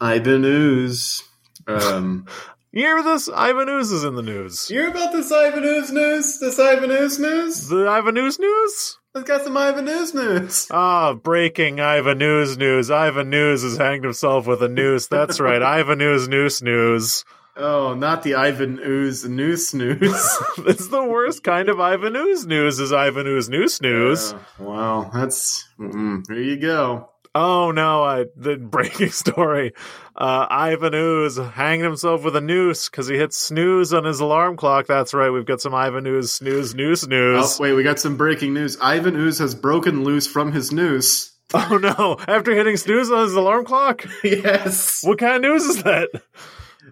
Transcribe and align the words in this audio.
Ivan 0.00 0.44
Ooze. 0.44 1.22
Um, 1.66 2.26
You 2.72 2.82
hear 2.82 3.02
this? 3.02 3.30
Ivan 3.34 3.70
Ooze 3.70 3.90
is 3.90 4.04
in 4.04 4.16
the 4.16 4.22
news. 4.22 4.68
you 4.70 4.80
hear 4.80 4.90
about 4.90 5.10
this 5.10 5.32
Ivan 5.32 5.64
Ooze 5.64 5.90
news? 5.90 6.38
This 6.40 6.58
Ivan 6.58 6.90
Ooze 6.90 7.18
news? 7.18 7.68
The 7.68 7.86
Ivan 7.88 8.18
Ooze 8.18 8.38
news? 8.38 8.98
Let's 9.14 9.26
got 9.26 9.44
some 9.44 9.56
Ivan 9.56 9.88
Ooze 9.88 10.12
news. 10.12 10.68
Ah, 10.70 11.14
breaking 11.14 11.80
Ivan 11.80 12.18
News 12.18 12.58
news. 12.58 12.90
Ivan 12.90 13.30
News 13.30 13.62
has 13.62 13.78
hanged 13.78 14.04
himself 14.04 14.46
with 14.46 14.62
a 14.62 14.68
noose. 14.68 15.06
That's 15.06 15.40
right. 15.40 15.62
Ivan 15.78 15.96
News 15.96 16.28
noose 16.28 16.60
news. 16.60 17.24
Oh, 17.56 17.94
not 17.94 18.22
the 18.22 18.34
Ivan 18.34 18.78
Ooze 18.84 19.24
noose 19.26 19.72
news. 19.72 20.36
It's 20.58 20.88
the 20.88 21.02
worst 21.02 21.42
kind 21.42 21.70
of 21.70 21.80
Ivan 21.80 22.12
News 22.12 22.46
news 22.46 22.78
is 22.78 22.92
Ivan 22.92 23.26
Ooze 23.26 23.48
noose 23.48 23.80
news. 23.80 24.34
Uh, 24.34 24.38
wow, 24.58 25.10
that's 25.14 25.66
mm, 25.80 26.22
there 26.26 26.42
you 26.42 26.58
go. 26.60 27.08
Oh 27.38 27.70
no, 27.70 28.02
I 28.02 28.24
the 28.34 28.56
breaking 28.56 29.10
story. 29.24 29.74
Uh 30.16 30.46
Ivan 30.48 30.94
Ooze 30.94 31.36
hanged 31.36 31.84
himself 31.84 32.24
with 32.24 32.34
a 32.34 32.40
noose 32.40 32.88
because 32.88 33.08
he 33.08 33.16
hit 33.16 33.34
snooze 33.34 33.92
on 33.92 34.04
his 34.04 34.20
alarm 34.20 34.56
clock. 34.56 34.86
That's 34.86 35.12
right, 35.12 35.28
we've 35.28 35.44
got 35.44 35.60
some 35.60 35.74
Ivan 35.74 36.06
Ooze 36.06 36.32
snooze 36.32 36.74
noose 36.74 37.06
news. 37.06 37.58
Oh, 37.58 37.62
wait, 37.62 37.74
we 37.74 37.82
got 37.82 37.98
some 38.00 38.16
breaking 38.16 38.54
news. 38.54 38.78
Ivan 38.80 39.16
Ooze 39.16 39.38
has 39.40 39.54
broken 39.54 40.02
loose 40.02 40.26
from 40.26 40.50
his 40.52 40.72
noose. 40.72 41.32
Oh 41.54 41.76
no, 41.76 42.16
after 42.26 42.54
hitting 42.54 42.76
snooze 42.76 43.10
on 43.10 43.24
his 43.24 43.34
alarm 43.34 43.66
clock? 43.66 44.04
yes. 44.24 45.02
What 45.04 45.18
kind 45.18 45.36
of 45.36 45.42
news 45.42 45.62
is 45.64 45.82
that? 45.84 46.08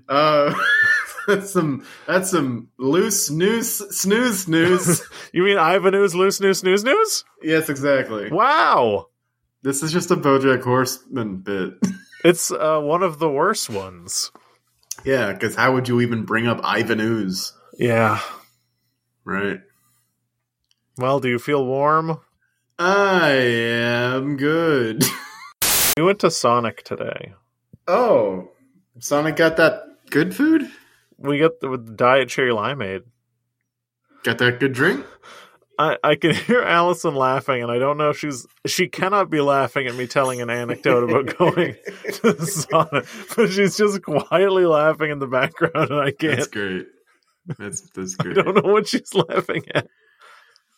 Uh, 0.09 0.55
that's 1.27 1.51
some 1.51 1.84
that's 2.06 2.31
some 2.31 2.69
loose 2.79 3.31
news 3.31 3.69
snooze 3.98 4.47
news. 4.47 5.03
You 5.33 5.42
mean 5.42 5.56
Ivan 5.59 5.95
Ooze 5.95 6.15
loose 6.15 6.39
news 6.41 6.59
snooze 6.61 6.84
news? 6.84 7.25
yes, 7.42 7.69
exactly. 7.69 8.31
Wow. 8.31 9.09
This 9.65 9.83
is 9.83 9.93
just 9.93 10.11
a 10.11 10.17
BoJack 10.17 10.63
Horseman 10.63 11.39
bit. 11.39 11.75
It's 12.23 12.51
uh, 12.51 12.81
one 12.81 13.03
of 13.03 13.19
the 13.19 13.29
worst 13.29 13.69
ones. 13.69 14.31
yeah, 15.05 15.31
because 15.33 15.55
how 15.55 15.75
would 15.75 15.89
you 15.89 16.01
even 16.01 16.25
bring 16.25 16.47
up 16.47 16.59
Ivan 16.65 16.98
Ooze? 16.98 17.53
Yeah. 17.79 18.19
Right. 19.27 19.61
Well, 20.97 21.21
do 21.21 21.29
you 21.29 21.39
feel 21.39 21.67
warm? 21.67 22.19
I 22.79 23.31
am 23.31 24.37
good. 24.37 25.05
We 25.99 26.03
went 26.03 26.19
to 26.21 26.31
Sonic 26.31 26.83
today. 26.83 27.34
oh, 27.87 28.49
Sonic 29.01 29.37
got 29.37 29.59
that 29.59 29.83
good 30.11 30.34
food. 30.34 30.69
We 31.19 31.39
got 31.39 31.61
the, 31.61 31.69
the 31.77 31.93
diet 31.93 32.31
cherry 32.31 32.51
limeade. 32.53 33.03
Got 34.25 34.39
that 34.39 34.61
good 34.61 34.73
drink. 34.73 35.05
I, 35.78 35.97
I 36.03 36.14
can 36.14 36.34
hear 36.34 36.62
Allison 36.62 37.14
laughing, 37.14 37.62
and 37.62 37.70
I 37.70 37.78
don't 37.78 37.98
know 37.98 38.11
if 38.11 38.19
she's 38.19 38.47
she 38.67 38.89
cannot 38.89 39.30
be 39.30 39.41
laughing 39.41 39.86
at 39.86 39.94
me 39.94 40.06
telling 40.06 40.41
an 40.41 40.50
anecdote 40.50 41.08
about 41.11 41.36
going 41.39 41.77
to 42.12 42.33
the 42.33 42.44
sauna, 42.44 43.36
but 43.36 43.50
she's 43.50 43.77
just 43.77 44.03
quietly 44.03 44.66
laughing 44.66 45.11
in 45.11 45.19
the 45.19 45.27
background, 45.27 45.91
and 45.91 46.00
I 46.00 46.11
can't. 46.11 46.36
That's 46.36 46.48
great. 46.48 46.86
That's 47.58 47.89
that's 47.91 48.14
great. 48.16 48.39
I 48.39 48.42
don't 48.42 48.64
know 48.64 48.72
what 48.72 48.89
she's 48.89 49.14
laughing 49.14 49.64
at. 49.75 49.89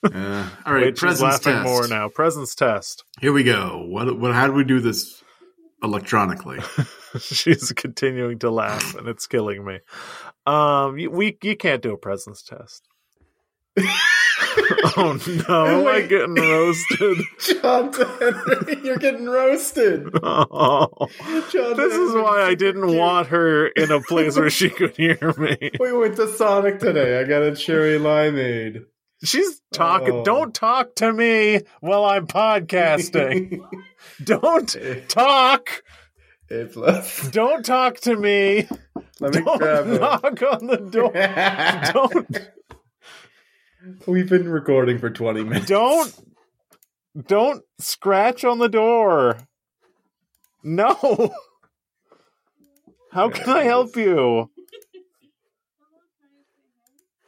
Uh, 0.05 0.49
all 0.65 0.73
right, 0.73 0.83
Wait, 0.85 0.95
she's 0.95 1.01
presence 1.01 1.23
laughing 1.23 1.53
test. 1.55 1.65
more 1.65 1.89
now. 1.89 2.09
Presence 2.09 2.55
test. 2.55 3.05
Here 3.21 3.33
we 3.33 3.45
go. 3.45 3.85
What? 3.89 4.19
What? 4.19 4.35
How 4.35 4.47
do 4.47 4.53
we 4.53 4.65
do 4.65 4.81
this 4.81 5.23
electronically? 5.83 6.59
she's 7.21 7.73
continuing 7.73 8.39
to 8.41 8.51
laugh, 8.51 8.95
and 8.95 9.09
it's 9.09 9.27
killing 9.27 9.65
me. 9.65 9.79
Um, 10.47 10.99
you, 10.99 11.11
we 11.11 11.37
you 11.43 11.57
can't 11.57 11.83
do 11.83 11.93
a 11.93 11.99
presence 11.99 12.43
test. 12.43 12.87
oh 14.97 15.19
no! 15.49 15.67
Am 15.67 15.87
I 15.87 16.03
getting 16.03 16.35
roasted? 16.35 17.19
John 17.63 17.93
Henry, 17.93 18.79
you're 18.85 18.97
getting 18.97 19.27
roasted. 19.27 20.09
Oh. 20.23 20.89
John 21.51 21.77
This 21.77 21.93
is 21.95 22.15
why 22.15 22.43
I 22.43 22.55
didn't 22.55 22.87
cute. 22.87 22.99
want 22.99 23.29
her 23.29 23.67
in 23.69 23.91
a 23.91 24.01
place 24.01 24.37
where 24.37 24.51
she 24.51 24.71
could 24.71 24.97
hear 24.97 25.19
me. 25.37 25.71
We 25.79 25.93
went 25.93 26.17
to 26.17 26.29
Sonic 26.29 26.79
today. 26.79 27.21
I 27.21 27.25
got 27.25 27.43
a 27.43 27.55
cherry 27.55 27.99
limeade. 27.99 28.85
She's 29.25 29.61
talking. 29.73 30.15
Oh. 30.15 30.25
Don't 30.25 30.55
talk 30.55 30.95
to 30.97 31.13
me 31.13 31.61
while 31.81 32.05
I'm 32.05 32.27
podcasting. 32.27 33.61
Don't 34.25 35.09
talk. 35.09 35.83
A 36.51 36.65
plus. 36.67 37.31
Don't 37.31 37.65
talk 37.65 37.97
to 38.01 38.17
me. 38.17 38.69
Let 39.21 39.35
me 39.35 39.43
Don't 39.43 39.63
it. 39.63 40.01
knock 40.01 40.43
on 40.43 40.67
the 40.67 40.77
door. 40.77 41.13
Don't. 41.93 42.51
We've 44.07 44.29
been 44.29 44.49
recording 44.49 44.99
for 44.99 45.11
20 45.11 45.45
minutes. 45.45 45.67
Don't. 45.67 46.15
Don't 47.27 47.63
scratch 47.79 48.45
on 48.45 48.59
the 48.59 48.69
door. 48.69 49.39
No. 50.63 51.35
How 53.13 53.31
can 53.31 53.49
I 53.49 53.63
help 53.63 53.97
you? 53.97 54.51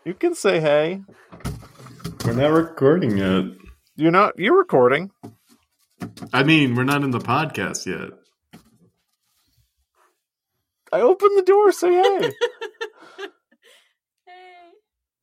You 0.04 0.14
can 0.14 0.34
say 0.34 0.60
hey. 0.60 1.02
We're 2.24 2.32
not 2.32 2.48
recording 2.48 3.16
yet. 3.16 3.44
You're 3.96 4.10
not. 4.10 4.38
You're 4.38 4.58
recording. 4.58 5.10
I 6.32 6.42
mean, 6.42 6.74
we're 6.74 6.84
not 6.84 7.04
in 7.04 7.10
the 7.10 7.18
podcast 7.18 7.86
yet. 7.86 8.10
I 10.92 11.00
opened 11.00 11.38
the 11.38 11.42
door. 11.42 11.72
Say 11.72 11.92
hey. 11.92 12.18
Hey. 12.22 12.32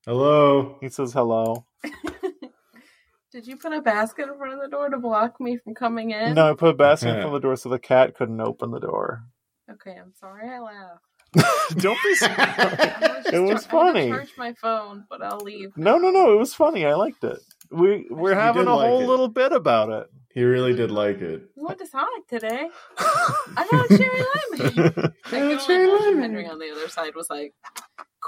Hello. 0.05 0.77
he 0.81 0.89
says 0.89 1.13
hello. 1.13 1.65
Did 3.31 3.47
you 3.47 3.57
put 3.57 3.73
a 3.73 3.81
basket 3.81 4.29
in 4.29 4.37
front 4.37 4.53
of 4.53 4.61
the 4.61 4.69
door 4.69 4.89
to 4.89 4.97
block 4.97 5.41
me 5.41 5.57
from 5.57 5.73
coming 5.73 6.11
in? 6.11 6.35
No, 6.35 6.51
I 6.51 6.53
put 6.53 6.69
a 6.69 6.73
basket 6.73 7.09
in 7.09 7.15
front 7.15 7.27
of 7.27 7.33
the 7.33 7.39
door 7.39 7.55
so 7.57 7.69
the 7.69 7.79
cat 7.79 8.15
couldn't 8.15 8.39
open 8.39 8.71
the 8.71 8.79
door. 8.79 9.23
Okay, 9.69 9.95
I'm 9.99 10.13
sorry 10.13 10.47
I 10.47 10.59
laughed. 10.59 11.03
Don't 11.81 11.97
be. 12.01 12.15
I 12.21 13.23
It 13.25 13.31
just 13.31 13.43
was 13.43 13.65
try- 13.65 13.79
I 13.79 13.91
funny. 13.93 14.09
charge 14.09 14.31
my 14.37 14.53
phone, 14.53 15.03
but 15.09 15.21
I'll 15.21 15.39
leave. 15.39 15.75
no, 15.75 15.97
no, 15.97 16.11
no. 16.11 16.31
It 16.33 16.37
was 16.37 16.53
funny. 16.53 16.85
I 16.85 16.93
liked 16.93 17.23
it. 17.25 17.39
We 17.71 18.07
we're 18.09 18.29
You 18.33 18.35
having 18.39 18.67
a 18.67 18.75
like 18.75 18.87
whole 18.87 19.01
it. 19.01 19.07
little 19.07 19.27
bit 19.27 19.51
about 19.51 19.89
it. 19.89 20.07
he 20.33 20.43
really 20.43 20.73
did 20.75 20.91
like 20.91 21.19
it. 21.19 21.49
We 21.57 21.63
went 21.65 21.79
to 21.79 21.87
Sonic 21.87 22.27
today. 22.29 22.69
I 22.99 23.67
got 23.69 23.91
a 23.91 23.97
cherry 23.97 24.21
lemonade. 24.53 25.11
I 25.25 25.29
can 25.29 25.41
only 25.43 25.57
cherry 25.57 25.89
imagine 25.89 26.05
lemonade. 26.05 26.21
Henry 26.21 26.47
on 26.47 26.59
the 26.59 26.71
other 26.71 26.87
side 26.87 27.15
was 27.15 27.29
like, 27.29 27.53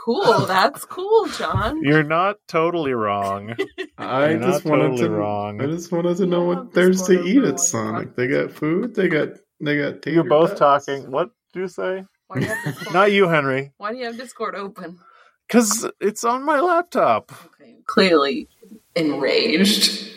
"Cool, 0.07 0.45
that's 0.47 0.85
cool, 0.85 1.27
John." 1.37 1.83
You're 1.83 2.03
not 2.03 2.37
totally 2.47 2.93
wrong. 2.93 3.55
I 3.97 4.31
You're 4.31 4.39
just 4.39 4.65
not 4.65 4.71
wanted 4.71 4.89
totally 4.91 5.09
to. 5.09 5.09
wrong. 5.11 5.61
I 5.61 5.65
just 5.67 5.91
wanted 5.91 6.17
to 6.17 6.25
know 6.25 6.41
Yeah, 6.49 6.55
what 6.55 6.73
there's 6.73 7.01
to 7.03 7.21
eat 7.23 7.43
at 7.43 7.59
Sonic. 7.59 8.09
podcast. 8.09 8.15
They 8.15 8.27
got 8.27 8.51
food. 8.51 8.95
They 8.95 9.07
got. 9.09 9.29
They 9.59 9.77
got. 9.77 10.05
You're 10.07 10.23
both 10.23 10.57
tots. 10.57 10.85
talking. 10.85 11.11
What 11.11 11.31
do 11.53 11.59
you 11.59 11.67
say? 11.67 12.05
Why 12.27 12.39
do 12.39 12.45
you? 12.45 12.73
Not 12.93 13.11
you, 13.11 13.27
Henry. 13.27 13.73
Why 13.77 13.91
do 13.91 13.97
you 13.99 14.05
have 14.05 14.17
Discord 14.17 14.55
open? 14.55 14.99
Because 15.47 15.85
it's 16.01 16.23
on 16.23 16.43
my 16.43 16.59
laptop. 16.59 17.31
Okay, 17.61 17.75
clearly 17.85 18.47
enraged. 18.95 20.09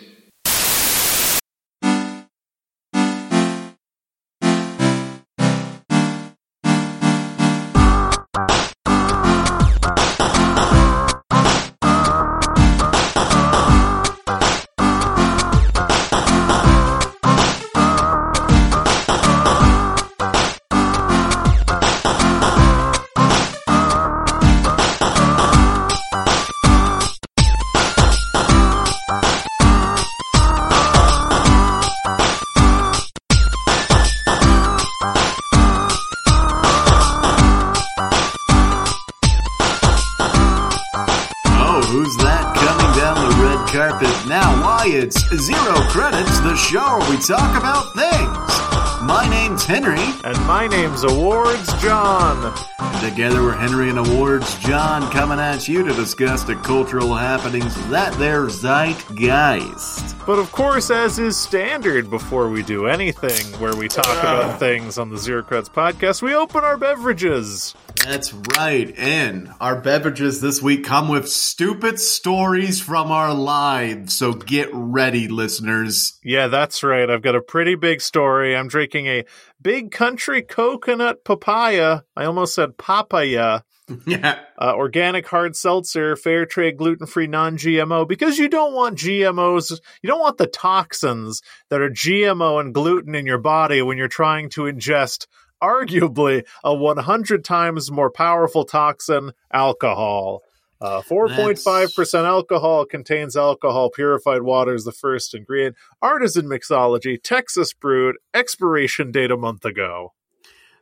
Show 46.70 47.00
we 47.10 47.16
talk 47.16 47.58
about 47.58 47.92
things. 47.94 48.70
My 49.02 49.26
name's 49.28 49.64
Henry, 49.64 49.98
And 50.22 50.38
my 50.46 50.68
name's 50.68 51.02
Awards 51.02 51.72
John. 51.82 52.54
together 53.00 53.42
we're 53.42 53.56
Henry 53.56 53.88
and 53.90 53.98
Awards 53.98 54.56
John 54.60 55.10
coming 55.10 55.40
at 55.40 55.66
you 55.66 55.84
to 55.84 55.92
discuss 55.94 56.44
the 56.44 56.54
cultural 56.54 57.12
happenings 57.16 57.74
that 57.88 58.12
there 58.18 58.46
zeitgeist. 58.46 60.14
But 60.24 60.38
of 60.38 60.52
course, 60.52 60.92
as 60.92 61.18
is 61.18 61.36
standard 61.36 62.08
before 62.08 62.48
we 62.48 62.62
do 62.62 62.86
anything 62.86 63.58
where 63.60 63.74
we 63.74 63.88
talk 63.88 64.06
about 64.06 64.60
things 64.60 64.96
on 64.96 65.10
the 65.10 65.18
Zero 65.18 65.42
Creds 65.42 65.68
podcast, 65.68 66.22
we 66.22 66.36
open 66.36 66.62
our 66.62 66.76
beverages. 66.76 67.74
That's 67.96 68.32
right, 68.32 68.92
and 68.96 69.52
our 69.60 69.80
beverages 69.80 70.40
this 70.40 70.62
week 70.62 70.84
come 70.84 71.08
with 71.08 71.28
stupid 71.28 71.98
stories 71.98 72.80
from 72.80 73.10
our 73.10 73.34
lives, 73.34 74.14
so 74.14 74.32
get 74.32 74.68
ready, 74.72 75.28
listeners. 75.28 76.18
Yeah, 76.24 76.48
that's 76.48 76.82
right. 76.82 77.08
I've 77.08 77.22
got 77.22 77.36
a 77.36 77.42
pretty 77.42 77.74
big 77.74 78.00
story. 78.00 78.56
I'm 78.56 78.68
drinking 78.68 79.06
a 79.06 79.24
big 79.60 79.90
country 79.90 80.42
coconut 80.42 81.24
papaya. 81.24 82.00
I 82.16 82.24
almost 82.24 82.54
said 82.54 82.78
papaya. 82.78 83.62
Yeah. 84.06 84.38
Uh, 84.56 84.72
organic 84.76 85.26
hard 85.26 85.56
seltzer, 85.56 86.14
fair 86.14 86.46
trade, 86.46 86.76
gluten 86.76 87.06
free, 87.06 87.26
non 87.26 87.56
GMO, 87.56 88.06
because 88.06 88.38
you 88.38 88.48
don't 88.48 88.72
want 88.72 88.98
GMOs, 88.98 89.80
you 90.00 90.06
don't 90.06 90.20
want 90.20 90.38
the 90.38 90.46
toxins 90.46 91.42
that 91.70 91.80
are 91.80 91.90
GMO 91.90 92.60
and 92.60 92.72
gluten 92.72 93.16
in 93.16 93.26
your 93.26 93.38
body 93.38 93.82
when 93.82 93.98
you're 93.98 94.06
trying 94.06 94.48
to 94.50 94.62
ingest 94.62 95.26
arguably 95.62 96.46
a 96.64 96.74
100 96.74 97.44
times 97.44 97.90
more 97.90 98.10
powerful 98.10 98.64
toxin, 98.64 99.32
alcohol. 99.52 100.42
Uh, 100.80 101.02
4.5% 101.02 102.24
alcohol 102.24 102.86
contains 102.86 103.36
alcohol. 103.36 103.90
Purified 103.90 104.42
water 104.42 104.74
is 104.74 104.84
the 104.84 104.92
first 104.92 105.34
ingredient. 105.34 105.76
Artisan 106.00 106.46
mixology, 106.46 107.22
Texas 107.22 107.74
brewed, 107.74 108.16
expiration 108.32 109.12
date 109.12 109.30
a 109.30 109.36
month 109.36 109.64
ago. 109.66 110.14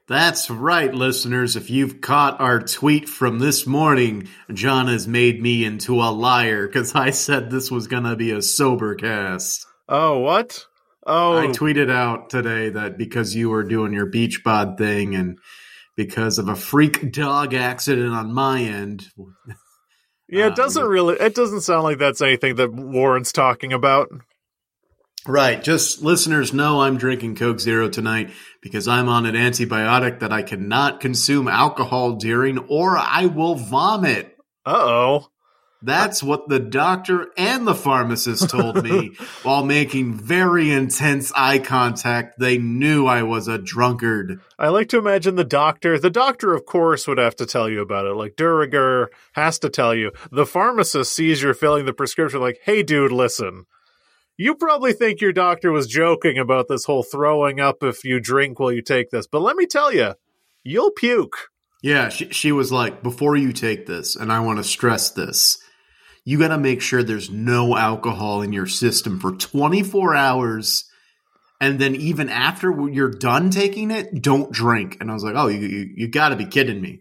That's 0.06 0.48
right, 0.48 0.94
listeners. 0.94 1.54
If 1.54 1.68
you've 1.68 2.00
caught 2.00 2.40
our 2.40 2.60
tweet 2.60 3.08
from 3.08 3.40
this 3.40 3.66
morning, 3.66 4.28
John 4.50 4.86
has 4.86 5.06
made 5.06 5.42
me 5.42 5.64
into 5.64 5.96
a 5.96 6.08
liar 6.10 6.66
because 6.66 6.94
I 6.94 7.10
said 7.10 7.50
this 7.50 7.70
was 7.70 7.88
going 7.88 8.04
to 8.04 8.16
be 8.16 8.30
a 8.30 8.40
sober 8.40 8.94
cast. 8.94 9.66
Oh, 9.86 10.20
what? 10.20 10.64
Oh, 11.08 11.38
I 11.38 11.46
tweeted 11.46 11.90
out 11.90 12.28
today 12.28 12.68
that 12.68 12.98
because 12.98 13.34
you 13.34 13.48
were 13.48 13.64
doing 13.64 13.94
your 13.94 14.04
beach 14.04 14.44
bod 14.44 14.76
thing 14.76 15.14
and 15.14 15.38
because 15.96 16.38
of 16.38 16.48
a 16.48 16.54
freak 16.54 17.10
dog 17.12 17.54
accident 17.54 18.12
on 18.12 18.32
my 18.32 18.60
end. 18.60 19.08
yeah, 20.28 20.48
it 20.48 20.52
uh, 20.52 20.54
doesn't 20.54 20.84
really, 20.84 21.16
it 21.16 21.34
doesn't 21.34 21.62
sound 21.62 21.84
like 21.84 21.98
that's 21.98 22.20
anything 22.20 22.56
that 22.56 22.74
Warren's 22.74 23.32
talking 23.32 23.72
about. 23.72 24.10
Right. 25.26 25.62
Just 25.62 26.02
listeners 26.02 26.52
know 26.52 26.82
I'm 26.82 26.98
drinking 26.98 27.36
Coke 27.36 27.60
Zero 27.60 27.88
tonight 27.88 28.30
because 28.60 28.86
I'm 28.86 29.08
on 29.08 29.24
an 29.24 29.34
antibiotic 29.34 30.20
that 30.20 30.32
I 30.32 30.42
cannot 30.42 31.00
consume 31.00 31.48
alcohol 31.48 32.16
during 32.16 32.58
or 32.58 32.98
I 32.98 33.26
will 33.26 33.54
vomit. 33.54 34.36
Uh 34.66 34.76
oh. 34.76 35.26
That's 35.80 36.22
what 36.24 36.48
the 36.48 36.58
doctor 36.58 37.28
and 37.36 37.66
the 37.66 37.74
pharmacist 37.74 38.50
told 38.50 38.82
me 38.82 39.12
while 39.44 39.64
making 39.64 40.14
very 40.14 40.70
intense 40.70 41.32
eye 41.36 41.60
contact. 41.60 42.38
They 42.38 42.58
knew 42.58 43.06
I 43.06 43.22
was 43.22 43.46
a 43.46 43.58
drunkard. 43.58 44.40
I 44.58 44.68
like 44.68 44.88
to 44.88 44.98
imagine 44.98 45.36
the 45.36 45.44
doctor. 45.44 45.98
The 45.98 46.10
doctor, 46.10 46.52
of 46.52 46.66
course, 46.66 47.06
would 47.06 47.18
have 47.18 47.36
to 47.36 47.46
tell 47.46 47.68
you 47.68 47.80
about 47.80 48.06
it. 48.06 48.14
Like 48.14 48.34
Duriger 48.34 49.06
has 49.32 49.60
to 49.60 49.68
tell 49.68 49.94
you. 49.94 50.10
The 50.32 50.46
pharmacist 50.46 51.12
sees 51.12 51.42
you're 51.42 51.54
filling 51.54 51.86
the 51.86 51.92
prescription, 51.92 52.40
like, 52.40 52.58
hey, 52.64 52.82
dude, 52.82 53.12
listen. 53.12 53.66
You 54.36 54.54
probably 54.54 54.92
think 54.92 55.20
your 55.20 55.32
doctor 55.32 55.70
was 55.70 55.86
joking 55.86 56.38
about 56.38 56.66
this 56.68 56.84
whole 56.84 57.02
throwing 57.02 57.60
up 57.60 57.82
if 57.82 58.04
you 58.04 58.20
drink 58.20 58.58
while 58.58 58.72
you 58.72 58.82
take 58.82 59.10
this, 59.10 59.26
but 59.26 59.42
let 59.42 59.56
me 59.56 59.66
tell 59.66 59.92
you, 59.92 60.14
you'll 60.62 60.92
puke. 60.92 61.50
Yeah, 61.82 62.08
she, 62.08 62.30
she 62.30 62.52
was 62.52 62.70
like, 62.72 63.02
before 63.02 63.36
you 63.36 63.52
take 63.52 63.86
this, 63.86 64.16
and 64.16 64.32
I 64.32 64.40
want 64.40 64.58
to 64.58 64.64
stress 64.64 65.10
this, 65.10 65.58
you 66.28 66.38
got 66.38 66.48
to 66.48 66.58
make 66.58 66.82
sure 66.82 67.02
there's 67.02 67.30
no 67.30 67.74
alcohol 67.74 68.42
in 68.42 68.52
your 68.52 68.66
system 68.66 69.18
for 69.18 69.32
24 69.32 70.14
hours. 70.14 70.84
And 71.58 71.78
then 71.78 71.94
even 71.94 72.28
after 72.28 72.70
you're 72.90 73.08
done 73.08 73.48
taking 73.48 73.90
it, 73.90 74.20
don't 74.20 74.52
drink. 74.52 74.98
And 75.00 75.10
I 75.10 75.14
was 75.14 75.24
like, 75.24 75.36
oh, 75.36 75.46
you, 75.46 75.66
you, 75.66 75.90
you 75.96 76.08
got 76.08 76.28
to 76.28 76.36
be 76.36 76.44
kidding 76.44 76.82
me. 76.82 77.00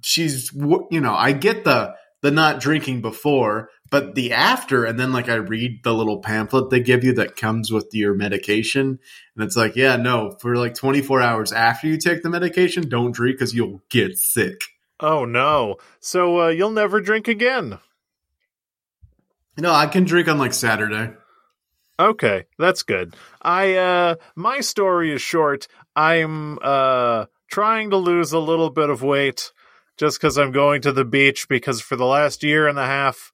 She's, 0.00 0.50
you 0.54 1.02
know, 1.02 1.12
I 1.12 1.32
get 1.32 1.64
the, 1.64 1.94
the 2.22 2.30
not 2.30 2.60
drinking 2.60 3.02
before, 3.02 3.68
but 3.90 4.14
the 4.14 4.32
after, 4.32 4.86
and 4.86 4.98
then 4.98 5.12
like 5.12 5.28
I 5.28 5.34
read 5.34 5.84
the 5.84 5.92
little 5.92 6.22
pamphlet 6.22 6.70
they 6.70 6.80
give 6.80 7.04
you 7.04 7.12
that 7.16 7.36
comes 7.36 7.70
with 7.70 7.90
your 7.92 8.14
medication, 8.14 8.98
and 9.36 9.44
it's 9.44 9.54
like, 9.54 9.76
yeah, 9.76 9.96
no, 9.96 10.34
for 10.40 10.56
like 10.56 10.74
24 10.74 11.20
hours 11.20 11.52
after 11.52 11.88
you 11.88 11.98
take 11.98 12.22
the 12.22 12.30
medication, 12.30 12.88
don't 12.88 13.12
drink 13.12 13.36
because 13.36 13.54
you'll 13.54 13.82
get 13.90 14.16
sick. 14.16 14.62
Oh 14.98 15.26
no! 15.26 15.76
So 16.00 16.40
uh, 16.40 16.48
you'll 16.48 16.70
never 16.70 17.02
drink 17.02 17.28
again. 17.28 17.78
No, 19.58 19.72
I 19.72 19.86
can 19.86 20.04
drink 20.04 20.28
on 20.28 20.38
like 20.38 20.54
Saturday. 20.54 21.12
Okay, 21.98 22.46
that's 22.58 22.82
good. 22.82 23.14
I 23.40 23.74
uh 23.74 24.14
my 24.34 24.60
story 24.60 25.12
is 25.12 25.20
short. 25.22 25.68
I'm 25.94 26.58
uh 26.62 27.26
trying 27.50 27.90
to 27.90 27.96
lose 27.96 28.32
a 28.32 28.38
little 28.38 28.70
bit 28.70 28.88
of 28.88 29.02
weight 29.02 29.52
just 29.98 30.20
cuz 30.20 30.38
I'm 30.38 30.52
going 30.52 30.82
to 30.82 30.92
the 30.92 31.04
beach 31.04 31.48
because 31.48 31.80
for 31.82 31.96
the 31.96 32.06
last 32.06 32.42
year 32.42 32.66
and 32.66 32.78
a 32.78 32.86
half 32.86 33.30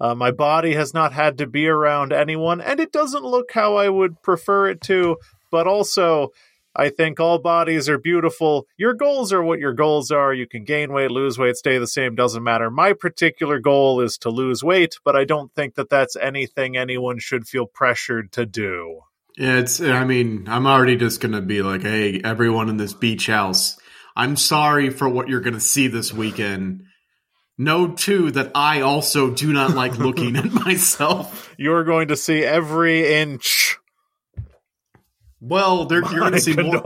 uh, 0.00 0.14
my 0.14 0.32
body 0.32 0.74
has 0.74 0.92
not 0.92 1.12
had 1.12 1.38
to 1.38 1.46
be 1.46 1.68
around 1.68 2.12
anyone 2.12 2.60
and 2.60 2.80
it 2.80 2.90
doesn't 2.90 3.24
look 3.24 3.52
how 3.52 3.76
I 3.76 3.88
would 3.88 4.22
prefer 4.22 4.68
it 4.68 4.80
to, 4.82 5.16
but 5.52 5.68
also 5.68 6.32
I 6.76 6.88
think 6.90 7.20
all 7.20 7.38
bodies 7.38 7.88
are 7.88 7.98
beautiful. 7.98 8.66
Your 8.76 8.94
goals 8.94 9.32
are 9.32 9.42
what 9.42 9.60
your 9.60 9.72
goals 9.72 10.10
are. 10.10 10.34
You 10.34 10.46
can 10.46 10.64
gain 10.64 10.92
weight, 10.92 11.10
lose 11.10 11.38
weight, 11.38 11.56
stay 11.56 11.78
the 11.78 11.86
same, 11.86 12.14
doesn't 12.14 12.42
matter. 12.42 12.70
My 12.70 12.92
particular 12.92 13.60
goal 13.60 14.00
is 14.00 14.18
to 14.18 14.30
lose 14.30 14.64
weight, 14.64 14.96
but 15.04 15.14
I 15.14 15.24
don't 15.24 15.54
think 15.54 15.76
that 15.76 15.88
that's 15.88 16.16
anything 16.16 16.76
anyone 16.76 17.18
should 17.18 17.46
feel 17.46 17.66
pressured 17.66 18.32
to 18.32 18.44
do. 18.44 19.02
Yeah, 19.36 19.58
it's, 19.58 19.80
I 19.80 20.04
mean, 20.04 20.46
I'm 20.48 20.66
already 20.66 20.96
just 20.96 21.20
going 21.20 21.32
to 21.32 21.40
be 21.40 21.62
like, 21.62 21.82
hey, 21.82 22.20
everyone 22.24 22.68
in 22.68 22.76
this 22.76 22.92
beach 22.92 23.26
house, 23.26 23.78
I'm 24.16 24.36
sorry 24.36 24.90
for 24.90 25.08
what 25.08 25.28
you're 25.28 25.40
going 25.40 25.54
to 25.54 25.60
see 25.60 25.88
this 25.88 26.12
weekend. 26.12 26.84
Know 27.56 27.92
too 27.92 28.32
that 28.32 28.50
I 28.54 28.80
also 28.80 29.30
do 29.30 29.52
not 29.52 29.74
like 29.74 29.96
looking 29.98 30.36
at 30.36 30.52
myself. 30.66 31.54
You're 31.56 31.84
going 31.84 32.08
to 32.08 32.16
see 32.16 32.42
every 32.42 33.12
inch. 33.12 33.78
Well, 35.46 35.86
you're 35.90 36.00
going 36.00 36.32
to 36.32 36.40
see 36.40 36.54
more. 36.56 36.80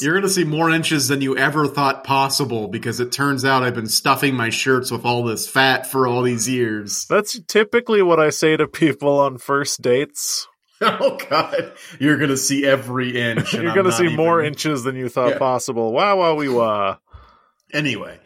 You're 0.00 0.14
going 0.14 0.22
to 0.22 0.28
see 0.30 0.44
more 0.44 0.70
inches 0.70 1.08
than 1.08 1.20
you 1.20 1.36
ever 1.36 1.66
thought 1.66 2.04
possible 2.04 2.68
because 2.68 3.00
it 3.00 3.12
turns 3.12 3.44
out 3.44 3.62
I've 3.62 3.74
been 3.74 3.86
stuffing 3.86 4.34
my 4.34 4.48
shirts 4.48 4.90
with 4.90 5.04
all 5.04 5.24
this 5.24 5.46
fat 5.46 5.86
for 5.86 6.06
all 6.06 6.22
these 6.22 6.48
years. 6.48 7.04
That's 7.04 7.38
typically 7.46 8.00
what 8.00 8.18
I 8.18 8.30
say 8.30 8.56
to 8.56 8.66
people 8.66 9.18
on 9.18 9.38
first 9.38 9.82
dates. 9.82 10.48
Oh 10.78 11.16
God, 11.30 11.72
you're 11.98 12.18
gonna 12.18 12.36
see 12.36 12.66
every 12.66 13.18
inch. 13.18 13.54
You're 13.54 13.72
going 13.72 13.86
to 13.86 13.92
see 13.92 14.14
more 14.14 14.42
inches 14.42 14.84
than 14.84 14.94
you 14.94 15.08
thought 15.08 15.30
Yeah. 15.30 15.38
possible. 15.38 15.90
Wow, 15.90 16.18
wow, 16.18 16.34
we 16.34 16.50
wah. 16.50 16.98
Anyway, 17.72 18.18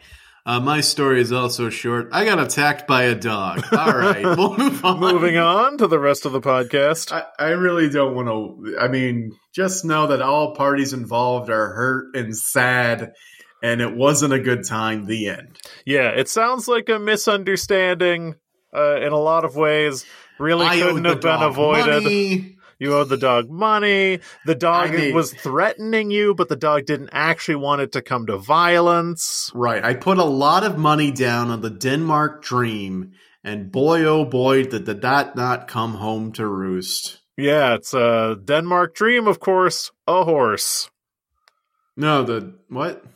uh, 0.45 0.59
my 0.59 0.81
story 0.81 1.21
is 1.21 1.31
also 1.31 1.69
short. 1.69 2.09
I 2.11 2.25
got 2.25 2.39
attacked 2.39 2.87
by 2.87 3.03
a 3.03 3.15
dog. 3.15 3.63
All 3.71 3.91
right, 3.95 4.23
we'll 4.23 4.57
move 4.57 4.83
on. 4.83 4.99
Moving 4.99 5.37
on 5.37 5.77
to 5.77 5.87
the 5.87 5.99
rest 5.99 6.25
of 6.25 6.31
the 6.31 6.41
podcast. 6.41 7.11
I, 7.11 7.25
I 7.37 7.49
really 7.49 7.89
don't 7.89 8.15
want 8.15 8.27
to. 8.27 8.77
I 8.79 8.87
mean, 8.87 9.31
just 9.53 9.85
know 9.85 10.07
that 10.07 10.21
all 10.21 10.55
parties 10.55 10.93
involved 10.93 11.49
are 11.49 11.73
hurt 11.73 12.15
and 12.15 12.35
sad, 12.35 13.13
and 13.61 13.81
it 13.81 13.95
wasn't 13.95 14.33
a 14.33 14.39
good 14.39 14.65
time. 14.65 15.05
The 15.05 15.27
end. 15.27 15.59
Yeah, 15.85 16.09
it 16.09 16.27
sounds 16.27 16.67
like 16.67 16.89
a 16.89 16.97
misunderstanding 16.97 18.35
uh, 18.75 18.95
in 19.01 19.11
a 19.13 19.19
lot 19.19 19.45
of 19.45 19.55
ways. 19.55 20.05
Really 20.39 20.65
I 20.65 20.79
couldn't 20.79 21.05
have 21.05 21.21
been 21.21 21.41
avoided. 21.43 22.03
money. 22.03 22.57
You 22.81 22.95
owed 22.95 23.09
the 23.09 23.17
dog 23.17 23.47
money. 23.47 24.21
The 24.47 24.55
dog 24.55 24.89
I 24.89 24.97
mean- 24.97 25.13
was 25.13 25.31
threatening 25.31 26.09
you, 26.09 26.33
but 26.33 26.49
the 26.49 26.55
dog 26.55 26.87
didn't 26.87 27.11
actually 27.11 27.57
want 27.57 27.81
it 27.81 27.91
to 27.91 28.01
come 28.01 28.25
to 28.25 28.37
violence. 28.37 29.51
Right, 29.53 29.83
I 29.83 29.93
put 29.93 30.17
a 30.17 30.23
lot 30.23 30.63
of 30.63 30.79
money 30.79 31.11
down 31.11 31.51
on 31.51 31.61
the 31.61 31.69
Denmark 31.69 32.43
Dream, 32.43 33.11
and 33.43 33.71
boy, 33.71 34.03
oh 34.05 34.25
boy, 34.25 34.63
did 34.63 34.87
the 34.87 34.95
that 34.95 35.35
not 35.35 35.67
come 35.67 35.93
home 35.93 36.31
to 36.31 36.47
roost. 36.47 37.19
Yeah, 37.37 37.75
it's 37.75 37.93
a 37.93 38.35
Denmark 38.43 38.95
dream, 38.95 39.27
of 39.27 39.39
course. 39.39 39.91
A 40.07 40.23
horse. 40.23 40.89
No, 41.95 42.23
the 42.23 42.55
what? 42.67 43.03
Do 43.03 43.09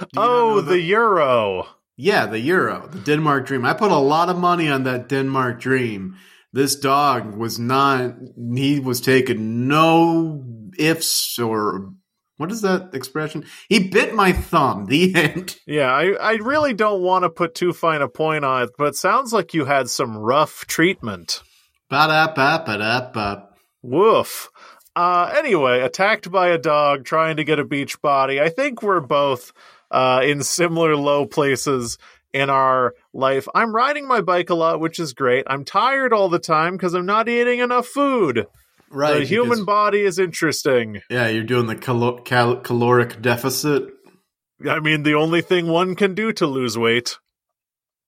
you 0.00 0.06
not 0.14 0.28
Oh, 0.28 0.60
the 0.62 0.80
euro. 0.80 1.68
Yeah, 1.96 2.26
the 2.26 2.40
Euro, 2.40 2.88
the 2.88 2.98
Denmark 2.98 3.46
Dream. 3.46 3.64
I 3.64 3.72
put 3.72 3.92
a 3.92 3.96
lot 3.96 4.28
of 4.28 4.36
money 4.36 4.68
on 4.68 4.82
that 4.82 5.08
Denmark 5.08 5.60
Dream. 5.60 6.16
This 6.56 6.74
dog 6.74 7.36
was 7.36 7.58
not, 7.58 8.14
he 8.54 8.80
was 8.80 9.02
taking 9.02 9.68
no 9.68 10.42
ifs 10.78 11.38
or 11.38 11.92
what 12.38 12.50
is 12.50 12.62
that 12.62 12.94
expression? 12.94 13.44
He 13.68 13.90
bit 13.90 14.14
my 14.14 14.32
thumb. 14.32 14.86
The 14.86 15.14
end. 15.34 15.58
Yeah, 15.66 15.92
I, 15.92 16.12
I 16.18 16.32
really 16.36 16.72
don't 16.72 17.02
want 17.02 17.24
to 17.24 17.28
put 17.28 17.54
too 17.54 17.74
fine 17.74 18.00
a 18.00 18.08
point 18.08 18.46
on 18.46 18.62
it, 18.62 18.70
but 18.78 18.86
it 18.88 18.96
sounds 18.96 19.34
like 19.34 19.52
you 19.52 19.66
had 19.66 19.90
some 19.90 20.16
rough 20.16 20.64
treatment. 20.64 21.42
Ba-da-ba-ba-da-ba. 21.90 23.50
Woof. 23.82 24.48
Uh, 24.96 25.30
anyway, 25.36 25.82
attacked 25.82 26.30
by 26.30 26.48
a 26.48 26.58
dog 26.58 27.04
trying 27.04 27.36
to 27.36 27.44
get 27.44 27.58
a 27.58 27.66
beach 27.66 28.00
body. 28.00 28.40
I 28.40 28.48
think 28.48 28.82
we're 28.82 29.00
both 29.00 29.52
uh, 29.90 30.22
in 30.24 30.42
similar 30.42 30.96
low 30.96 31.26
places 31.26 31.98
in 32.32 32.50
our 32.50 32.94
life. 33.16 33.48
I'm 33.54 33.74
riding 33.74 34.06
my 34.06 34.20
bike 34.20 34.50
a 34.50 34.54
lot, 34.54 34.80
which 34.80 35.00
is 35.00 35.12
great. 35.12 35.44
I'm 35.48 35.64
tired 35.64 36.12
all 36.12 36.28
the 36.28 36.38
time 36.38 36.76
because 36.76 36.94
I'm 36.94 37.06
not 37.06 37.28
eating 37.28 37.60
enough 37.60 37.86
food. 37.86 38.46
Right. 38.88 39.18
the 39.18 39.24
human 39.24 39.50
because- 39.50 39.64
body 39.64 40.00
is 40.02 40.18
interesting. 40.18 41.00
Yeah, 41.10 41.28
you're 41.28 41.42
doing 41.42 41.66
the 41.66 41.74
calo- 41.74 42.24
cal- 42.24 42.60
caloric 42.60 43.20
deficit. 43.20 43.88
I 44.68 44.80
mean, 44.80 45.02
the 45.02 45.14
only 45.14 45.42
thing 45.42 45.66
one 45.66 45.96
can 45.96 46.14
do 46.14 46.32
to 46.34 46.46
lose 46.46 46.78
weight. 46.78 47.18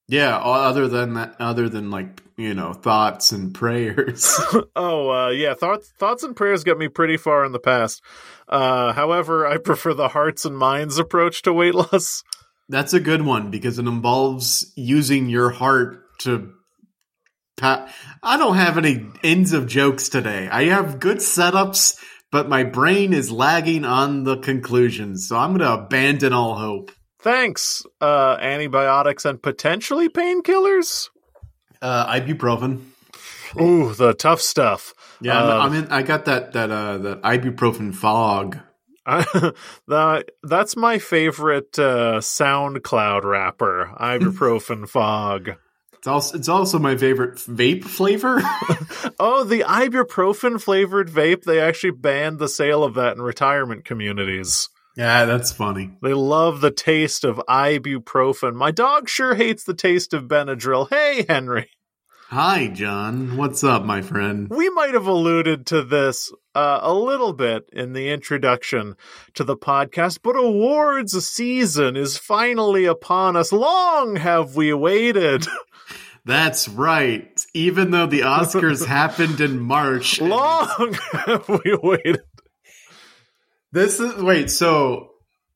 Yeah, 0.07 0.39
other 0.39 0.89
than 0.89 1.15
that, 1.15 1.37
other 1.39 1.69
than 1.69 1.91
like, 1.91 2.23
you 2.39 2.55
know, 2.55 2.73
thoughts 2.73 3.33
and 3.33 3.53
prayers. 3.55 4.41
oh, 4.77 5.11
uh, 5.11 5.29
yeah. 5.29 5.53
Thoughts, 5.53 5.93
thoughts 5.99 6.23
and 6.23 6.35
prayers 6.35 6.65
get 6.65 6.79
me 6.79 6.89
pretty 6.89 7.19
far 7.19 7.45
in 7.45 7.53
the 7.53 7.59
past. 7.59 8.03
Uh, 8.49 8.93
however, 8.95 9.47
I 9.47 9.59
prefer 9.59 9.93
the 9.93 10.09
hearts 10.09 10.47
and 10.47 10.57
minds 10.57 10.99
approach 10.99 11.43
to 11.43 11.53
weight 11.53 11.75
loss. 11.75 12.23
That's 12.69 12.93
a 12.93 13.01
good 13.01 13.23
one 13.23 13.51
because 13.51 13.79
it 13.79 13.87
involves 13.87 14.73
using 14.77 15.29
your 15.29 15.51
heart 15.51 16.03
to. 16.21 16.53
Pa- 17.57 17.93
I 18.23 18.37
don't 18.37 18.57
have 18.57 18.79
any 18.79 19.07
ends 19.25 19.53
of 19.53 19.67
jokes 19.67 20.09
today. 20.09 20.49
I 20.49 20.65
have 20.65 21.01
good 21.01 21.19
setups, 21.19 21.99
but 22.31 22.49
my 22.49 22.63
brain 22.63 23.13
is 23.13 23.33
lagging 23.33 23.85
on 23.85 24.25
the 24.25 24.37
conclusions, 24.37 25.27
so 25.29 25.37
I'm 25.37 25.57
going 25.57 25.61
to 25.61 25.85
abandon 25.85 26.33
all 26.33 26.57
hope. 26.57 26.93
Thanks. 27.21 27.85
Uh, 28.01 28.37
antibiotics 28.41 29.25
and 29.25 29.43
potentially 29.43 30.09
painkillers. 30.09 31.09
Uh, 31.83 32.07
ibuprofen. 32.13 32.83
Ooh, 33.61 33.93
the 33.95 34.15
tough 34.15 34.41
stuff. 34.41 34.95
Yeah, 35.21 35.43
I'm, 35.43 35.51
Um, 35.51 35.61
I'm 35.63 35.85
in. 35.85 35.91
I 35.91 36.03
got 36.03 36.27
that 36.27 36.53
that 36.53 36.71
uh 36.71 36.99
that 36.99 37.23
ibuprofen 37.23 37.95
fog. 37.95 38.59
I, 39.11 39.53
that 39.87 40.31
that's 40.43 40.77
my 40.77 40.99
favorite 40.99 41.79
uh, 41.79 42.19
SoundCloud 42.19 43.25
rapper, 43.25 43.91
Ibuprofen 43.99 44.87
Fog. 44.91 45.53
It's 45.95 46.07
also 46.07 46.37
it's 46.37 46.49
also 46.49 46.79
my 46.79 46.97
favorite 46.97 47.37
vape 47.37 47.85
flavor. 47.85 48.41
Oh, 49.21 49.43
the 49.43 49.61
ibuprofen 49.61 50.61
flavored 50.61 51.09
vape, 51.09 51.43
they 51.43 51.59
actually 51.61 51.91
banned 51.91 52.39
the 52.39 52.49
sale 52.49 52.85
of 52.85 52.95
that 52.95 53.17
in 53.17 53.23
retirement 53.23 53.85
communities. 53.85 54.69
yeah, 54.97 55.25
that's 55.25 55.51
funny. 55.51 55.91
They 56.03 56.15
love 56.15 56.61
the 56.61 56.71
taste 56.71 57.25
of 57.25 57.41
ibuprofen. 57.49 58.55
My 58.55 58.71
dog 58.71 59.09
sure 59.09 59.35
hates 59.35 59.65
the 59.65 59.75
taste 59.75 60.15
of 60.15 60.25
Benadryl. 60.25 60.89
Hey, 60.89 61.25
Henry. 61.29 61.69
Hi, 62.31 62.67
John. 62.67 63.39
What's 63.39 63.65
up, 63.65 63.87
my 63.87 64.03
friend? 64.03 64.49
We 64.51 64.69
might 64.69 64.93
have 64.93 65.07
alluded 65.07 65.65
to 65.69 65.83
this 65.83 66.31
uh, 66.55 66.81
a 66.83 66.93
little 66.93 67.33
bit 67.33 67.71
in 67.73 67.95
the 67.95 68.11
introduction 68.11 68.97
to 69.33 69.45
the 69.45 69.57
podcast, 69.57 70.19
but 70.23 70.37
awards 70.37 71.27
season 71.27 71.97
is 71.97 72.19
finally 72.19 72.85
upon 72.85 73.35
us. 73.35 73.51
Long 73.51 74.17
have 74.17 74.57
we 74.57 74.75
waited. 74.75 75.47
That's 76.27 76.69
right. 76.69 77.43
Even 77.55 77.93
though 77.93 78.07
the 78.07 78.21
Oscars 78.21 78.85
happened 78.87 79.41
in 79.41 79.59
March, 79.59 80.21
Long 80.21 80.99
have 81.13 81.49
we 81.49 81.79
waited. 81.83 82.21
this 83.73 84.01
is 84.01 84.23
wait. 84.23 84.51
So 84.51 85.13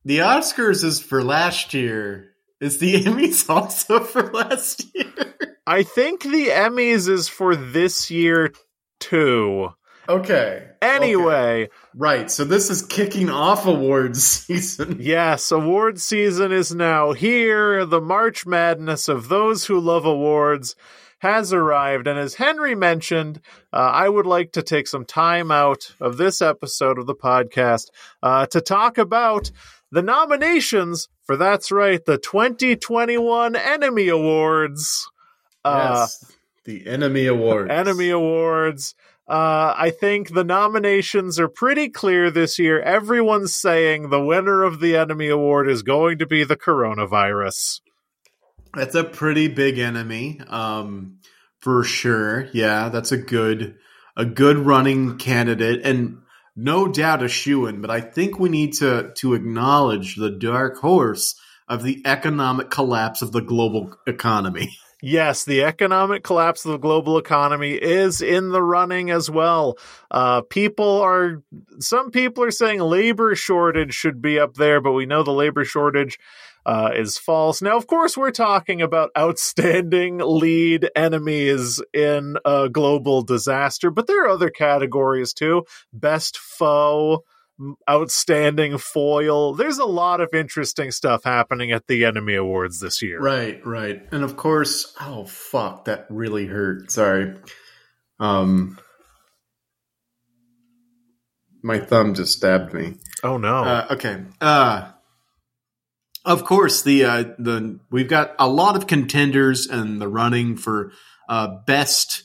the 0.07 0.19
Oscars 0.21 0.85
is 0.85 1.03
for 1.03 1.23
last 1.23 1.75
year. 1.75 2.31
Is 2.63 2.79
the 2.79 2.95
Emmys 3.05 3.51
also 3.55 4.01
for 4.05 4.33
last 4.33 4.87
year? 4.95 5.52
I 5.67 5.83
think 5.83 6.23
the 6.23 6.49
Emmys 6.49 7.09
is 7.09 7.29
for 7.29 7.55
this 7.55 8.11
year 8.11 8.53
too. 9.01 9.69
Okay. 10.09 10.67
Anyway, 10.83 11.65
Okay. 11.65 11.73
Right. 11.95 12.31
So 12.31 12.45
this 12.45 12.71
is 12.71 12.83
kicking 12.83 13.31
off 13.31 13.67
awards 13.67 14.23
season. 14.47 14.99
yes, 15.01 15.53
award 15.53 16.01
season 16.01 16.51
is 16.51 16.75
now 16.75 17.13
here. 17.13 17.87
The 17.87 18.01
March 18.01 18.45
Madness 18.45 19.09
of 19.09 19.29
those 19.29 19.67
who 19.67 19.79
love 19.79 20.05
awards 20.05 20.75
has 21.21 21.53
arrived. 21.53 22.09
And 22.09 22.19
as 22.19 22.35
Henry 22.35 22.75
mentioned, 22.75 23.41
uh, 23.73 23.77
I 23.77 24.09
would 24.09 24.27
like 24.27 24.51
to 24.53 24.63
take 24.63 24.89
some 24.89 25.05
time 25.05 25.53
out 25.53 25.95
of 26.01 26.17
this 26.17 26.43
episode 26.43 26.99
of 26.99 27.07
the 27.07 27.15
podcast 27.15 27.87
uh, 28.25 28.47
to 28.47 28.61
talk 28.61 28.99
about 28.99 29.53
the 29.93 30.03
nominations 30.03 31.09
for 31.23 31.37
that's 31.37 31.71
right, 31.71 32.05
the 32.05 32.19
2021 32.19 33.55
Enemy 33.55 34.09
Awards. 34.09 35.09
Uh, 35.65 35.97
yes. 36.01 36.33
The 36.65 36.87
Enemy 36.87 37.27
Awards. 37.27 37.71
Enemy 37.71 38.11
Awards. 38.11 38.95
Uh, 39.29 39.75
I 39.77 39.91
think 39.91 40.35
the 40.35 40.45
nominations 40.45 41.39
are 41.39 41.49
pretty 41.49 41.89
clear 41.89 42.31
this 42.31 42.59
year. 42.59 42.81
Everyone's 42.81 43.55
saying 43.55 44.11
the 44.11 44.23
winner 44.23 44.63
of 44.63 44.81
the 44.81 44.97
Enemy 44.97 45.29
Award 45.29 45.71
is 45.71 45.83
going 45.83 46.19
to 46.19 46.27
be 46.27 46.45
the 46.45 46.57
coronavirus. 46.57 47.81
That's 48.75 48.95
a 48.95 49.05
pretty 49.05 49.49
big 49.49 49.79
enemy, 49.79 50.41
um, 50.49 51.19
for 51.61 51.85
sure. 51.85 52.49
Yeah, 52.53 52.89
that's 52.89 53.13
a 53.13 53.19
good, 53.19 53.77
a 54.17 54.25
good 54.25 54.59
running 54.59 55.19
candidate, 55.19 55.83
and 55.85 56.19
no 56.57 56.89
doubt 56.89 57.23
a 57.23 57.29
shoe 57.29 57.67
in. 57.67 57.81
But 57.81 57.91
I 57.91 58.01
think 58.01 58.39
we 58.39 58.49
need 58.49 58.75
to 58.75 59.13
to 59.17 59.35
acknowledge 59.35 60.17
the 60.17 60.31
dark 60.31 60.79
horse 60.79 61.35
of 61.69 61.83
the 61.83 62.03
economic 62.05 62.71
collapse 62.71 63.23
of 63.23 63.33
the 63.33 63.41
global 63.41 63.95
economy. 64.07 64.77
Yes, 65.05 65.45
the 65.45 65.65
economic 65.65 66.23
collapse 66.23 66.65
of 66.65 66.71
the 66.71 66.79
global 66.79 67.19
economy 67.19 67.73
is 67.73 68.23
in 68.23 68.51
the 68.51 68.63
running 68.63 69.11
as 69.11 69.29
well. 69.29 69.77
Uh, 70.13 70.43
people 70.43 71.01
are, 71.01 71.43
some 71.81 72.13
people 72.13 72.45
are 72.45 72.53
saying 72.53 72.79
labor 72.79 73.35
shortage 73.35 73.95
should 73.95 74.23
be 74.23 74.39
up 74.39 74.55
there, 74.55 74.81
but 74.81 74.93
we 74.93 75.05
know 75.05 75.25
the 75.25 75.33
labor 75.33 75.65
shortage 75.65 76.21
uh, 76.65 76.91
is 76.95 77.19
false. 77.19 77.61
Now, 77.61 77.77
of 77.77 77.89
course, 77.89 78.17
we're 78.17 78.31
talking 78.31 78.81
about 78.81 79.11
outstanding 79.19 80.19
lead 80.19 80.89
enemies 80.95 81.83
in 81.93 82.37
a 82.45 82.69
global 82.69 83.23
disaster, 83.23 83.91
but 83.91 84.07
there 84.07 84.25
are 84.25 84.29
other 84.29 84.51
categories 84.51 85.33
too. 85.33 85.65
Best 85.93 86.39
foe, 86.39 87.25
outstanding 87.89 88.79
foil. 88.79 89.55
There's 89.55 89.79
a 89.79 89.85
lot 89.85 90.21
of 90.21 90.29
interesting 90.33 90.91
stuff 90.91 91.25
happening 91.25 91.71
at 91.73 91.87
the 91.87 92.05
Enemy 92.05 92.35
Awards 92.35 92.81
this 92.81 93.03
year. 93.03 93.21
Right, 93.21 93.65
right. 93.65 94.03
And 94.11 94.25
of 94.25 94.37
course, 94.37 94.95
oh 95.01 95.25
fuck, 95.25 95.85
that 95.85 96.07
really 96.09 96.47
hurt. 96.47 96.91
Sorry. 96.91 97.37
Um 98.19 98.79
my 101.63 101.79
thumb 101.79 102.15
just 102.15 102.37
stabbed 102.37 102.75
me. 102.75 102.95
Oh 103.23 103.37
no. 103.37 103.65
Uh, 103.65 103.87
okay. 103.93 104.23
Uh, 104.41 104.91
of 106.25 106.45
course, 106.45 106.83
the 106.83 107.05
uh, 107.05 107.25
the 107.39 107.79
we've 107.91 108.09
got 108.09 108.35
a 108.39 108.49
lot 108.49 108.77
of 108.77 108.87
contenders 108.87 109.67
in 109.67 109.99
the 109.99 110.09
running 110.09 110.57
for 110.57 110.93
uh, 111.29 111.49
best 111.67 112.25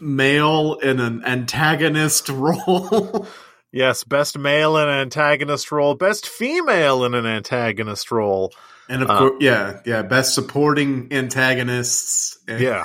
male 0.00 0.74
in 0.74 1.00
an 1.00 1.24
antagonist 1.24 2.28
role. 2.30 3.26
Yes, 3.74 4.04
best 4.04 4.38
male 4.38 4.76
in 4.76 4.88
an 4.88 4.94
antagonist 4.94 5.72
role, 5.72 5.94
best 5.96 6.28
female 6.28 7.04
in 7.04 7.12
an 7.14 7.26
antagonist 7.26 8.10
role. 8.12 8.52
and 8.88 9.02
of 9.02 9.10
Uh, 9.10 9.18
course, 9.18 9.34
yeah, 9.40 9.80
yeah, 9.86 10.02
best 10.02 10.34
supporting 10.34 11.08
antagonists. 11.10 12.38
And- 12.46 12.60
Yeah. 12.60 12.84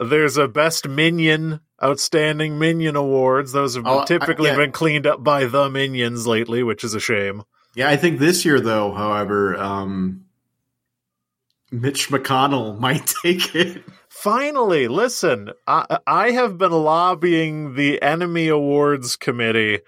There's 0.00 0.36
a 0.38 0.46
best 0.48 0.88
minion, 0.88 1.60
outstanding 1.82 2.58
minion 2.58 2.94
awards. 2.96 3.52
Those 3.52 3.74
have 3.74 3.86
Oh, 3.86 4.00
I- 4.00 4.04
typically 4.04 4.50
yeah. 4.50 4.56
been 4.56 4.72
cleaned 4.72 5.06
up 5.06 5.22
by 5.22 5.44
the 5.46 5.68
minions 5.68 6.26
lately, 6.26 6.62
which 6.62 6.82
is 6.84 6.94
a 6.94 7.00
shame. 7.00 7.42
yeah. 7.74 7.88
I 7.90 7.96
think 7.96 8.18
this 8.20 8.44
year, 8.44 8.60
though, 8.60 8.92
however, 8.92 9.56
um, 9.56 10.26
Mitch 11.70 12.08
McConnell 12.10 12.78
might 12.86 13.12
take 13.22 13.54
it. 13.54 13.82
Finally, 14.08 14.88
listen, 14.88 15.50
I, 15.66 15.98
I 16.06 16.30
have 16.32 16.56
been 16.58 16.70
lobbying 16.72 17.74
the 17.74 18.00
Enemy 18.02 18.48
Awards 18.48 19.16
Committee 19.16 19.80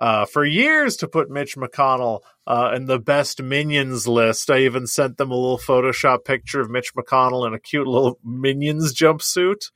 uh, 0.00 0.26
for 0.26 0.44
years 0.44 0.96
to 0.96 1.08
put 1.08 1.30
Mitch 1.30 1.56
McConnell 1.56 2.20
uh, 2.46 2.72
in 2.74 2.86
the 2.86 2.98
best 2.98 3.42
minions 3.42 4.06
list. 4.08 4.50
I 4.50 4.60
even 4.60 4.86
sent 4.86 5.16
them 5.16 5.30
a 5.30 5.36
little 5.36 5.58
Photoshop 5.58 6.24
picture 6.24 6.60
of 6.60 6.70
Mitch 6.70 6.94
McConnell 6.94 7.46
in 7.46 7.54
a 7.54 7.60
cute 7.60 7.86
little 7.86 8.18
minions 8.24 8.94
jumpsuit. 8.94 9.70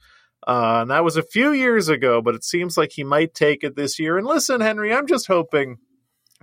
Uh, 0.46 0.80
and 0.82 0.90
that 0.90 1.04
was 1.04 1.16
a 1.16 1.22
few 1.22 1.52
years 1.52 1.88
ago, 1.88 2.22
but 2.22 2.34
it 2.34 2.44
seems 2.44 2.76
like 2.76 2.92
he 2.92 3.04
might 3.04 3.34
take 3.34 3.64
it 3.64 3.76
this 3.76 3.98
year. 3.98 4.16
And 4.16 4.26
listen, 4.26 4.60
Henry, 4.60 4.92
I'm 4.92 5.06
just 5.06 5.26
hoping 5.26 5.78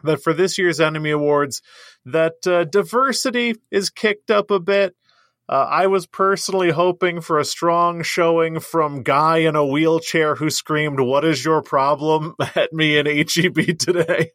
that 0.04 0.22
for 0.22 0.34
this 0.34 0.58
year's 0.58 0.80
Enemy 0.80 1.12
Awards, 1.12 1.62
that 2.06 2.46
uh, 2.46 2.66
diversity 2.66 3.56
is 3.72 3.90
kicked 3.90 4.30
up 4.32 4.52
a 4.52 4.60
bit. 4.60 4.96
Uh, 5.48 5.68
I 5.70 5.88
was 5.88 6.08
personally 6.08 6.72
hoping 6.72 7.22
for 7.22 7.38
a 7.38 7.46
strong 7.46 8.02
showing 8.02 8.60
from 8.60 9.04
guy 9.04 9.38
in 9.40 9.56
a 9.56 9.66
wheelchair 9.66 10.36
who 10.36 10.50
screamed, 10.50 11.00
"What 11.00 11.24
is 11.24 11.46
your 11.46 11.62
problem?" 11.62 12.36
at 12.56 12.74
me 12.74 12.98
in 12.98 13.06
HEB 13.06 13.78
today. 13.78 14.32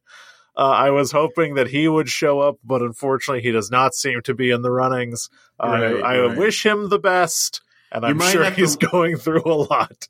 Uh, 0.56 0.68
I 0.70 0.90
was 0.90 1.12
hoping 1.12 1.54
that 1.54 1.68
he 1.68 1.88
would 1.88 2.08
show 2.08 2.40
up, 2.40 2.56
but 2.64 2.82
unfortunately, 2.82 3.42
he 3.42 3.50
does 3.50 3.70
not 3.70 3.94
seem 3.94 4.20
to 4.22 4.34
be 4.34 4.50
in 4.50 4.62
the 4.62 4.70
runnings. 4.70 5.30
Right, 5.60 5.96
I, 5.96 6.16
I 6.16 6.20
right. 6.20 6.36
wish 6.36 6.64
him 6.64 6.88
the 6.88 6.98
best, 6.98 7.60
and 7.90 8.02
You 8.02 8.10
I'm 8.10 8.20
sure 8.20 8.50
he's 8.50 8.76
to- 8.76 8.88
going 8.92 9.16
through 9.16 9.44
a 9.46 9.54
lot. 9.54 10.06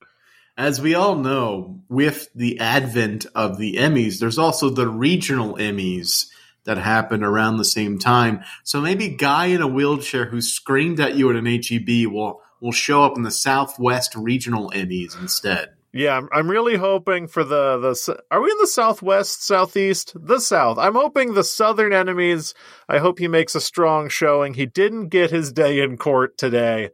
As 0.57 0.81
we 0.81 0.95
all 0.95 1.17
know, 1.17 1.81
with 1.89 2.29
the 2.35 2.59
advent 2.59 3.25
of 3.35 3.57
the 3.57 3.77
Emmys, 3.77 4.19
there's 4.19 4.39
also 4.39 4.69
the 4.69 4.89
regional 4.89 5.55
Emmys 5.55 6.27
that 6.65 6.79
happened 6.79 7.25
around 7.25 7.57
the 7.57 7.65
same 7.65 7.99
time. 7.99 8.43
So 8.65 8.81
maybe 8.81 9.09
guy 9.09 9.47
in 9.47 9.63
a 9.63 9.69
wheelchair 9.69 10.27
who 10.27 10.41
screamed 10.41 11.01
at 11.01 11.17
you 11.17 11.31
at 11.31 11.37
an 11.37 11.47
HEB 11.47 12.13
will 12.13 12.41
will 12.61 12.73
show 12.73 13.05
up 13.05 13.17
in 13.17 13.23
the 13.23 13.31
Southwest 13.31 14.15
Regional 14.15 14.71
Emmys 14.71 15.19
instead. 15.19 15.71
Yeah, 15.93 16.17
I'm, 16.17 16.29
I'm 16.33 16.51
really 16.51 16.77
hoping 16.77 17.27
for 17.27 17.43
the 17.43 17.79
the. 17.79 18.23
Are 18.31 18.41
we 18.41 18.51
in 18.51 18.59
the 18.59 18.67
southwest, 18.69 19.45
southeast, 19.45 20.13
the 20.15 20.39
south? 20.39 20.79
I'm 20.79 20.95
hoping 20.95 21.35
the 21.35 21.43
southern 21.43 21.93
enemies. 21.93 22.55
I 22.89 22.99
hope 22.99 23.19
he 23.19 23.27
makes 23.27 23.57
a 23.57 23.61
strong 23.61 24.09
showing. 24.09 24.55
He 24.55 24.67
didn't 24.67 25.09
get 25.09 25.33
his 25.33 25.53
day 25.53 25.81
in 25.81 25.97
court 25.97 26.39
today, 26.39 26.91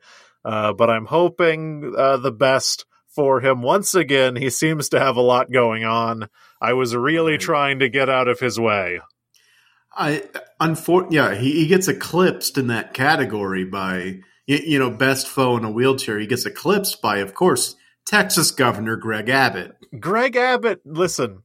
uh, 0.46 0.72
but 0.72 0.88
I'm 0.88 1.06
hoping 1.06 1.94
uh, 1.96 2.16
the 2.16 2.32
best 2.32 2.86
for 3.06 3.40
him. 3.40 3.60
Once 3.60 3.94
again, 3.94 4.36
he 4.36 4.48
seems 4.48 4.88
to 4.90 5.00
have 5.00 5.16
a 5.16 5.22
lot 5.22 5.50
going 5.50 5.84
on. 5.84 6.30
I 6.60 6.72
was 6.72 6.96
really 6.96 7.36
trying 7.36 7.80
to 7.80 7.90
get 7.90 8.08
out 8.08 8.28
of 8.28 8.40
his 8.40 8.58
way. 8.58 9.00
I 9.96 10.24
unfor- 10.60 11.10
yeah, 11.10 11.34
he, 11.34 11.52
he 11.52 11.66
gets 11.66 11.88
eclipsed 11.88 12.58
in 12.58 12.66
that 12.68 12.94
category 12.94 13.64
by 13.64 14.20
you, 14.46 14.56
you 14.56 14.78
know 14.78 14.90
best 14.90 15.26
foe 15.26 15.56
in 15.56 15.64
a 15.64 15.70
wheelchair. 15.70 16.18
He 16.18 16.26
gets 16.26 16.46
eclipsed 16.46 17.00
by, 17.00 17.18
of 17.18 17.34
course, 17.34 17.76
Texas 18.06 18.50
Governor 18.50 18.96
Greg 18.96 19.28
Abbott. 19.28 19.76
Greg 19.98 20.36
Abbott, 20.36 20.80
listen, 20.84 21.42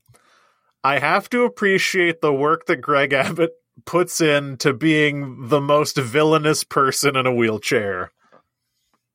I 0.83 0.99
have 0.99 1.29
to 1.29 1.43
appreciate 1.43 2.21
the 2.21 2.33
work 2.33 2.65
that 2.65 2.77
Greg 2.77 3.13
Abbott 3.13 3.51
puts 3.85 4.21
in 4.21 4.57
to 4.57 4.73
being 4.73 5.47
the 5.47 5.61
most 5.61 5.97
villainous 5.97 6.63
person 6.63 7.15
in 7.15 7.25
a 7.25 7.33
wheelchair. 7.33 8.11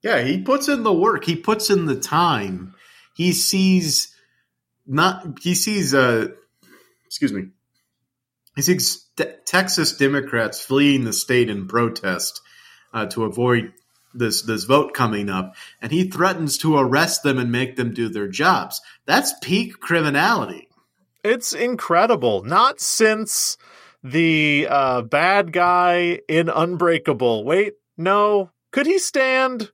Yeah, 0.03 0.23
he 0.23 0.41
puts 0.43 0.69
in 0.69 0.83
the 0.83 0.93
work. 0.93 1.25
He 1.25 1.37
puts 1.37 1.71
in 1.71 1.87
the 1.87 1.97
time. 1.97 2.75
He 3.15 3.33
sees 3.33 4.15
not. 4.87 5.39
He 5.41 5.55
sees. 5.55 5.95
Uh, 5.95 6.29
excuse 7.07 7.33
me. 7.33 7.49
He 8.57 8.63
sees 8.63 9.07
Texas 9.45 9.97
Democrats 9.97 10.61
fleeing 10.61 11.05
the 11.05 11.13
state 11.13 11.51
in 11.51 11.69
protest 11.69 12.41
uh, 12.93 13.07
to 13.07 13.25
avoid 13.25 13.73
this 14.15 14.43
this 14.43 14.65
vote 14.65 14.95
coming 14.95 15.29
up, 15.29 15.55
and 15.83 15.93
he 15.93 16.09
threatens 16.09 16.57
to 16.59 16.79
arrest 16.79 17.23
them 17.23 17.39
and 17.39 17.53
make 17.53 17.77
them 17.77 17.93
do 17.93 18.09
their 18.09 18.29
jobs. 18.29 18.81
That's 19.05 19.35
peak 19.43 19.79
criminality. 19.79 20.69
It's 21.23 21.53
incredible. 21.53 22.45
Not 22.45 22.81
since 22.81 23.59
the 24.03 24.67
uh, 24.71 25.03
bad 25.03 25.53
guy 25.53 26.21
in 26.29 26.49
Unbreakable. 26.49 27.45
Wait, 27.45 27.75
no. 27.99 28.51
Could 28.71 28.87
he 28.87 28.99
stand? 28.99 29.71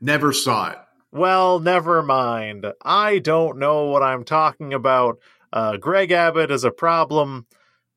Never 0.00 0.32
saw 0.32 0.70
it. 0.70 0.78
Well, 1.12 1.58
never 1.58 2.02
mind. 2.02 2.66
I 2.82 3.18
don't 3.18 3.58
know 3.58 3.86
what 3.86 4.02
I'm 4.02 4.24
talking 4.24 4.74
about. 4.74 5.18
Uh, 5.52 5.76
Greg 5.76 6.12
Abbott 6.12 6.50
is 6.50 6.64
a 6.64 6.70
problem. 6.70 7.46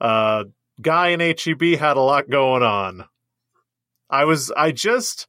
Uh, 0.04 0.44
guy 0.80 1.10
in 1.10 1.20
HEB 1.20 1.80
had 1.80 1.98
a 1.98 2.02
lot 2.02 2.30
going 2.30 2.62
on. 2.62 3.06
I 4.10 4.26
was, 4.26 4.52
I 4.52 4.72
just, 4.72 5.28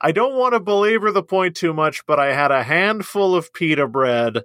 I 0.00 0.12
don't 0.12 0.36
want 0.36 0.52
to 0.52 0.60
belabor 0.60 1.12
the 1.12 1.22
point 1.22 1.56
too 1.56 1.72
much, 1.72 2.04
but 2.06 2.20
I 2.20 2.34
had 2.34 2.50
a 2.50 2.62
handful 2.62 3.34
of 3.34 3.52
pita 3.54 3.86
bread 3.86 4.42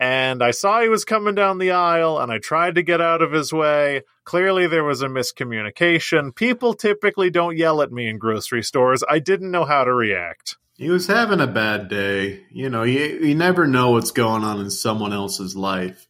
and 0.00 0.42
I 0.42 0.52
saw 0.52 0.80
he 0.80 0.88
was 0.88 1.04
coming 1.04 1.34
down 1.34 1.58
the 1.58 1.72
aisle 1.72 2.18
and 2.18 2.32
I 2.32 2.38
tried 2.38 2.76
to 2.76 2.82
get 2.82 3.02
out 3.02 3.20
of 3.20 3.32
his 3.32 3.52
way. 3.52 4.02
Clearly, 4.24 4.66
there 4.66 4.82
was 4.82 5.02
a 5.02 5.08
miscommunication. 5.08 6.34
People 6.34 6.72
typically 6.72 7.30
don't 7.30 7.58
yell 7.58 7.82
at 7.82 7.92
me 7.92 8.08
in 8.08 8.16
grocery 8.16 8.62
stores. 8.62 9.04
I 9.06 9.18
didn't 9.18 9.50
know 9.50 9.66
how 9.66 9.84
to 9.84 9.92
react. 9.92 10.56
He 10.78 10.88
was 10.88 11.06
having 11.06 11.40
a 11.40 11.46
bad 11.46 11.90
day. 11.90 12.44
You 12.50 12.70
know, 12.70 12.82
you, 12.82 13.20
you 13.22 13.34
never 13.34 13.66
know 13.66 13.90
what's 13.90 14.12
going 14.12 14.42
on 14.42 14.60
in 14.60 14.70
someone 14.70 15.12
else's 15.12 15.54
life. 15.54 16.06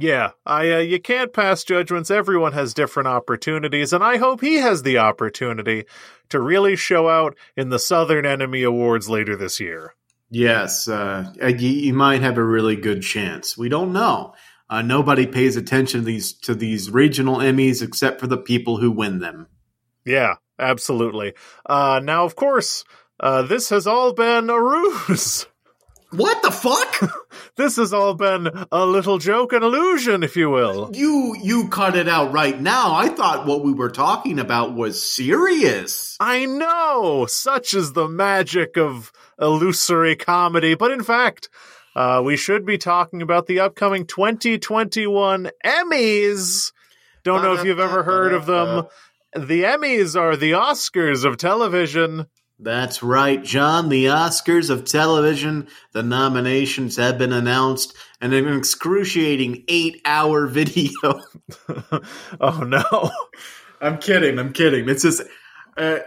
Yeah, 0.00 0.32
I 0.46 0.70
uh, 0.70 0.78
you 0.78 1.00
can't 1.00 1.32
pass 1.32 1.64
judgments. 1.64 2.10
Everyone 2.10 2.52
has 2.52 2.74
different 2.74 3.08
opportunities, 3.08 3.92
and 3.92 4.04
I 4.04 4.18
hope 4.18 4.40
he 4.40 4.56
has 4.56 4.82
the 4.82 4.98
opportunity 4.98 5.84
to 6.28 6.40
really 6.40 6.76
show 6.76 7.08
out 7.08 7.36
in 7.56 7.70
the 7.70 7.78
Southern 7.78 8.26
Enemy 8.26 8.62
Awards 8.62 9.08
later 9.08 9.34
this 9.36 9.60
year. 9.60 9.94
Yes, 10.30 10.88
uh, 10.88 11.32
you, 11.40 11.70
you 11.70 11.94
might 11.94 12.20
have 12.20 12.36
a 12.36 12.44
really 12.44 12.76
good 12.76 13.02
chance. 13.02 13.56
We 13.56 13.68
don't 13.68 13.92
know. 13.92 14.34
Uh, 14.70 14.82
nobody 14.82 15.26
pays 15.26 15.56
attention 15.56 16.00
to 16.00 16.06
these 16.06 16.32
to 16.32 16.54
these 16.54 16.90
regional 16.90 17.38
Emmys 17.38 17.82
except 17.82 18.20
for 18.20 18.26
the 18.26 18.36
people 18.36 18.76
who 18.76 18.90
win 18.90 19.18
them. 19.18 19.46
Yeah, 20.04 20.34
absolutely. 20.58 21.34
Uh, 21.64 22.00
now, 22.02 22.24
of 22.24 22.36
course, 22.36 22.84
uh, 23.18 23.42
this 23.42 23.70
has 23.70 23.86
all 23.86 24.12
been 24.12 24.50
a 24.50 24.60
ruse. 24.60 25.46
What 26.10 26.42
the 26.42 26.50
fuck? 26.50 27.14
This 27.56 27.74
has 27.74 27.92
all 27.92 28.14
been 28.14 28.48
a 28.70 28.86
little 28.86 29.18
joke, 29.18 29.52
an 29.52 29.64
illusion, 29.64 30.22
if 30.22 30.36
you 30.36 30.48
will. 30.48 30.90
you 30.94 31.34
you 31.42 31.68
cut 31.68 31.96
it 31.96 32.08
out 32.08 32.32
right 32.32 32.58
now. 32.58 32.94
I 32.94 33.08
thought 33.08 33.46
what 33.46 33.64
we 33.64 33.72
were 33.72 33.90
talking 33.90 34.38
about 34.38 34.74
was 34.74 35.04
serious. 35.04 36.16
I 36.20 36.46
know, 36.46 37.26
such 37.28 37.74
is 37.74 37.94
the 37.94 38.08
magic 38.08 38.76
of 38.76 39.10
illusory 39.40 40.14
comedy. 40.14 40.76
But 40.76 40.92
in 40.92 41.02
fact, 41.02 41.48
uh, 41.96 42.22
we 42.24 42.36
should 42.36 42.64
be 42.64 42.78
talking 42.78 43.22
about 43.22 43.46
the 43.46 43.58
upcoming 43.58 44.06
2021 44.06 45.50
Emmys. 45.66 46.72
Don't 47.24 47.42
know 47.42 47.54
if 47.54 47.64
you've 47.64 47.80
ever 47.80 48.04
heard 48.04 48.32
of 48.32 48.46
them. 48.46 48.86
The 49.34 49.64
Emmys 49.64 50.18
are 50.18 50.36
the 50.36 50.52
Oscars 50.52 51.24
of 51.24 51.38
television. 51.38 52.26
That's 52.58 53.02
right, 53.04 53.42
John. 53.42 53.88
The 53.88 54.06
Oscars 54.06 54.68
of 54.70 54.84
television. 54.84 55.68
The 55.92 56.02
nominations 56.02 56.96
have 56.96 57.16
been 57.16 57.32
announced, 57.32 57.94
and 58.20 58.34
an 58.34 58.56
excruciating 58.56 59.64
eight-hour 59.68 60.46
video. 60.48 61.20
oh 62.40 62.60
no. 62.66 63.10
I'm 63.80 63.98
kidding. 63.98 64.38
I'm 64.40 64.52
kidding. 64.52 64.88
It's 64.88 65.02
just 65.02 65.22
uh, 65.76 66.00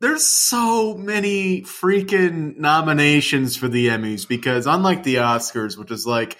There's 0.00 0.26
so 0.26 0.94
many 0.94 1.62
freaking 1.62 2.56
nominations 2.56 3.56
for 3.56 3.68
the 3.68 3.88
Emmys 3.88 4.26
because 4.26 4.66
unlike 4.66 5.04
the 5.04 5.16
Oscars, 5.16 5.78
which 5.78 5.92
is 5.92 6.06
like 6.06 6.38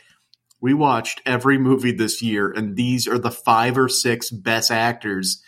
we 0.60 0.74
watched 0.74 1.22
every 1.24 1.58
movie 1.58 1.92
this 1.92 2.20
year 2.20 2.50
and 2.50 2.74
these 2.74 3.06
are 3.06 3.18
the 3.18 3.30
five 3.30 3.78
or 3.78 3.88
six 3.88 4.30
best 4.30 4.72
actors. 4.72 5.42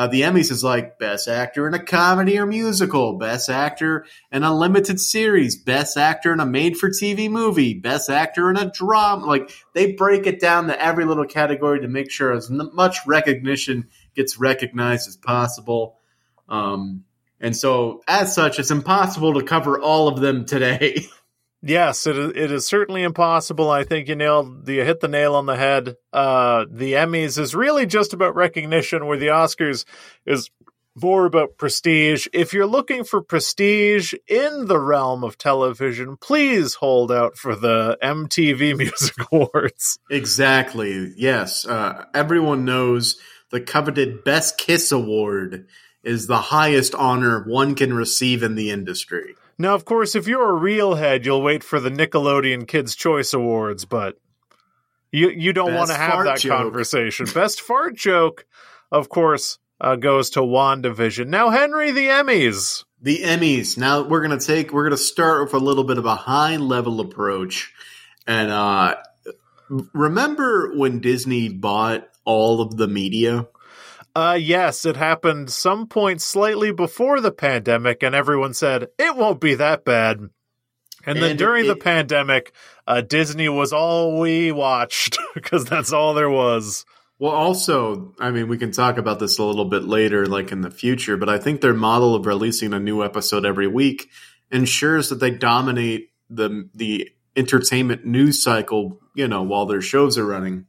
Uh, 0.00 0.06
the 0.06 0.22
Emmys 0.22 0.50
is 0.50 0.64
like 0.64 0.98
best 0.98 1.28
actor 1.28 1.68
in 1.68 1.74
a 1.74 1.78
comedy 1.78 2.38
or 2.38 2.46
musical, 2.46 3.18
best 3.18 3.50
actor 3.50 4.06
in 4.32 4.42
a 4.42 4.56
limited 4.56 4.98
series, 4.98 5.56
best 5.56 5.98
actor 5.98 6.32
in 6.32 6.40
a 6.40 6.46
made 6.46 6.74
for 6.78 6.88
TV 6.88 7.30
movie, 7.30 7.74
best 7.74 8.08
actor 8.08 8.48
in 8.48 8.56
a 8.56 8.70
drama. 8.70 9.26
Like 9.26 9.50
they 9.74 9.92
break 9.92 10.26
it 10.26 10.40
down 10.40 10.68
to 10.68 10.82
every 10.82 11.04
little 11.04 11.26
category 11.26 11.80
to 11.80 11.88
make 11.88 12.10
sure 12.10 12.32
as 12.32 12.48
much 12.48 12.96
recognition 13.06 13.88
gets 14.14 14.38
recognized 14.38 15.06
as 15.06 15.18
possible. 15.18 15.98
Um, 16.48 17.04
and 17.38 17.54
so, 17.54 18.00
as 18.08 18.34
such, 18.34 18.58
it's 18.58 18.70
impossible 18.70 19.34
to 19.34 19.42
cover 19.42 19.78
all 19.78 20.08
of 20.08 20.18
them 20.18 20.46
today. 20.46 21.04
Yes, 21.62 22.06
it 22.06 22.16
is, 22.16 22.32
it 22.34 22.50
is 22.50 22.66
certainly 22.66 23.02
impossible. 23.02 23.70
I 23.70 23.84
think 23.84 24.08
you 24.08 24.16
nailed 24.16 24.68
you 24.68 24.82
hit 24.84 25.00
the 25.00 25.08
nail 25.08 25.34
on 25.34 25.46
the 25.46 25.56
head. 25.56 25.96
Uh, 26.12 26.64
the 26.70 26.94
Emmys 26.94 27.38
is 27.38 27.54
really 27.54 27.86
just 27.86 28.14
about 28.14 28.34
recognition, 28.34 29.06
where 29.06 29.18
the 29.18 29.28
Oscars 29.28 29.84
is 30.24 30.50
more 31.00 31.26
about 31.26 31.56
prestige. 31.56 32.26
If 32.32 32.52
you're 32.52 32.66
looking 32.66 33.04
for 33.04 33.22
prestige 33.22 34.14
in 34.26 34.66
the 34.66 34.78
realm 34.78 35.22
of 35.22 35.38
television, 35.38 36.16
please 36.16 36.74
hold 36.74 37.12
out 37.12 37.36
for 37.36 37.54
the 37.54 37.98
MTV 38.02 38.76
Music 38.78 39.14
Awards. 39.30 39.98
exactly. 40.10 41.12
Yes. 41.16 41.66
Uh, 41.66 42.06
everyone 42.14 42.64
knows 42.64 43.20
the 43.50 43.60
coveted 43.60 44.24
Best 44.24 44.58
Kiss 44.58 44.92
Award 44.92 45.66
is 46.02 46.26
the 46.26 46.38
highest 46.38 46.94
honor 46.94 47.44
one 47.46 47.74
can 47.74 47.92
receive 47.92 48.42
in 48.42 48.54
the 48.54 48.70
industry. 48.70 49.34
Now, 49.60 49.74
of 49.74 49.84
course, 49.84 50.14
if 50.14 50.26
you're 50.26 50.48
a 50.48 50.54
real 50.54 50.94
head, 50.94 51.26
you'll 51.26 51.42
wait 51.42 51.62
for 51.62 51.80
the 51.80 51.90
Nickelodeon 51.90 52.66
Kids' 52.66 52.96
Choice 52.96 53.34
Awards, 53.34 53.84
but 53.84 54.16
you 55.12 55.28
you 55.28 55.52
don't 55.52 55.74
want 55.74 55.90
to 55.90 55.96
have 55.96 56.24
that 56.24 56.38
joke. 56.38 56.56
conversation. 56.56 57.26
Best 57.34 57.60
fart 57.60 57.94
joke, 57.94 58.46
of 58.90 59.10
course, 59.10 59.58
uh, 59.78 59.96
goes 59.96 60.30
to 60.30 60.40
WandaVision. 60.40 61.26
Now, 61.26 61.50
Henry, 61.50 61.90
the 61.90 62.06
Emmys. 62.06 62.84
The 63.02 63.18
Emmys. 63.18 63.76
Now 63.76 64.00
we're 64.00 64.22
gonna 64.22 64.40
take. 64.40 64.72
We're 64.72 64.84
gonna 64.84 64.96
start 64.96 65.42
with 65.42 65.52
a 65.52 65.62
little 65.62 65.84
bit 65.84 65.98
of 65.98 66.06
a 66.06 66.14
high 66.14 66.56
level 66.56 66.98
approach, 67.00 67.74
and 68.26 68.50
uh, 68.50 68.96
remember 69.92 70.74
when 70.74 71.00
Disney 71.00 71.50
bought 71.50 72.08
all 72.24 72.62
of 72.62 72.78
the 72.78 72.88
media? 72.88 73.46
Uh, 74.14 74.38
yes, 74.40 74.84
it 74.84 74.96
happened 74.96 75.50
some 75.50 75.86
point 75.86 76.20
slightly 76.20 76.72
before 76.72 77.20
the 77.20 77.32
pandemic, 77.32 78.02
and 78.02 78.14
everyone 78.14 78.54
said 78.54 78.88
it 78.98 79.16
won't 79.16 79.40
be 79.40 79.54
that 79.54 79.84
bad. 79.84 80.18
And, 81.06 81.16
then 81.16 81.30
And 81.30 81.38
during 81.38 81.66
the 81.66 81.76
pandemic, 81.76 82.52
uh, 82.86 83.00
Disney 83.00 83.48
was 83.48 83.72
all 83.72 84.20
we 84.20 84.52
watched 84.52 85.18
because 85.34 85.64
that's 85.64 85.92
all 85.92 86.14
there 86.14 86.30
was. 86.30 86.84
Well, 87.18 87.32
also, 87.32 88.14
I 88.18 88.30
mean, 88.30 88.48
we 88.48 88.58
can 88.58 88.72
talk 88.72 88.96
about 88.96 89.18
this 89.18 89.38
a 89.38 89.44
little 89.44 89.66
bit 89.66 89.84
later, 89.84 90.26
like 90.26 90.52
in 90.52 90.62
the 90.62 90.70
future, 90.70 91.16
but 91.16 91.28
I 91.28 91.38
think 91.38 91.60
their 91.60 91.74
model 91.74 92.14
of 92.14 92.26
releasing 92.26 92.72
a 92.72 92.80
new 92.80 93.04
episode 93.04 93.44
every 93.44 93.66
week 93.66 94.08
ensures 94.50 95.10
that 95.10 95.20
they 95.20 95.30
dominate 95.30 96.10
the 96.28 96.68
the 96.74 97.10
entertainment 97.36 98.04
news 98.04 98.42
cycle, 98.42 99.00
you 99.14 99.28
know, 99.28 99.42
while 99.42 99.66
their 99.66 99.82
shows 99.82 100.18
are 100.18 100.24
running. 100.26 100.66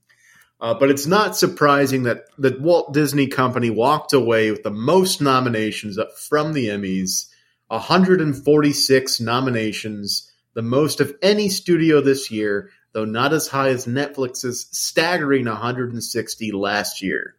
Uh, 0.61 0.75
but 0.75 0.91
it's 0.91 1.07
not 1.07 1.35
surprising 1.35 2.03
that 2.03 2.25
the 2.37 2.55
Walt 2.59 2.93
Disney 2.93 3.25
Company 3.25 3.71
walked 3.71 4.13
away 4.13 4.51
with 4.51 4.61
the 4.61 4.69
most 4.69 5.19
nominations 5.19 5.97
from 6.29 6.53
the 6.53 6.67
Emmys 6.67 7.25
146 7.67 9.19
nominations, 9.21 10.31
the 10.53 10.61
most 10.61 10.99
of 10.99 11.15
any 11.21 11.47
studio 11.47 12.01
this 12.01 12.29
year, 12.29 12.69
though 12.91 13.05
not 13.05 13.33
as 13.33 13.47
high 13.47 13.69
as 13.69 13.85
Netflix's 13.85 14.67
staggering 14.71 15.45
160 15.45 16.51
last 16.51 17.01
year. 17.01 17.35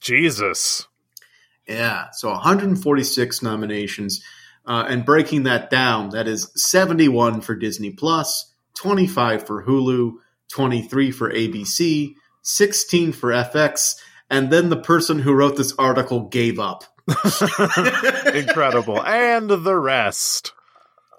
Jesus. 0.00 0.86
Yeah, 1.66 2.10
so 2.12 2.30
146 2.30 3.42
nominations. 3.42 4.22
Uh, 4.66 4.84
and 4.86 5.06
breaking 5.06 5.44
that 5.44 5.70
down, 5.70 6.10
that 6.10 6.28
is 6.28 6.52
71 6.54 7.40
for 7.40 7.54
Disney 7.54 7.90
Plus, 7.90 8.52
25 8.74 9.46
for 9.46 9.64
Hulu, 9.64 10.16
23 10.52 11.10
for 11.10 11.32
ABC, 11.32 12.14
16 12.50 13.12
for 13.12 13.30
FX, 13.30 13.96
and 14.28 14.50
then 14.50 14.68
the 14.68 14.76
person 14.76 15.18
who 15.18 15.32
wrote 15.32 15.56
this 15.56 15.74
article 15.78 16.28
gave 16.28 16.58
up. 16.58 16.84
Incredible. 18.34 19.02
and 19.02 19.50
the 19.50 19.76
rest. 19.76 20.52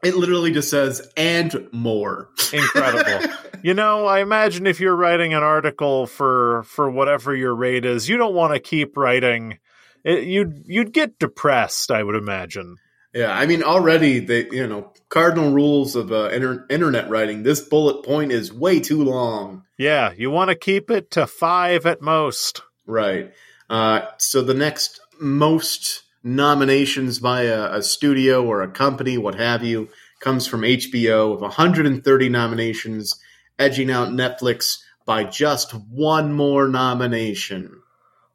It 0.04 0.16
literally 0.16 0.52
just 0.52 0.70
says, 0.70 1.08
and 1.16 1.68
more. 1.72 2.30
Incredible. 2.52 3.30
you 3.64 3.74
know, 3.74 4.08
I 4.08 4.22
imagine 4.22 4.66
if 4.66 4.80
you're 4.80 4.96
writing 4.96 5.34
an 5.34 5.44
article 5.44 6.08
for 6.08 6.64
for 6.64 6.90
whatever 6.90 7.36
your 7.36 7.54
rate 7.54 7.86
is, 7.86 8.10
you 8.10 8.18
don't 8.18 8.34
want 8.34 8.54
to 8.54 8.60
keep 8.60 8.98
writing. 8.98 9.60
It, 10.04 10.24
you'd 10.24 10.64
you'd 10.66 10.94
get 10.94 11.20
depressed, 11.20 11.92
I 11.92 12.02
would 12.02 12.16
imagine. 12.16 12.78
Yeah, 13.14 13.32
I 13.32 13.46
mean, 13.46 13.62
already 13.62 14.20
they, 14.20 14.48
you 14.52 14.66
know 14.66 14.92
cardinal 15.12 15.52
rules 15.52 15.96
of 15.96 16.12
uh, 16.12 16.30
inter- 16.30 16.66
internet 16.70 17.10
writing. 17.10 17.44
This 17.44 17.60
bullet 17.60 18.04
point 18.04 18.32
is 18.32 18.52
way 18.52 18.80
too 18.80 19.04
long. 19.04 19.64
Yeah, 19.78 20.14
you 20.18 20.32
want 20.32 20.50
to 20.50 20.56
keep 20.56 20.90
it 20.90 21.12
to 21.12 21.28
five 21.28 21.86
at 21.86 22.02
most. 22.02 22.64
Right. 22.88 23.32
Uh, 23.70 24.02
so 24.18 24.42
the 24.42 24.56
next 24.56 25.00
most 25.20 26.04
nominations 26.24 27.20
by 27.20 27.44
a, 27.44 27.78
a 27.78 27.84
studio 27.84 28.44
or 28.44 28.62
a 28.62 28.72
company, 28.72 29.18
what 29.18 29.36
have 29.36 29.64
you, 29.64 29.90
comes 30.22 30.48
from 30.48 30.62
HBO 30.62 31.34
with 31.34 31.42
130 31.42 32.30
nominations, 32.30 33.20
edging 33.60 33.92
out 33.92 34.10
Netflix 34.10 34.78
by 35.06 35.24
just 35.26 35.72
one 35.72 36.32
more 36.32 36.68
nomination. 36.68 37.82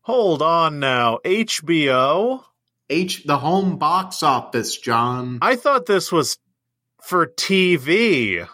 Hold 0.03 0.43
on 0.43 0.79
now, 0.79 1.21
HBO. 1.25 2.45
H 2.89 3.25
the 3.25 3.39
home 3.39 3.79
box 3.79 4.23
office, 4.23 4.77
John. 4.77 5.39
I 5.43 5.57
thought 5.57 5.87
this 5.87 6.13
was 6.13 6.39
for 7.07 7.27
TV. 7.27 8.49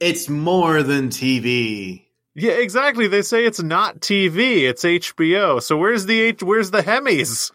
It's 0.00 0.28
more 0.28 0.82
than 0.82 1.08
TV. 1.08 2.06
Yeah, 2.34 2.52
exactly. 2.52 3.06
They 3.06 3.22
say 3.22 3.44
it's 3.46 3.62
not 3.62 4.00
TV; 4.00 4.62
it's 4.68 4.82
HBO. 4.82 5.62
So 5.62 5.76
where's 5.76 6.06
the 6.06 6.20
H- 6.20 6.42
where's 6.42 6.72
the 6.72 6.82
Hemis? 6.82 7.52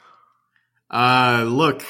Uh, 0.89 1.45
look, 1.45 1.84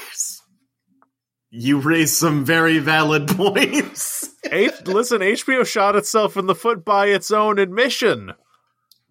you 1.51 1.79
raised 1.79 2.15
some 2.15 2.43
very 2.43 2.79
valid 2.79 3.27
points. 3.37 4.27
H- 4.51 4.81
listen, 4.85 5.21
HBO 5.21 5.65
shot 5.65 5.95
itself 5.95 6.35
in 6.35 6.47
the 6.47 6.55
foot 6.55 6.83
by 6.83 7.07
its 7.07 7.29
own 7.29 7.59
admission. 7.59 8.33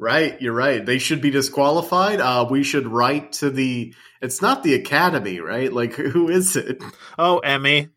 Right, 0.00 0.40
you're 0.40 0.52
right. 0.52 0.84
They 0.84 0.98
should 0.98 1.20
be 1.20 1.30
disqualified. 1.30 2.20
Uh, 2.20 2.46
we 2.50 2.64
should 2.64 2.88
write 2.88 3.32
to 3.34 3.50
the. 3.50 3.94
It's 4.20 4.42
not 4.42 4.64
the 4.64 4.74
Academy, 4.74 5.38
right? 5.38 5.72
Like, 5.72 5.94
who 5.94 6.28
is 6.28 6.56
it? 6.56 6.82
Oh, 7.16 7.38
Emmy. 7.38 7.88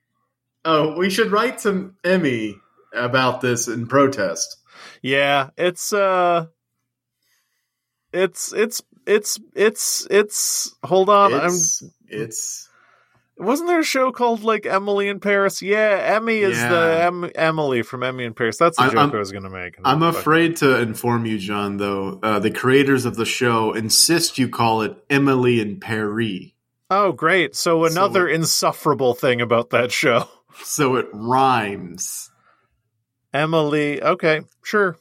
Oh, 0.64 0.96
we 0.98 1.10
should 1.10 1.32
write 1.32 1.60
to 1.60 1.94
Emmy 2.04 2.56
about 2.94 3.42
this 3.42 3.68
in 3.68 3.88
protest. 3.88 4.58
Yeah, 5.02 5.50
it's 5.58 5.92
uh, 5.94 6.48
it's 8.14 8.54
it's 8.54 8.82
it's 9.08 9.40
it's 9.56 10.08
it's. 10.10 10.76
Hold 10.84 11.10
on, 11.10 11.34
It's, 11.34 11.82
I'm. 11.82 11.90
it's 12.08 12.70
Wasn't 13.38 13.68
there 13.68 13.80
a 13.80 13.84
show 13.84 14.12
called 14.12 14.44
like 14.44 14.66
Emily 14.66 15.08
in 15.08 15.20
Paris? 15.20 15.62
Yeah, 15.62 16.00
Emmy 16.16 16.40
is 16.40 16.58
Yeah. 16.58 16.70
the 16.70 17.04
em- 17.06 17.32
Emily 17.34 17.82
from 17.82 18.04
Emmy 18.04 18.26
in 18.26 18.34
Paris. 18.34 18.58
That's 18.58 18.78
the 18.78 18.86
joke 18.86 18.96
I'm- 18.98 19.12
I 19.16 19.18
was 19.18 19.32
going 19.32 19.44
to 19.46 19.50
make. 19.50 19.78
I'm 19.84 20.04
afraid 20.04 20.58
to 20.58 20.80
inform 20.80 21.26
you, 21.26 21.40
John, 21.40 21.78
though. 21.78 22.20
Uh, 22.22 22.40
the 22.40 22.52
creators 22.52 23.06
of 23.06 23.16
the 23.16 23.26
show 23.26 23.74
insist 23.74 24.38
you 24.38 24.50
call 24.50 24.82
it 24.84 24.96
Emily 25.10 25.60
in 25.60 25.80
Paris. 25.80 26.52
Oh, 26.92 27.14
great! 27.14 27.56
So 27.56 27.88
So- 27.88 27.92
another 27.92 28.28
insufferable 28.28 29.14
thing 29.16 29.42
about 29.42 29.70
that 29.72 29.92
show. 29.92 30.28
So 30.64 30.96
it 30.98 31.08
rhymes. 31.14 32.30
Emily. 33.34 34.02
Okay, 34.02 34.42
sure. 34.64 34.98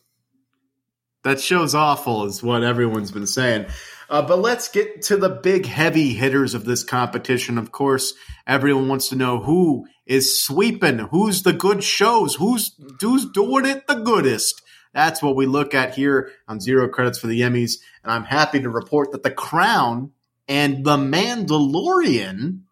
that 1.24 1.40
show's 1.40 1.74
awful, 1.74 2.24
is 2.24 2.42
what 2.42 2.62
everyone's 2.62 3.10
been 3.12 3.26
saying. 3.26 3.66
Uh, 4.08 4.22
but 4.22 4.38
let's 4.40 4.68
get 4.68 5.02
to 5.02 5.16
the 5.16 5.28
big 5.28 5.66
heavy 5.66 6.14
hitters 6.14 6.54
of 6.54 6.64
this 6.64 6.82
competition. 6.82 7.58
Of 7.58 7.72
course, 7.72 8.14
everyone 8.46 8.88
wants 8.88 9.08
to 9.10 9.16
know 9.16 9.38
who 9.40 9.86
is 10.06 10.42
sweeping, 10.42 10.98
who's 10.98 11.42
the 11.42 11.52
good 11.52 11.84
shows, 11.84 12.34
who's 12.34 12.74
who's 13.00 13.26
doing 13.26 13.66
it 13.66 13.86
the 13.86 13.94
goodest. 13.94 14.62
That's 14.92 15.22
what 15.22 15.36
we 15.36 15.46
look 15.46 15.74
at 15.74 15.94
here 15.94 16.32
on 16.48 16.60
Zero 16.60 16.88
Credits 16.88 17.18
for 17.20 17.28
the 17.28 17.42
Emmys, 17.42 17.74
and 18.02 18.10
I'm 18.12 18.24
happy 18.24 18.60
to 18.60 18.70
report 18.70 19.12
that 19.12 19.22
The 19.22 19.30
Crown 19.30 20.10
and 20.48 20.84
The 20.84 20.96
Mandalorian 20.96 22.62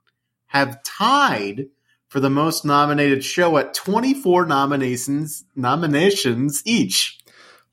have 0.47 0.83
tied 0.83 1.67
for 2.09 2.21
the 2.21 2.31
most 2.31 2.65
nominated 2.65 3.23
show 3.23 3.59
at 3.59 3.75
24 3.75 4.47
nominations 4.47 5.45
nominations 5.55 6.63
each. 6.65 7.19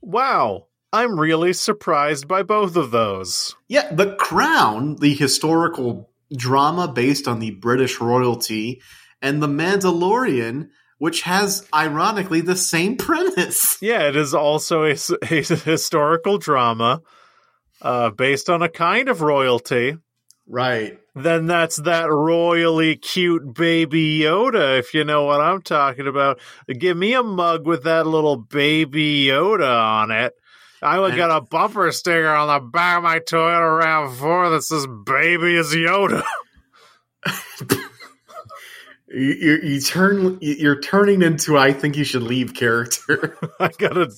Wow, 0.01 0.67
I'm 0.93 1.19
really 1.19 1.53
surprised 1.53 2.27
by 2.27 2.43
both 2.43 2.75
of 2.75 2.91
those. 2.91 3.55
Yeah, 3.67 3.93
The 3.93 4.15
Crown, 4.15 4.97
the 4.97 5.13
historical 5.13 6.09
drama 6.35 6.87
based 6.87 7.27
on 7.27 7.39
the 7.39 7.51
British 7.51 7.99
royalty, 7.99 8.81
and 9.21 9.41
The 9.41 9.47
Mandalorian, 9.47 10.69
which 10.97 11.21
has 11.23 11.67
ironically 11.73 12.41
the 12.41 12.55
same 12.55 12.97
premise. 12.97 13.77
Yeah, 13.81 14.07
it 14.07 14.15
is 14.15 14.33
also 14.33 14.83
a 14.83 14.95
historical 15.25 16.37
drama 16.37 17.01
uh, 17.81 18.11
based 18.11 18.49
on 18.49 18.61
a 18.61 18.69
kind 18.69 19.09
of 19.09 19.21
royalty. 19.21 19.97
Right. 20.47 20.99
Then 21.15 21.45
that's 21.45 21.77
that 21.77 22.11
royally 22.11 22.97
cute 22.97 23.53
baby 23.53 24.19
Yoda, 24.19 24.77
if 24.79 24.93
you 24.93 25.05
know 25.05 25.23
what 25.23 25.39
I'm 25.39 25.61
talking 25.61 26.07
about. 26.07 26.39
Give 26.67 26.97
me 26.97 27.13
a 27.13 27.23
mug 27.23 27.65
with 27.65 27.83
that 27.83 28.05
little 28.05 28.35
baby 28.35 29.25
Yoda 29.27 29.79
on 29.79 30.11
it. 30.11 30.33
I 30.81 30.99
would 30.99 31.15
get 31.15 31.31
a 31.31 31.39
bumper 31.39 31.91
sticker 31.93 32.27
on 32.27 32.47
the 32.47 32.67
back 32.69 32.97
of 32.97 33.03
my 33.03 33.19
Toyota 33.19 33.81
RAV4 33.81 34.51
that 34.51 34.63
says 34.63 34.85
"Baby 35.05 35.55
is 35.55 35.73
Yoda." 35.73 36.23
You, 39.07 39.33
you, 39.33 39.59
you 39.63 39.81
turn. 39.81 40.39
You're 40.41 40.81
turning 40.81 41.21
into. 41.21 41.57
I 41.57 41.71
think 41.71 41.95
you 41.95 42.03
should 42.03 42.23
leave 42.23 42.53
character. 42.53 43.37
I 43.59 43.69
got 43.69 43.97
a, 43.97 44.11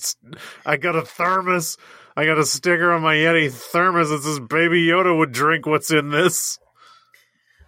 I 0.66 0.76
got 0.76 0.96
a 0.96 1.02
thermos. 1.02 1.76
I 2.16 2.24
got 2.24 2.38
a 2.38 2.44
sticker 2.44 2.90
on 2.92 3.02
my 3.02 3.14
Yeti 3.14 3.52
thermos 3.52 4.10
that 4.10 4.22
says 4.22 4.40
"Baby 4.40 4.86
Yoda 4.86 5.16
would 5.16 5.30
drink 5.30 5.66
what's 5.66 5.92
in 5.92 6.10
this." 6.10 6.58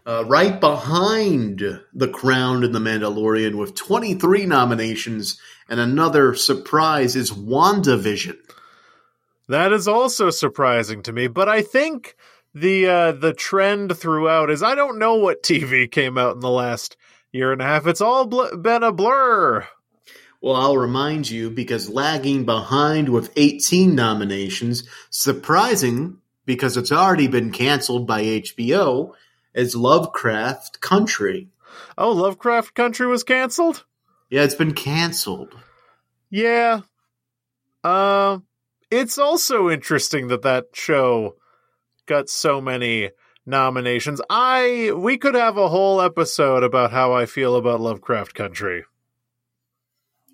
Uh, 0.06 0.24
right 0.26 0.60
behind 0.60 1.80
The 1.92 2.08
Crown 2.08 2.64
and 2.64 2.74
The 2.74 2.78
Mandalorian 2.78 3.56
with 3.56 3.74
23 3.74 4.46
nominations, 4.46 5.38
and 5.68 5.78
another 5.78 6.34
surprise 6.34 7.16
is 7.16 7.30
WandaVision. 7.30 8.36
That 9.48 9.72
is 9.72 9.86
also 9.86 10.30
surprising 10.30 11.02
to 11.02 11.12
me, 11.12 11.26
but 11.26 11.48
I 11.48 11.62
think 11.62 12.16
the 12.54 12.86
uh, 12.86 13.12
the 13.12 13.32
trend 13.32 13.96
throughout 13.96 14.50
is 14.50 14.62
I 14.62 14.74
don't 14.74 14.98
know 14.98 15.16
what 15.16 15.42
TV 15.42 15.90
came 15.90 16.16
out 16.16 16.34
in 16.34 16.40
the 16.40 16.50
last 16.50 16.96
year 17.32 17.52
and 17.52 17.60
a 17.60 17.64
half. 17.64 17.86
It's 17.86 18.00
all 18.00 18.26
bl- 18.26 18.56
been 18.56 18.82
a 18.82 18.92
blur. 18.92 19.66
Well, 20.40 20.56
I'll 20.56 20.78
remind 20.78 21.28
you 21.28 21.50
because 21.50 21.90
lagging 21.90 22.46
behind 22.46 23.10
with 23.10 23.32
18 23.36 23.94
nominations, 23.94 24.88
surprising 25.10 26.18
because 26.46 26.76
it's 26.76 26.92
already 26.92 27.28
been 27.28 27.52
canceled 27.52 28.06
by 28.06 28.22
HBO, 28.22 29.12
is 29.54 29.74
Lovecraft 29.74 30.80
Country. 30.80 31.48
Oh, 31.96 32.12
Lovecraft 32.12 32.74
Country 32.74 33.06
was 33.06 33.24
canceled. 33.24 33.84
Yeah, 34.28 34.42
it's 34.44 34.54
been 34.54 34.74
canceled. 34.74 35.54
Yeah. 36.30 36.82
Um, 37.82 38.46
it's 38.90 39.18
also 39.18 39.70
interesting 39.70 40.28
that 40.28 40.42
that 40.42 40.66
show 40.72 41.36
got 42.06 42.28
so 42.28 42.60
many 42.60 43.10
nominations. 43.46 44.20
I 44.28 44.92
we 44.94 45.18
could 45.18 45.34
have 45.34 45.56
a 45.56 45.68
whole 45.68 46.00
episode 46.00 46.62
about 46.62 46.92
how 46.92 47.12
I 47.12 47.26
feel 47.26 47.56
about 47.56 47.80
Lovecraft 47.80 48.34
Country. 48.34 48.84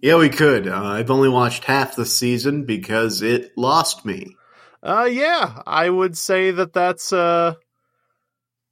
Yeah, 0.03 0.17
we 0.17 0.29
could. 0.29 0.69
Uh, 0.69 0.83
I've 0.83 1.11
only 1.11 1.29
watched 1.29 1.65
half 1.65 1.97
the 1.97 2.07
season 2.07 2.65
because 2.65 3.23
it 3.23 3.53
lost 3.57 4.05
me. 4.05 4.37
Uh 4.83 5.09
yeah, 5.11 5.63
I 5.67 5.89
would 5.89 6.17
say 6.19 6.51
that 6.51 6.73
that's 6.73 7.13
uh 7.13 7.55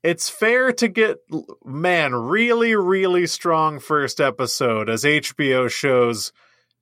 it's 0.04 0.28
fair 0.28 0.70
to 0.70 0.86
get 0.86 1.16
man 1.64 2.14
really 2.14 2.76
really 2.76 3.26
strong 3.26 3.80
first 3.80 4.20
episode 4.20 4.88
as 4.88 5.02
HBO 5.02 5.68
shows 5.68 6.30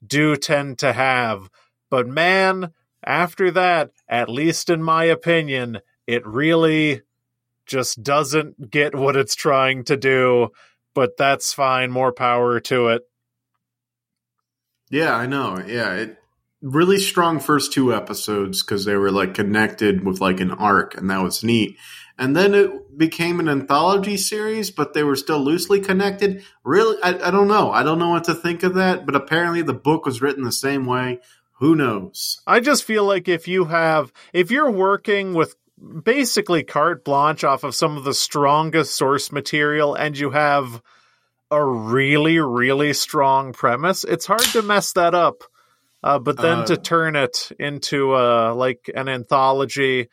do 0.04 0.36
tend 0.36 0.78
to 0.80 0.92
have. 0.92 1.48
But 1.88 2.08
man, 2.08 2.72
after 3.04 3.50
that, 3.52 3.92
at 4.08 4.28
least 4.28 4.68
in 4.68 4.82
my 4.82 5.04
opinion, 5.04 5.78
it 6.06 6.26
really 6.26 7.02
just 7.64 8.02
doesn't 8.02 8.70
get 8.70 8.94
what 8.94 9.16
it's 9.16 9.36
trying 9.36 9.84
to 9.84 9.96
do, 9.96 10.48
but 10.94 11.16
that's 11.16 11.54
fine, 11.54 11.92
more 11.92 12.12
power 12.12 12.58
to 12.60 12.88
it. 12.88 13.02
Yeah, 14.90 15.14
I 15.14 15.26
know. 15.26 15.62
Yeah, 15.64 15.94
it 15.94 16.18
really 16.60 16.98
strong 16.98 17.38
first 17.38 17.72
two 17.72 17.94
episodes 17.94 18.62
because 18.62 18.84
they 18.84 18.96
were 18.96 19.10
like 19.10 19.34
connected 19.34 20.04
with 20.04 20.20
like 20.20 20.40
an 20.40 20.50
arc, 20.50 20.96
and 20.96 21.08
that 21.10 21.22
was 21.22 21.44
neat. 21.44 21.76
And 22.18 22.36
then 22.36 22.54
it 22.54 22.96
became 22.96 23.40
an 23.40 23.48
anthology 23.48 24.16
series, 24.16 24.70
but 24.70 24.94
they 24.94 25.02
were 25.02 25.16
still 25.16 25.40
loosely 25.40 25.80
connected. 25.80 26.44
Really, 26.64 26.96
I, 27.02 27.28
I 27.28 27.30
don't 27.30 27.48
know. 27.48 27.70
I 27.70 27.82
don't 27.82 27.98
know 27.98 28.10
what 28.10 28.24
to 28.24 28.34
think 28.34 28.62
of 28.62 28.74
that, 28.74 29.06
but 29.06 29.16
apparently 29.16 29.62
the 29.62 29.72
book 29.72 30.06
was 30.06 30.22
written 30.22 30.44
the 30.44 30.52
same 30.52 30.86
way. 30.86 31.20
Who 31.58 31.74
knows? 31.74 32.40
I 32.46 32.60
just 32.60 32.84
feel 32.84 33.04
like 33.04 33.28
if 33.28 33.46
you 33.46 33.66
have, 33.66 34.12
if 34.32 34.50
you're 34.50 34.70
working 34.70 35.34
with 35.34 35.54
basically 36.04 36.62
carte 36.62 37.04
blanche 37.04 37.44
off 37.44 37.64
of 37.64 37.74
some 37.74 37.96
of 37.96 38.04
the 38.04 38.14
strongest 38.14 38.94
source 38.94 39.32
material 39.32 39.94
and 39.94 40.18
you 40.18 40.30
have 40.30 40.82
a 41.50 41.64
really, 41.64 42.38
really 42.38 42.92
strong 42.92 43.52
premise, 43.52 44.04
it's 44.04 44.26
hard 44.26 44.40
to 44.40 44.62
mess 44.62 44.92
that 44.92 45.14
up. 45.14 45.44
Uh, 46.04 46.18
but 46.18 46.36
then 46.36 46.60
Uh, 46.60 46.66
to 46.66 46.76
turn 46.76 47.14
it 47.14 47.52
into 47.60 48.12
uh, 48.12 48.52
like 48.54 48.90
an 48.92 49.08
anthology, 49.08 50.08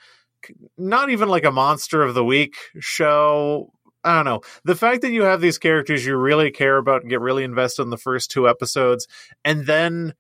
not 0.78 1.10
even 1.10 1.30
like 1.30 1.46
a 1.46 1.52
monster 1.52 2.02
of 2.04 2.14
the 2.14 2.26
week 2.26 2.56
show. 2.80 3.72
I 4.04 4.16
don't 4.16 4.26
know. 4.26 4.42
The 4.64 4.76
fact 4.76 5.02
that 5.02 5.12
you 5.12 5.24
have 5.24 5.42
these 5.42 5.58
characters 5.58 6.06
you 6.06 6.16
really 6.16 6.52
care 6.52 6.78
about 6.78 7.02
and 7.02 7.10
get 7.10 7.20
really 7.22 7.44
invested 7.44 7.82
in 7.84 7.90
the 7.90 7.98
first 7.98 8.32
two 8.32 8.48
episodes, 8.48 9.08
and 9.44 9.66
then 9.66 10.14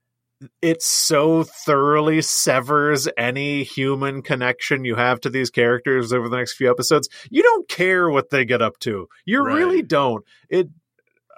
it 0.61 0.81
so 0.81 1.43
thoroughly 1.43 2.21
severs 2.21 3.07
any 3.17 3.63
human 3.63 4.21
connection 4.21 4.85
you 4.85 4.95
have 4.95 5.19
to 5.21 5.29
these 5.29 5.49
characters 5.49 6.13
over 6.13 6.29
the 6.29 6.37
next 6.37 6.53
few 6.53 6.69
episodes. 6.69 7.09
You 7.29 7.43
don't 7.43 7.67
care 7.67 8.09
what 8.09 8.29
they 8.29 8.45
get 8.45 8.61
up 8.61 8.79
to. 8.79 9.07
You 9.25 9.43
Right. 9.43 9.55
really 9.55 9.81
don't. 9.81 10.23
It 10.49 10.69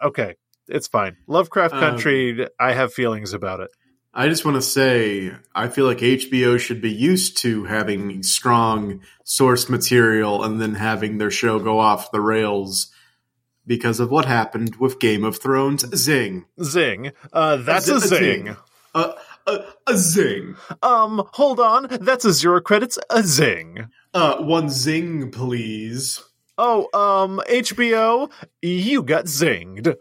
okay, 0.04 0.36
it's 0.68 0.88
fine. 0.88 1.18
Lovecraft 1.28 1.74
Um, 1.76 1.80
Country, 1.80 2.48
I 2.60 2.74
have 2.74 2.94
feelings 2.94 3.34
about 3.34 3.60
it. 3.60 3.70
I 4.14 4.28
just 4.28 4.44
want 4.44 4.56
to 4.56 4.62
say, 4.62 5.32
I 5.56 5.70
feel 5.70 5.86
like 5.86 6.00
HBO 6.00 6.60
should 6.60 6.82
be 6.82 6.92
used 6.92 7.38
to 7.40 7.64
having 7.64 8.24
strong 8.24 9.02
source 9.24 9.70
material 9.70 10.44
and 10.44 10.60
then 10.60 10.76
having 10.76 11.18
their 11.18 11.32
show 11.32 11.60
go 11.60 11.80
off 11.80 12.12
the 12.12 12.20
rails 12.20 12.92
because 13.66 14.00
of 14.02 14.12
what 14.12 14.26
happened 14.26 14.76
with 14.78 15.00
Game 15.00 15.24
of 15.24 15.38
Thrones. 15.38 15.86
Zing. 15.96 16.46
Zing. 16.62 17.12
Uh 17.32 17.58
that's 17.58 17.88
A 17.88 17.94
a, 17.94 17.98
a 17.98 18.00
zing. 18.02 18.58
a, 18.94 19.14
a 19.88 19.98
zing. 19.98 20.56
Um, 20.82 21.24
hold 21.32 21.60
on. 21.62 21.88
That's 22.02 22.26
a 22.26 22.34
zero 22.34 22.60
credits. 22.60 23.00
A 23.10 23.24
zing. 23.24 23.88
Uh, 24.14 24.42
one 24.44 24.70
zing, 24.70 25.32
please. 25.32 26.22
Oh, 26.58 26.90
um, 26.94 27.42
HBO, 27.50 28.30
you 28.62 29.04
got 29.04 29.26
zinged. 29.26 29.96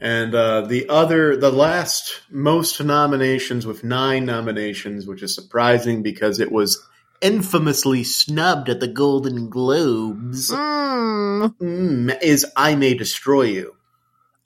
And 0.00 0.34
uh, 0.34 0.62
the 0.62 0.88
other, 0.88 1.36
the 1.36 1.50
last 1.52 2.22
most 2.30 2.82
nominations 2.82 3.66
with 3.66 3.84
nine 3.84 4.24
nominations, 4.24 5.06
which 5.06 5.22
is 5.22 5.34
surprising 5.34 6.02
because 6.02 6.40
it 6.40 6.50
was 6.50 6.82
infamously 7.20 8.02
snubbed 8.02 8.70
at 8.70 8.80
the 8.80 8.88
Golden 8.88 9.50
Globes, 9.50 10.50
Mm. 10.50 11.54
mm, 11.58 12.18
is 12.22 12.46
I 12.56 12.74
May 12.76 12.94
Destroy 12.94 13.42
You. 13.42 13.76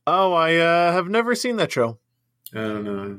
Oh, 0.07 0.33
I 0.33 0.57
uh, 0.57 0.93
have 0.93 1.09
never 1.09 1.35
seen 1.37 1.57
that 1.57 1.71
show. 1.73 1.99
I 2.53 2.59
don't 2.59 2.85
know. 2.85 3.19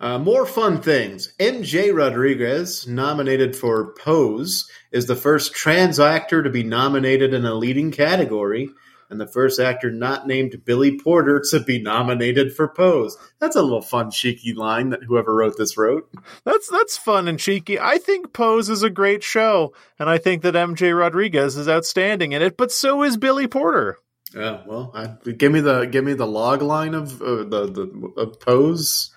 Uh, 0.00 0.18
more 0.18 0.44
fun 0.46 0.82
things. 0.82 1.32
MJ 1.38 1.94
Rodriguez, 1.94 2.86
nominated 2.86 3.54
for 3.56 3.94
Pose, 3.94 4.68
is 4.90 5.06
the 5.06 5.16
first 5.16 5.54
trans 5.54 5.98
actor 6.00 6.42
to 6.42 6.50
be 6.50 6.62
nominated 6.62 7.32
in 7.32 7.44
a 7.44 7.54
leading 7.54 7.90
category, 7.90 8.68
and 9.12 9.20
the 9.20 9.26
first 9.26 9.60
actor 9.60 9.90
not 9.90 10.26
named 10.26 10.64
Billy 10.64 10.98
Porter 10.98 11.42
to 11.50 11.60
be 11.60 11.80
nominated 11.80 12.54
for 12.54 12.66
Pose. 12.66 13.16
That's 13.38 13.56
a 13.56 13.62
little 13.62 13.82
fun, 13.82 14.10
cheeky 14.10 14.54
line 14.54 14.88
that 14.88 15.04
whoever 15.04 15.34
wrote 15.34 15.58
this 15.58 15.76
wrote. 15.76 16.10
That's 16.44 16.68
that's 16.70 16.96
fun 16.96 17.28
and 17.28 17.38
cheeky. 17.38 17.78
I 17.78 17.98
think 17.98 18.32
Pose 18.32 18.70
is 18.70 18.82
a 18.82 18.90
great 18.90 19.22
show, 19.22 19.74
and 19.98 20.08
I 20.08 20.16
think 20.16 20.42
that 20.42 20.54
MJ 20.54 20.98
Rodriguez 20.98 21.58
is 21.58 21.68
outstanding 21.68 22.32
in 22.32 22.40
it. 22.40 22.56
But 22.56 22.72
so 22.72 23.02
is 23.02 23.18
Billy 23.18 23.46
Porter. 23.46 23.98
Yeah, 24.34 24.62
well, 24.66 24.92
I, 24.94 25.30
give 25.30 25.52
me 25.52 25.60
the 25.60 25.84
give 25.84 26.04
me 26.04 26.14
the 26.14 26.26
log 26.26 26.62
line 26.62 26.94
of 26.94 27.20
uh, 27.20 27.44
the 27.44 27.66
the 27.70 28.12
of 28.16 28.40
Pose. 28.40 29.14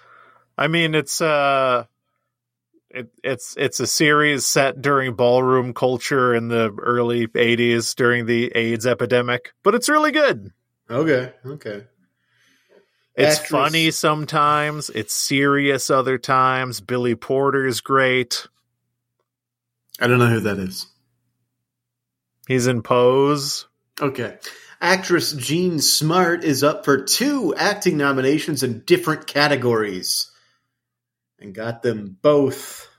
I 0.57 0.67
mean, 0.67 0.93
it's 0.93 1.21
uh, 1.21 1.85
it, 2.95 3.09
it's 3.23 3.55
it's 3.57 3.79
a 3.79 3.87
series 3.87 4.45
set 4.45 4.81
during 4.81 5.15
ballroom 5.15 5.73
culture 5.73 6.33
in 6.33 6.47
the 6.47 6.73
early 6.81 7.27
'80s 7.27 7.93
during 7.95 8.25
the 8.25 8.51
AIDS 8.55 8.87
epidemic, 8.87 9.53
but 9.63 9.75
it's 9.75 9.89
really 9.89 10.11
good. 10.11 10.51
Okay, 10.89 11.33
okay. 11.45 11.83
It's 13.15 13.39
Actress- 13.39 13.49
funny 13.49 13.91
sometimes. 13.91 14.89
It's 14.89 15.13
serious 15.13 15.89
other 15.89 16.17
times. 16.17 16.81
Billy 16.81 17.15
Porter's 17.15 17.81
great. 17.81 18.47
I 19.99 20.07
don't 20.07 20.19
know 20.19 20.27
who 20.27 20.41
that 20.41 20.57
is. 20.57 20.87
He's 22.47 22.67
in 22.67 22.81
Pose. 22.81 23.67
Okay. 24.01 24.37
Actress 24.81 25.33
Jean 25.33 25.79
Smart 25.79 26.43
is 26.43 26.63
up 26.63 26.85
for 26.85 27.01
two 27.01 27.55
acting 27.55 27.97
nominations 27.97 28.61
in 28.63 28.81
different 28.81 29.27
categories. 29.27 30.29
And 31.45 31.53
got 31.53 31.83
them 31.83 32.17
both. 32.23 32.89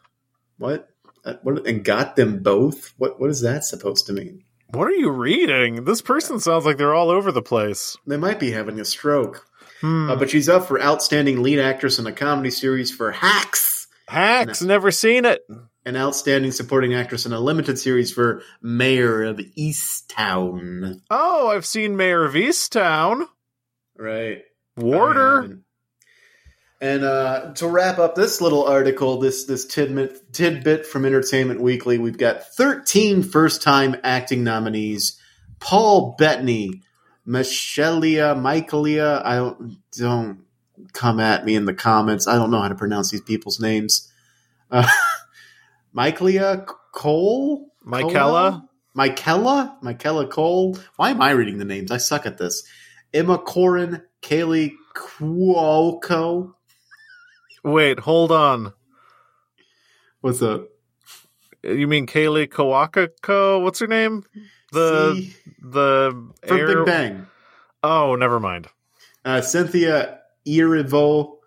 What? 0.56 0.88
Uh, 1.24 1.34
what 1.42 1.66
and 1.66 1.84
got 1.84 2.14
them 2.14 2.44
both? 2.44 2.94
What 2.96 3.18
what 3.18 3.28
is 3.28 3.40
that 3.40 3.64
supposed 3.64 4.06
to 4.06 4.12
mean? 4.12 4.44
What 4.70 4.86
are 4.86 4.94
you 4.94 5.10
reading? 5.10 5.84
This 5.84 6.00
person 6.00 6.38
sounds 6.38 6.64
like 6.64 6.76
they're 6.76 6.94
all 6.94 7.10
over 7.10 7.32
the 7.32 7.42
place. 7.42 7.96
They 8.06 8.16
might 8.16 8.38
be 8.38 8.52
having 8.52 8.78
a 8.78 8.84
stroke. 8.84 9.44
Hmm. 9.80 10.10
Uh, 10.10 10.16
but 10.16 10.30
she's 10.30 10.48
up 10.48 10.66
for 10.66 10.80
outstanding 10.80 11.42
lead 11.42 11.58
actress 11.58 11.98
in 11.98 12.06
a 12.06 12.12
comedy 12.12 12.52
series 12.52 12.94
for 12.94 13.10
Hacks. 13.10 13.88
Hacks, 14.06 14.62
never 14.62 14.92
seen 14.92 15.24
it. 15.24 15.42
An 15.84 15.96
outstanding 15.96 16.52
supporting 16.52 16.94
actress 16.94 17.26
in 17.26 17.32
a 17.32 17.40
limited 17.40 17.80
series 17.80 18.12
for 18.12 18.42
Mare 18.62 19.24
of 19.24 19.38
Easttown. 19.58 21.00
Oh, 21.10 21.48
I've 21.48 21.66
seen 21.66 21.96
Mare 21.96 22.24
of 22.24 22.34
Easttown. 22.34 23.26
Right. 23.98 24.42
Warder. 24.76 25.62
And 26.80 27.04
uh, 27.04 27.52
to 27.54 27.68
wrap 27.68 27.98
up 27.98 28.14
this 28.14 28.40
little 28.40 28.64
article, 28.64 29.18
this 29.18 29.44
this 29.44 29.64
tidbit 29.64 30.32
tidbit 30.32 30.86
from 30.86 31.06
Entertainment 31.06 31.60
Weekly, 31.60 31.96
we've 31.96 32.18
got 32.18 32.42
13 32.54 33.22
first 33.22 33.62
time 33.62 33.96
acting 34.04 34.44
nominees: 34.44 35.18
Paul 35.58 36.16
Bettany, 36.18 36.82
Michelia, 37.26 38.36
Michaelia. 38.36 39.24
I 39.24 39.36
don't 39.36 39.78
don't 39.96 40.44
come 40.92 41.18
at 41.18 41.46
me 41.46 41.54
in 41.54 41.64
the 41.64 41.74
comments. 41.74 42.26
I 42.26 42.34
don't 42.34 42.50
know 42.50 42.60
how 42.60 42.68
to 42.68 42.74
pronounce 42.74 43.10
these 43.10 43.22
people's 43.22 43.58
names. 43.58 44.12
Uh, 44.70 44.86
Michaelia 45.96 46.66
Coel, 46.92 47.68
Michaela? 47.82 48.68
Michaela, 48.92 49.78
Michaela 49.82 50.26
Coel. 50.26 50.78
Why 50.96 51.10
am 51.10 51.22
I 51.22 51.30
reading 51.30 51.58
the 51.58 51.64
names? 51.64 51.90
I 51.90 51.96
suck 51.96 52.26
at 52.26 52.38
this. 52.38 52.64
Emma 53.14 53.38
Corrin, 53.38 54.02
Kaley 54.22 54.72
Cuoco. 54.94 56.52
Wait, 57.66 57.98
hold 57.98 58.30
on. 58.30 58.72
What's 60.20 60.40
up? 60.40 60.68
You 61.64 61.88
mean 61.88 62.06
Kaley 62.06 62.46
Kawakako? 62.48 63.60
What's 63.60 63.80
her 63.80 63.88
name? 63.88 64.22
The 64.70 65.14
See? 65.16 65.34
the 65.60 66.30
from 66.46 66.56
air- 66.58 66.66
Big 66.76 66.86
Bang. 66.86 67.26
Oh, 67.82 68.14
never 68.14 68.38
mind. 68.38 68.68
Uh, 69.24 69.40
Cynthia 69.40 70.20
Erivo, 70.46 71.38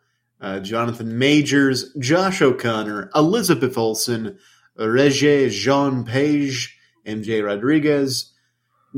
uh, 0.42 0.60
Jonathan 0.60 1.18
Majors, 1.18 1.94
Josh 2.00 2.42
O'Connor, 2.42 3.12
Elizabeth 3.16 3.78
Olsen, 3.78 4.38
Regé 4.78 5.50
Jean 5.50 6.04
Page, 6.04 6.78
MJ 7.08 7.42
Rodriguez, 7.42 8.34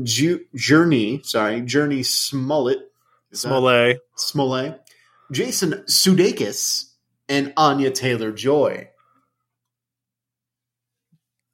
Ju- 0.02 0.44
Jurnee, 0.56 1.24
sorry, 1.24 1.60
Jurnee 1.62 2.04
Smollett, 2.04 2.80
Smollett. 3.32 4.00
Smollett, 4.16 4.80
Jason 5.30 5.84
Sudeikis, 5.88 6.86
and 7.28 7.52
Anya 7.56 7.90
Taylor 7.90 8.32
Joy. 8.32 8.88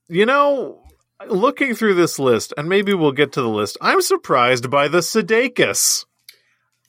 You 0.08 0.26
know, 0.26 0.82
looking 1.28 1.74
through 1.74 1.94
this 1.94 2.18
list, 2.18 2.54
and 2.56 2.68
maybe 2.68 2.94
we'll 2.94 3.12
get 3.12 3.32
to 3.32 3.42
the 3.42 3.48
list, 3.48 3.76
I'm 3.80 4.00
surprised 4.00 4.70
by 4.70 4.88
the 4.88 4.98
Sudeikis. 4.98 6.06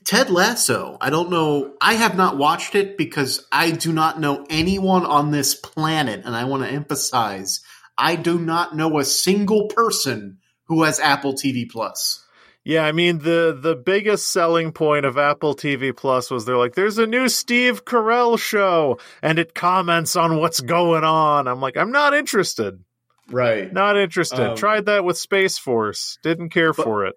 Ted 0.06 0.30
Lasso. 0.30 0.98
I 1.02 1.10
don't 1.10 1.30
know. 1.30 1.76
I 1.82 1.96
have 1.96 2.16
not 2.16 2.38
watched 2.38 2.76
it 2.76 2.98
because 2.98 3.46
I 3.52 3.72
do 3.72 3.92
not 3.92 4.20
know 4.20 4.46
anyone 4.50 5.06
on 5.06 5.32
this 5.32 5.54
planet, 5.54 6.22
and 6.26 6.36
I 6.36 6.46
want 6.46 6.64
to 6.64 6.70
emphasize 6.70 7.62
I 7.98 8.16
do 8.16 8.40
not 8.40 8.76
know 8.76 8.98
a 8.98 9.06
single 9.06 9.68
person 9.68 10.38
who 10.66 10.84
has 10.84 11.00
Apple 11.00 11.34
TV 11.34 11.70
Plus. 11.70 12.26
Yeah, 12.66 12.84
I 12.86 12.92
mean 12.92 13.20
the 13.20 13.58
the 13.60 13.76
biggest 13.76 14.28
selling 14.28 14.72
point 14.72 15.06
of 15.06 15.18
Apple 15.18 15.56
TV 15.56 15.96
Plus 15.96 16.30
was 16.30 16.46
they're 16.46 16.58
like, 16.58 16.76
there's 16.76 16.98
a 16.98 17.08
new 17.08 17.30
Steve 17.30 17.86
Carell 17.86 18.38
show, 18.38 19.00
and 19.22 19.40
it 19.40 19.56
comments 19.56 20.16
on 20.16 20.38
what's 20.38 20.60
going 20.62 21.04
on. 21.04 21.48
I'm 21.48 21.62
like, 21.62 21.78
I'm 21.78 21.92
not 21.92 22.14
interested. 22.14 22.84
Right. 23.32 23.72
Not 23.72 23.98
interested. 23.98 24.40
Um, 24.52 24.56
Tried 24.58 24.86
that 24.88 25.04
with 25.06 25.18
Space 25.18 25.58
Force. 25.58 26.18
Didn't 26.24 26.50
care 26.50 26.74
for 26.74 27.06
it. 27.06 27.16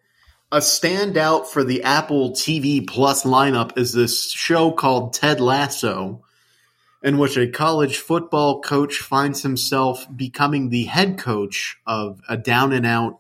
A 0.52 0.58
standout 0.58 1.46
for 1.46 1.64
the 1.64 1.82
Apple 1.82 2.32
TV 2.32 2.86
Plus 2.86 3.24
lineup 3.24 3.78
is 3.78 3.92
this 3.92 4.30
show 4.30 4.70
called 4.70 5.14
Ted 5.14 5.40
Lasso. 5.40 6.22
in 7.02 7.18
which 7.18 7.36
a 7.36 7.48
college 7.48 7.96
football 7.96 8.60
coach 8.60 8.98
finds 8.98 9.42
himself 9.42 10.06
becoming 10.14 10.68
the 10.68 10.84
head 10.84 11.18
coach 11.18 11.78
of 11.86 12.20
a 12.28 12.36
down 12.36 12.72
and 12.72 12.86
out 12.86 13.18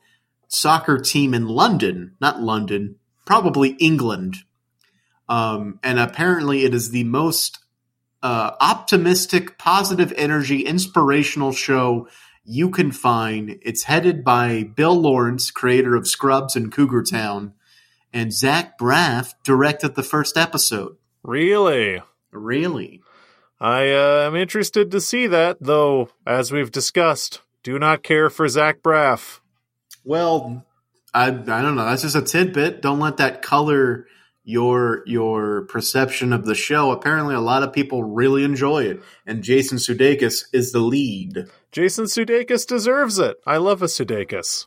soccer 0.52 0.98
team 0.98 1.34
in 1.34 1.48
London, 1.48 2.14
not 2.20 2.40
London, 2.40 2.96
probably 3.24 3.70
England. 3.80 4.36
Um, 5.28 5.80
and 5.82 5.98
apparently, 5.98 6.64
it 6.64 6.74
is 6.74 6.90
the 6.90 7.04
most 7.04 7.58
uh, 8.22 8.52
optimistic, 8.60 9.58
positive 9.58 10.12
energy, 10.16 10.60
inspirational 10.60 11.52
show 11.52 12.08
you 12.44 12.70
can 12.70 12.92
find. 12.92 13.58
It's 13.62 13.84
headed 13.84 14.24
by 14.24 14.64
Bill 14.64 15.00
Lawrence, 15.00 15.50
creator 15.50 15.96
of 15.96 16.08
Scrubs 16.08 16.56
and 16.56 16.70
Cougar 16.70 17.04
Town, 17.04 17.54
and 18.12 18.32
Zach 18.32 18.78
Braff 18.78 19.34
directed 19.44 19.94
the 19.94 20.02
first 20.02 20.36
episode. 20.36 20.96
Really? 21.22 22.02
Really? 22.30 23.00
I 23.60 23.90
uh, 23.92 24.26
am 24.26 24.34
interested 24.34 24.90
to 24.90 25.00
see 25.00 25.28
that, 25.28 25.58
though, 25.60 26.10
as 26.26 26.50
we've 26.50 26.72
discussed, 26.72 27.40
do 27.62 27.78
not 27.78 28.02
care 28.02 28.28
for 28.28 28.48
Zach 28.48 28.82
Braff. 28.82 29.38
Well, 30.04 30.64
I 31.14 31.28
I 31.28 31.30
don't 31.30 31.76
know. 31.76 31.84
That's 31.84 32.02
just 32.02 32.16
a 32.16 32.22
tidbit. 32.22 32.82
Don't 32.82 33.00
let 33.00 33.18
that 33.18 33.42
color 33.42 34.06
your 34.44 35.02
your 35.06 35.62
perception 35.62 36.32
of 36.32 36.44
the 36.46 36.54
show. 36.54 36.90
Apparently, 36.90 37.34
a 37.34 37.40
lot 37.40 37.62
of 37.62 37.72
people 37.72 38.02
really 38.02 38.44
enjoy 38.44 38.84
it, 38.84 39.02
and 39.26 39.42
Jason 39.42 39.78
Sudeikis 39.78 40.44
is 40.52 40.72
the 40.72 40.80
lead. 40.80 41.46
Jason 41.70 42.06
Sudeikis 42.06 42.66
deserves 42.66 43.18
it. 43.18 43.36
I 43.46 43.58
love 43.58 43.82
a 43.82 43.86
Sudeikis. 43.86 44.66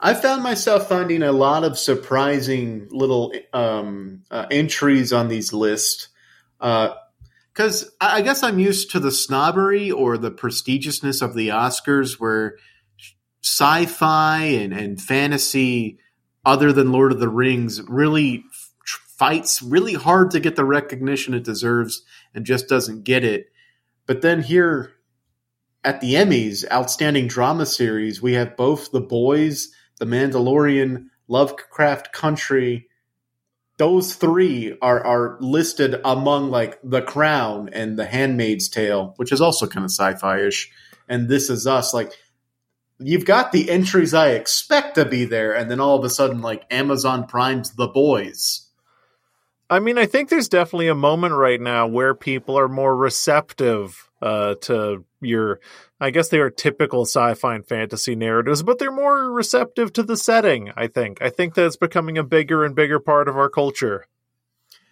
I 0.00 0.14
found 0.14 0.42
myself 0.42 0.88
finding 0.88 1.22
a 1.22 1.32
lot 1.32 1.64
of 1.64 1.78
surprising 1.78 2.88
little 2.90 3.32
um, 3.52 4.22
uh, 4.30 4.46
entries 4.50 5.12
on 5.12 5.28
these 5.28 5.52
lists. 5.52 6.08
Because 6.58 7.90
I 8.00 8.18
I 8.18 8.20
guess 8.22 8.42
I'm 8.42 8.58
used 8.58 8.90
to 8.92 9.00
the 9.00 9.12
snobbery 9.12 9.90
or 9.90 10.18
the 10.18 10.30
prestigiousness 10.30 11.22
of 11.22 11.34
the 11.34 11.48
Oscars, 11.48 12.20
where 12.20 12.56
sci 13.44 13.84
fi 13.84 14.38
and, 14.38 14.72
and 14.72 15.00
fantasy, 15.00 15.98
other 16.46 16.72
than 16.72 16.92
Lord 16.92 17.12
of 17.12 17.20
the 17.20 17.28
Rings, 17.28 17.82
really 17.82 18.44
fights 18.86 19.62
really 19.62 19.92
hard 19.92 20.30
to 20.30 20.40
get 20.40 20.56
the 20.56 20.64
recognition 20.64 21.34
it 21.34 21.44
deserves 21.44 22.02
and 22.34 22.46
just 22.46 22.68
doesn't 22.68 23.04
get 23.04 23.22
it. 23.22 23.52
But 24.06 24.22
then 24.22 24.42
here 24.42 24.92
at 25.84 26.00
the 26.00 26.14
Emmys, 26.14 26.64
Outstanding 26.72 27.28
Drama 27.28 27.66
Series, 27.66 28.22
we 28.22 28.32
have 28.32 28.56
both 28.56 28.90
The 28.92 29.00
Boys, 29.02 29.68
The 29.98 30.06
Mandalorian, 30.06 31.08
Lovecraft 31.28 32.14
Country. 32.14 32.88
Those 33.76 34.14
three 34.14 34.78
are 34.80 35.04
are 35.04 35.36
listed 35.40 36.00
among 36.02 36.50
like 36.50 36.78
The 36.82 37.02
Crown 37.02 37.68
and 37.72 37.98
The 37.98 38.06
Handmaid's 38.06 38.70
Tale, 38.70 39.12
which 39.16 39.32
is 39.32 39.42
also 39.42 39.66
kind 39.66 39.84
of 39.84 39.90
sci-fi 39.90 40.40
ish. 40.40 40.72
And 41.08 41.28
This 41.28 41.50
Is 41.50 41.66
Us, 41.66 41.92
like 41.92 42.12
you've 42.98 43.24
got 43.24 43.52
the 43.52 43.70
entries 43.70 44.14
I 44.14 44.30
expect 44.30 44.94
to 44.96 45.04
be 45.04 45.24
there, 45.24 45.54
and 45.54 45.70
then 45.70 45.80
all 45.80 45.98
of 45.98 46.04
a 46.04 46.10
sudden, 46.10 46.40
like 46.40 46.64
Amazon 46.70 47.26
Prime's 47.26 47.74
The 47.74 47.88
Boys. 47.88 48.68
I 49.70 49.80
mean, 49.80 49.98
I 49.98 50.06
think 50.06 50.28
there's 50.28 50.48
definitely 50.48 50.88
a 50.88 50.94
moment 50.94 51.34
right 51.34 51.60
now 51.60 51.86
where 51.86 52.14
people 52.14 52.58
are 52.58 52.68
more 52.68 52.94
receptive 52.94 54.08
uh, 54.20 54.54
to 54.62 55.04
your, 55.20 55.60
I 55.98 56.10
guess 56.10 56.28
they 56.28 56.38
are 56.38 56.50
typical 56.50 57.02
sci-fi 57.02 57.54
and 57.54 57.66
fantasy 57.66 58.14
narratives, 58.14 58.62
but 58.62 58.78
they're 58.78 58.92
more 58.92 59.32
receptive 59.32 59.92
to 59.94 60.02
the 60.02 60.16
setting. 60.16 60.70
I 60.76 60.86
think. 60.86 61.20
I 61.22 61.30
think 61.30 61.54
that 61.54 61.66
it's 61.66 61.76
becoming 61.76 62.18
a 62.18 62.24
bigger 62.24 62.64
and 62.64 62.74
bigger 62.74 63.00
part 63.00 63.26
of 63.26 63.36
our 63.36 63.48
culture. 63.48 64.06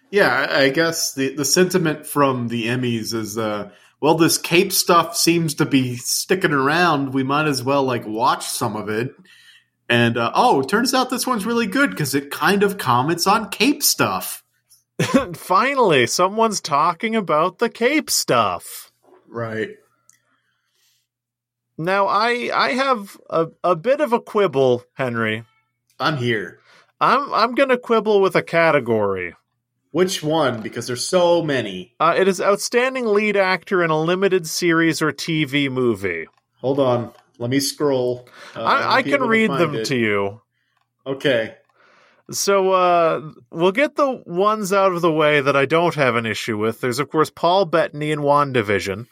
Yeah, 0.09 0.47
I 0.49 0.63
I 0.63 0.69
guess 0.69 1.13
the 1.13 1.33
the 1.35 1.45
sentiment 1.45 2.05
from 2.05 2.47
the 2.47 2.65
Emmys 2.65 3.13
is, 3.13 3.37
uh, 3.37 3.71
well, 4.03 4.15
this 4.15 4.37
Cape 4.37 4.73
stuff 4.73 5.15
seems 5.15 5.53
to 5.53 5.65
be 5.65 5.95
sticking 5.95 6.51
around. 6.51 7.13
We 7.13 7.23
might 7.23 7.47
as 7.47 7.63
well 7.63 7.85
like 7.85 8.05
watch 8.05 8.45
some 8.45 8.75
of 8.75 8.89
it. 8.89 9.15
And 9.87 10.17
uh, 10.17 10.29
oh, 10.35 10.61
turns 10.61 10.93
out 10.93 11.09
this 11.09 11.25
one's 11.25 11.45
really 11.45 11.67
good 11.67 11.91
because 11.91 12.13
it 12.13 12.29
kind 12.29 12.63
of 12.63 12.77
comments 12.77 13.27
on 13.27 13.49
Cape 13.49 13.81
stuff. 13.81 14.43
Finally, 15.35 16.07
someone's 16.07 16.59
talking 16.59 17.15
about 17.15 17.59
the 17.59 17.69
Cape 17.69 18.09
stuff. 18.09 18.91
Right. 19.25 19.69
Now, 21.77 22.07
I 22.07 22.51
I 22.53 22.71
have 22.71 23.17
a, 23.29 23.47
a 23.63 23.77
bit 23.77 24.01
of 24.01 24.11
a 24.11 24.19
quibble, 24.19 24.83
Henry. 24.95 25.45
I'm 25.97 26.17
here. 26.17 26.59
I'm 26.99 27.33
I'm 27.33 27.55
gonna 27.55 27.77
quibble 27.77 28.19
with 28.19 28.35
a 28.35 28.43
category. 28.43 29.33
Which 29.93 30.23
one? 30.23 30.61
Because 30.61 30.87
there's 30.87 31.07
so 31.07 31.43
many. 31.43 31.93
Uh, 31.99 32.15
it 32.17 32.27
is 32.27 32.41
outstanding 32.41 33.05
lead 33.05 33.37
actor 33.37 33.83
in 33.83 33.91
a 33.91 34.01
limited 34.01 34.47
series 34.47 35.03
or 35.03 35.11
TV 35.11 35.71
movie. 35.71 36.25
Hold 36.61 36.79
on. 36.79 37.13
Let 37.37 37.51
me 37.51 37.59
scroll. 37.59 38.27
Uh, 38.55 38.63
I, 38.63 38.95
I 38.95 39.01
can 39.03 39.13
able 39.13 39.25
to 39.25 39.29
read 39.29 39.51
them 39.51 39.75
it. 39.75 39.85
to 39.85 39.95
you. 39.95 40.41
Okay. 41.05 41.55
So 42.31 42.71
uh, 42.71 43.21
we'll 43.51 43.71
get 43.71 43.95
the 43.95 44.23
ones 44.25 44.73
out 44.73 44.93
of 44.93 45.01
the 45.01 45.11
way 45.11 45.41
that 45.41 45.55
I 45.55 45.65
don't 45.65 45.93
have 45.93 46.15
an 46.15 46.25
issue 46.25 46.57
with. 46.57 46.81
There's 46.81 46.97
of 46.99 47.09
course 47.09 47.29
Paul 47.29 47.65
Bettany 47.65 48.09
in 48.09 48.21
WandaVision. 48.21 49.05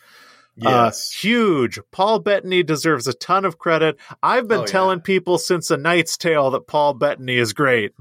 Yes. 0.56 1.12
Uh, 1.14 1.20
huge. 1.22 1.80
Paul 1.92 2.18
Bettany 2.20 2.64
deserves 2.64 3.08
a 3.08 3.14
ton 3.14 3.46
of 3.46 3.60
credit. 3.60 3.98
I've 4.24 4.48
been 4.48 4.60
Oh, 4.60 4.62
yeah. 4.62 4.66
telling 4.68 5.02
people 5.02 5.38
since 5.38 5.70
A 5.70 5.78
Knight's 5.78 6.18
Tale 6.18 6.50
that 6.52 6.66
Paul 6.68 6.96
Bettany 6.96 7.38
is 7.38 7.54
great. 7.54 7.92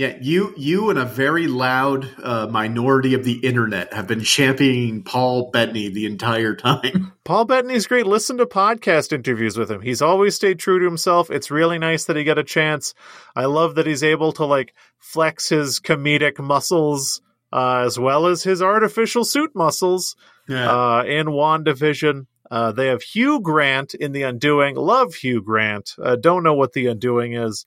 Yeah, 0.00 0.16
you 0.18 0.54
you 0.56 0.88
and 0.88 0.98
a 0.98 1.04
very 1.04 1.46
loud 1.46 2.08
uh, 2.22 2.46
minority 2.46 3.12
of 3.12 3.22
the 3.22 3.34
internet 3.34 3.92
have 3.92 4.06
been 4.06 4.22
championing 4.22 5.02
Paul 5.02 5.50
Bettany 5.50 5.90
the 5.90 6.06
entire 6.06 6.54
time. 6.56 7.12
Paul 7.24 7.44
Bettany's 7.44 7.86
great. 7.86 8.06
Listen 8.06 8.38
to 8.38 8.46
podcast 8.46 9.12
interviews 9.12 9.58
with 9.58 9.70
him. 9.70 9.82
He's 9.82 10.00
always 10.00 10.34
stayed 10.34 10.58
true 10.58 10.78
to 10.78 10.86
himself. 10.86 11.30
It's 11.30 11.50
really 11.50 11.78
nice 11.78 12.06
that 12.06 12.16
he 12.16 12.24
got 12.24 12.38
a 12.38 12.42
chance. 12.44 12.94
I 13.36 13.44
love 13.44 13.74
that 13.74 13.86
he's 13.86 14.02
able 14.02 14.32
to 14.32 14.46
like 14.46 14.72
flex 15.00 15.50
his 15.50 15.80
comedic 15.80 16.38
muscles 16.38 17.20
uh, 17.52 17.82
as 17.84 17.98
well 17.98 18.24
as 18.24 18.42
his 18.42 18.62
artificial 18.62 19.26
suit 19.26 19.50
muscles 19.54 20.16
Yeah. 20.48 20.70
uh, 20.70 21.02
in 21.02 21.26
WandaVision. 21.26 22.24
Uh, 22.50 22.72
they 22.72 22.86
have 22.86 23.02
Hugh 23.02 23.40
Grant 23.42 23.92
in 23.92 24.12
The 24.12 24.22
Undoing. 24.22 24.76
Love 24.76 25.12
Hugh 25.12 25.42
Grant. 25.42 25.94
Uh, 26.02 26.16
don't 26.16 26.42
know 26.42 26.54
what 26.54 26.72
The 26.72 26.86
Undoing 26.86 27.34
is. 27.34 27.66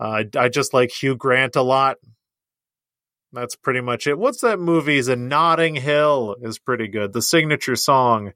Uh, 0.00 0.24
I, 0.36 0.48
just 0.48 0.72
like 0.72 0.90
Hugh 0.90 1.16
Grant 1.16 1.56
a 1.56 1.62
lot. 1.62 1.98
That's 3.32 3.54
pretty 3.54 3.80
much 3.80 4.06
it. 4.06 4.18
What's 4.18 4.40
that 4.40 4.58
movie? 4.58 4.96
Is 4.96 5.08
in 5.08 5.28
Notting 5.28 5.76
Hill 5.76 6.36
is 6.42 6.58
pretty 6.58 6.88
good. 6.88 7.12
The 7.12 7.22
signature 7.22 7.76
song 7.76 8.32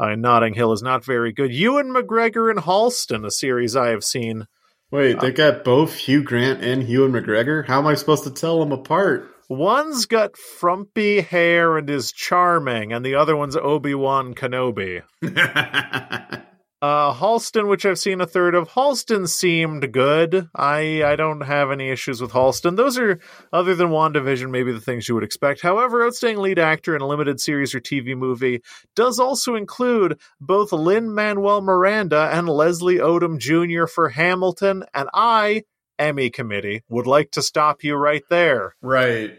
uh, 0.00 0.10
in 0.10 0.20
Notting 0.20 0.54
Hill 0.54 0.72
is 0.72 0.82
not 0.82 1.04
very 1.04 1.32
good. 1.32 1.54
Ewan 1.54 1.94
McGregor 1.94 2.50
and 2.50 2.60
Halston, 2.60 3.24
a 3.24 3.30
series 3.30 3.76
I 3.76 3.88
have 3.88 4.04
seen. 4.04 4.46
Wait, 4.90 5.20
they 5.20 5.30
got 5.30 5.64
both 5.64 5.94
Hugh 5.94 6.22
Grant 6.22 6.64
and 6.64 6.88
Ewan 6.88 7.12
McGregor? 7.12 7.66
How 7.66 7.78
am 7.78 7.86
I 7.86 7.94
supposed 7.94 8.24
to 8.24 8.30
tell 8.30 8.58
them 8.58 8.72
apart? 8.72 9.30
One's 9.48 10.06
got 10.06 10.36
frumpy 10.36 11.20
hair 11.20 11.78
and 11.78 11.88
is 11.88 12.12
charming, 12.12 12.92
and 12.92 13.04
the 13.04 13.14
other 13.14 13.36
one's 13.36 13.56
Obi 13.56 13.94
Wan 13.94 14.34
Kenobi. 14.34 15.02
Uh, 16.80 17.12
Halston, 17.12 17.68
which 17.68 17.84
I've 17.84 17.98
seen 17.98 18.20
a 18.20 18.26
third 18.26 18.54
of, 18.54 18.68
Halston 18.68 19.28
seemed 19.28 19.92
good. 19.92 20.48
I 20.54 21.02
I 21.02 21.16
don't 21.16 21.40
have 21.40 21.72
any 21.72 21.90
issues 21.90 22.20
with 22.20 22.30
Halston. 22.30 22.76
Those 22.76 22.96
are 22.98 23.18
other 23.52 23.74
than 23.74 23.88
WandaVision, 23.88 24.50
maybe 24.50 24.70
the 24.70 24.80
things 24.80 25.08
you 25.08 25.16
would 25.16 25.24
expect. 25.24 25.60
However, 25.60 26.06
outstanding 26.06 26.40
lead 26.40 26.60
actor 26.60 26.94
in 26.94 27.02
a 27.02 27.06
limited 27.06 27.40
series 27.40 27.74
or 27.74 27.80
TV 27.80 28.16
movie 28.16 28.62
does 28.94 29.18
also 29.18 29.56
include 29.56 30.20
both 30.40 30.70
Lin 30.70 31.12
Manuel 31.12 31.62
Miranda 31.62 32.30
and 32.32 32.48
Leslie 32.48 32.98
Odom 32.98 33.38
Jr. 33.38 33.86
for 33.86 34.10
Hamilton, 34.10 34.84
and 34.94 35.08
I, 35.12 35.64
Emmy 35.98 36.30
committee, 36.30 36.84
would 36.88 37.08
like 37.08 37.32
to 37.32 37.42
stop 37.42 37.82
you 37.82 37.96
right 37.96 38.22
there 38.30 38.76
right. 38.82 39.36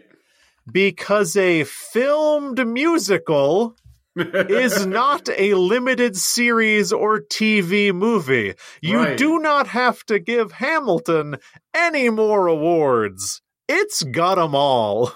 because 0.70 1.38
a 1.38 1.64
filmed 1.64 2.66
musical 2.68 3.76
is 4.20 4.86
not 4.86 5.28
a 5.36 5.54
limited 5.54 6.16
series 6.16 6.92
or 6.92 7.20
TV 7.20 7.92
movie. 7.92 8.54
You 8.82 8.98
Right. 8.98 9.16
do 9.16 9.38
not 9.38 9.66
have 9.68 10.04
to 10.06 10.18
give 10.18 10.52
Hamilton 10.52 11.36
any 11.74 12.10
more 12.10 12.46
awards. 12.46 13.42
It's 13.68 14.02
got 14.02 14.36
them 14.36 14.54
all. 14.54 15.12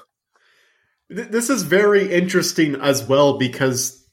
This 1.11 1.51
is 1.51 1.63
very 1.63 2.11
interesting 2.13 2.77
as 2.77 3.05
well 3.05 3.39
because 3.39 4.05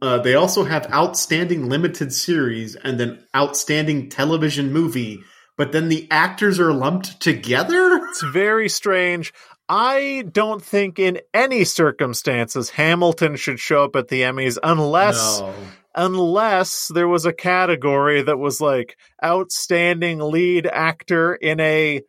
uh, 0.00 0.18
they 0.18 0.34
also 0.34 0.64
have 0.64 0.90
outstanding 0.92 1.68
limited 1.68 2.12
series 2.12 2.76
and 2.76 2.98
then 2.98 3.22
outstanding 3.34 4.08
television 4.08 4.72
movie, 4.72 5.20
but 5.58 5.72
then 5.72 5.88
the 5.88 6.06
actors 6.10 6.58
are 6.60 6.72
lumped 6.72 7.20
together? 7.20 8.00
It's 8.08 8.22
very 8.22 8.68
strange. 8.68 9.32
I 9.68 10.24
don't 10.30 10.62
think 10.62 10.98
in 10.98 11.20
any 11.34 11.64
circumstances 11.64 12.70
Hamilton 12.70 13.36
should 13.36 13.58
show 13.58 13.84
up 13.84 13.96
at 13.96 14.08
the 14.08 14.22
Emmys 14.22 14.58
unless 14.62 15.40
No. 15.40 15.54
unless 15.94 16.88
there 16.94 17.08
was 17.08 17.26
a 17.26 17.32
category 17.32 18.22
that 18.22 18.38
was 18.38 18.60
like 18.60 18.96
outstanding 19.24 20.20
lead 20.20 20.66
actor 20.66 21.34
in 21.34 21.58
a 21.60 22.02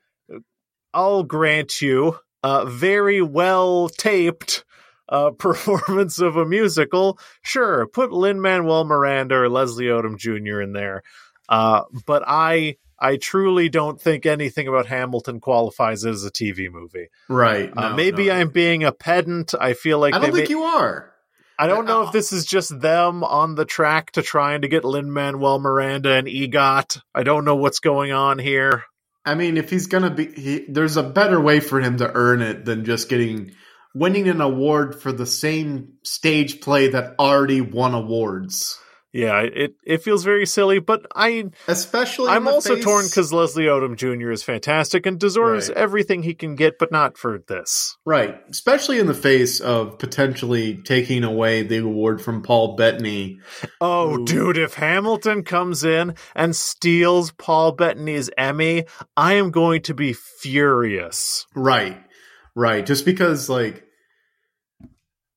I'll 0.94 1.24
grant 1.24 1.82
you 1.82 2.18
a 2.44 2.66
very 2.66 3.22
well 3.22 3.90
taped 3.90 4.64
uh, 5.10 5.32
performance 5.38 6.20
of 6.20 6.36
a 6.38 6.46
musical, 6.46 7.18
sure, 7.42 7.88
put 7.88 8.12
Lin 8.12 8.42
Manuel 8.42 8.84
Miranda 8.84 9.36
or 9.36 9.50
Leslie 9.50 9.86
Odom 9.86 10.18
Jr. 10.18 10.62
in 10.62 10.74
there. 10.74 11.02
Uh, 11.50 11.84
but 12.06 12.24
I 12.28 12.78
I 13.00 13.18
truly 13.18 13.70
don't 13.70 14.02
think 14.02 14.26
anything 14.26 14.68
about 14.68 14.88
Hamilton 14.88 15.40
qualifies 15.40 16.06
as 16.06 16.24
a 16.24 16.32
TV 16.32 16.72
movie. 16.72 17.08
Right. 17.30 17.72
Uh, 17.76 17.94
maybe 17.96 18.28
no. 18.28 18.34
I'm 18.34 18.50
being 18.50 18.84
a 18.84 18.92
pedant. 18.92 19.54
I 19.60 19.74
feel 19.74 20.00
like 20.00 20.14
I 20.14 20.20
don't 20.20 20.34
think 20.34 20.50
may- 20.50 20.56
you 20.56 20.64
are. 20.64 21.14
I 21.60 21.66
don't 21.66 21.86
know 21.86 22.04
Uh, 22.04 22.06
if 22.08 22.12
this 22.12 22.32
is 22.34 22.46
just 22.46 22.80
them 22.80 23.24
on 23.24 23.56
the 23.56 23.66
track 23.66 24.12
to 24.12 24.22
trying 24.22 24.62
to 24.62 24.68
get 24.68 24.86
Lin 24.86 25.12
Manuel 25.12 25.58
Miranda 25.60 26.14
and 26.14 26.28
EGOT. 26.28 27.02
I 27.16 27.24
don't 27.24 27.46
know 27.46 27.56
what's 27.56 27.80
going 27.80 28.12
on 28.12 28.38
here. 28.38 28.84
I 29.26 29.34
mean, 29.36 29.58
if 29.58 29.70
he's 29.70 29.88
gonna 29.88 30.12
be, 30.12 30.28
he, 30.28 30.66
there's 30.70 30.98
a 30.98 31.04
better 31.04 31.42
way 31.42 31.60
for 31.60 31.82
him 31.82 31.98
to 31.98 32.12
earn 32.14 32.42
it 32.42 32.64
than 32.64 32.86
just 32.86 33.10
getting 33.10 33.54
winning 33.96 34.28
an 34.30 34.40
award 34.40 35.02
for 35.02 35.12
the 35.12 35.26
same 35.26 35.94
stage 36.04 36.62
play 36.62 36.90
that 36.90 37.16
already 37.20 37.62
won 37.62 37.94
awards. 37.96 38.80
Yeah, 39.18 39.40
it 39.42 39.74
it 39.84 40.04
feels 40.04 40.24
very 40.24 40.46
silly, 40.46 40.78
but 40.78 41.08
I 41.16 41.46
Especially, 41.68 42.30
I'm 42.30 42.48
also 42.48 42.76
face- 42.76 42.84
torn 42.84 43.06
because 43.06 43.34
Leslie 43.34 43.64
Odom 43.66 43.96
Jr. 43.96 44.30
is 44.30 44.44
fantastic 44.44 45.08
and 45.08 45.20
deserves 45.20 45.70
Right. 45.70 45.78
everything 45.78 46.22
he 46.22 46.36
can 46.36 46.56
get, 46.56 46.78
but 46.78 46.92
not 46.92 47.18
for 47.18 47.40
this. 47.48 47.98
right, 48.06 48.36
especially 48.52 49.00
in 49.00 49.08
the 49.08 49.16
face 49.16 49.60
of 49.60 49.98
potentially 49.98 50.80
taking 50.86 51.24
away 51.24 51.64
the 51.64 51.78
award 51.80 52.22
from 52.22 52.44
Paul 52.44 52.76
Bettany. 52.76 53.40
Oh, 53.82 54.20
Ooh. 54.20 54.26
dude, 54.26 54.58
if 54.58 54.76
Hamilton 54.76 55.42
comes 55.44 55.84
in 55.84 56.14
and 56.36 56.56
steals 56.56 57.32
Paul 57.32 57.72
Bettany's 57.72 58.30
Emmy, 58.38 58.86
I 59.18 59.34
am 59.34 59.50
going 59.50 59.82
to 59.84 59.96
be 59.96 60.14
furious. 60.14 61.48
Right, 61.56 61.98
right. 62.56 62.86
Just 62.86 63.04
because, 63.06 63.50
like, 63.50 63.84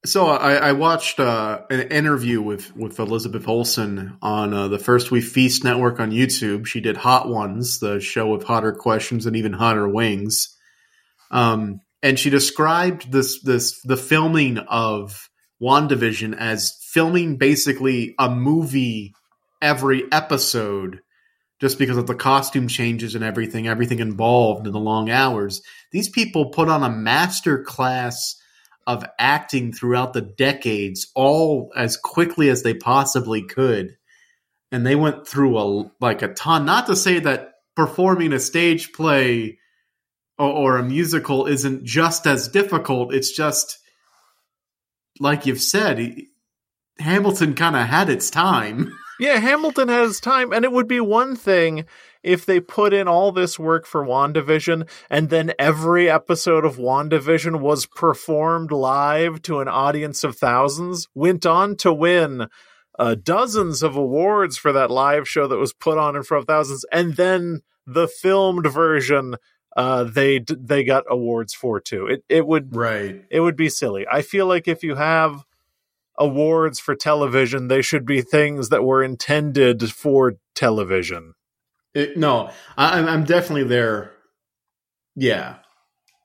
so 0.05 0.29
I, 0.29 0.55
I 0.55 0.73
watched 0.73 1.21
uh, 1.21 1.61
an 1.69 1.89
interview 1.89 2.41
with 2.41 2.75
with 2.75 2.99
Elizabeth 2.99 3.47
Olsen 3.47 4.17
on 4.23 4.55
uh, 4.55 4.69
the 4.69 4.79
First 4.79 5.11
We 5.11 5.21
Feast 5.21 5.63
network 5.63 6.01
on 6.01 6.11
YouTube. 6.11 6.67
She 6.67 6.81
did 6.81 6.97
Hot 6.97 7.29
Ones, 7.29 7.81
the 7.81 8.01
show 8.01 8.29
with 8.29 8.45
hotter 8.45 8.73
questions 8.73 9.27
and 9.27 9.37
even 9.37 9.53
hotter 9.53 9.89
wings. 9.89 10.57
Um, 11.31 11.81
and 12.03 12.19
she 12.19 12.31
described 12.31 13.13
this 13.13 13.43
this 13.43 13.83
the 13.83 13.97
filming 13.97 14.59
of 14.59 15.29
WandaVision 15.61 16.35
as 16.37 16.79
filming 16.81 17.37
basically 17.37 18.15
a 18.19 18.31
movie 18.31 19.13
every 19.61 20.11
episode 20.11 21.01
just 21.61 21.79
because 21.79 21.99
of 21.99 22.07
the 22.07 22.15
costume 22.15 22.69
changes 22.69 23.15
and 23.15 23.23
everything, 23.23 23.69
everything 23.69 23.99
involved 23.99 24.67
in 24.67 24.73
the 24.73 24.81
long 24.81 25.11
hours. 25.11 25.61
These 25.93 26.09
people 26.09 26.47
put 26.47 26.71
on 26.71 26.83
a 26.83 26.89
master 26.89 27.63
class 27.63 28.40
of 28.91 29.05
acting 29.19 29.73
throughout 29.73 30.13
the 30.13 30.21
decades, 30.21 31.11
all 31.15 31.73
as 31.77 31.97
quickly 31.97 32.49
as 32.49 32.63
they 32.63 32.75
possibly 32.75 33.43
could. 33.43 33.97
And 34.73 34.87
they 34.87 34.97
went 34.97 35.27
through 35.27 35.59
a 35.59 35.91
like 36.01 36.23
a 36.23 36.33
ton. 36.35 36.65
Not 36.65 36.87
to 36.87 36.97
say 36.97 37.21
that 37.21 37.53
performing 37.77 38.33
a 38.33 38.41
stage 38.41 38.93
play 38.93 39.59
or, 40.39 40.51
or 40.51 40.77
a 40.77 40.83
musical 40.83 41.47
isn't 41.47 41.85
just 41.85 42.27
as 42.27 42.49
difficult. 42.49 43.15
It's 43.15 43.31
just 43.31 43.79
like 45.21 45.47
you've 45.47 45.61
said, 45.61 46.17
Hamilton 46.99 47.55
kind 47.55 47.77
of 47.77 47.87
had 47.87 48.09
its 48.11 48.31
time. 48.31 48.97
Yeah, 49.21 49.37
Hamilton 49.37 49.89
has 49.89 50.19
time, 50.19 50.51
and 50.51 50.65
it 50.65 50.73
would 50.73 50.89
be 50.89 50.99
one 50.99 51.37
thing 51.37 51.85
if 52.23 52.45
they 52.45 52.61
put 52.61 52.93
in 52.93 53.09
all 53.09 53.33
this 53.33 53.59
work 53.59 53.87
for 53.87 54.05
WandaVision 54.05 54.89
and 55.09 55.31
then 55.31 55.53
every 55.59 56.11
episode 56.11 56.65
of 56.65 56.77
WandaVision 56.77 57.61
was 57.61 57.87
performed 57.87 58.73
live 58.73 59.43
to 59.43 59.61
an 59.61 59.69
audience 59.69 60.25
of 60.25 60.37
thousands, 60.37 61.09
went 61.15 61.47
on 61.47 61.77
to 61.77 61.93
win 61.93 62.47
uh, 62.99 63.15
dozens 63.15 63.83
of 63.83 63.97
awards 63.97 64.59
for 64.59 64.73
that 64.73 64.91
live 64.91 65.27
show 65.29 65.47
that 65.47 65.57
was 65.59 65.73
put 65.73 65.97
on 65.97 66.17
in 66.17 66.23
front 66.23 66.43
of 66.43 66.47
thousands, 66.47 66.85
and 66.93 67.17
then 67.17 67.63
the 67.87 68.07
filmed 68.07 68.67
version 68.67 69.37
uh, 69.77 70.05
they 70.05 70.45
they 70.49 70.85
got 70.85 71.05
awards 71.09 71.55
for 71.55 71.81
too. 71.81 72.07
It 72.07 72.25
it 72.29 72.47
would 72.47 72.75
Right. 72.77 73.25
it 73.31 73.41
would 73.41 73.57
be 73.57 73.69
silly. 73.69 74.05
I 74.11 74.23
feel 74.23 74.47
like 74.47 74.67
if 74.69 74.83
you 74.83 74.97
have 74.97 75.45
awards 76.19 76.79
for 76.79 76.95
television, 76.95 77.69
they 77.69 77.81
should 77.81 78.05
be 78.05 78.21
things 78.21 78.69
that 78.69 78.85
were 78.85 79.03
intended 79.03 79.91
for 79.93 80.35
television. 80.55 81.35
It, 81.95 82.17
no, 82.17 82.51
I, 82.77 83.01
I'm- 83.01 83.25
definitely 83.25 83.65
there. 83.65 84.13
Yeah, 85.17 85.57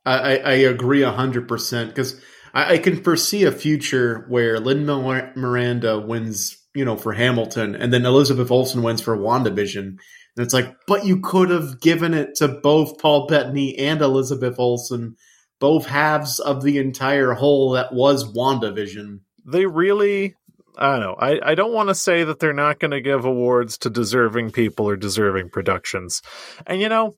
I, 0.05 0.37
I, 0.37 0.53
agree 0.53 1.01
hundred 1.01 1.47
percent 1.47 1.89
because 1.89 2.21
I, 2.53 2.73
I 2.73 2.77
can 2.77 3.03
foresee 3.03 3.43
a 3.45 3.51
future 3.51 4.25
where 4.29 4.59
Lin 4.59 4.85
Miranda 4.85 5.99
wins, 5.99 6.55
you 6.75 6.85
know, 6.85 6.95
for 6.95 7.13
Hamilton, 7.13 7.75
and 7.75 7.91
then 7.91 8.05
Elizabeth 8.05 8.51
Olsen 8.51 8.83
wins 8.83 9.01
for 9.01 9.17
WandaVision, 9.17 9.97
and 10.37 10.45
it's 10.45 10.53
like, 10.53 10.75
but 10.87 11.05
you 11.05 11.19
could 11.21 11.49
have 11.49 11.81
given 11.81 12.13
it 12.13 12.35
to 12.35 12.47
both 12.47 12.99
Paul 12.99 13.25
Bettany 13.27 13.77
and 13.77 14.01
Elizabeth 14.01 14.59
Olsen, 14.59 15.15
both 15.59 15.87
halves 15.87 16.39
of 16.39 16.61
the 16.61 16.77
entire 16.77 17.33
whole 17.33 17.71
that 17.71 17.93
was 17.93 18.31
WandaVision. 18.35 19.21
They 19.45 19.65
really 19.65 20.35
I 20.77 20.91
don't 20.93 21.01
know. 21.01 21.15
I, 21.17 21.51
I 21.51 21.55
don't 21.55 21.73
want 21.73 21.89
to 21.89 21.95
say 21.95 22.23
that 22.23 22.39
they're 22.39 22.53
not 22.53 22.79
going 22.79 22.91
to 22.91 23.01
give 23.01 23.25
awards 23.25 23.77
to 23.79 23.89
deserving 23.89 24.51
people 24.51 24.87
or 24.89 24.95
deserving 24.95 25.49
productions. 25.49 26.21
And 26.65 26.81
you 26.81 26.89
know, 26.89 27.15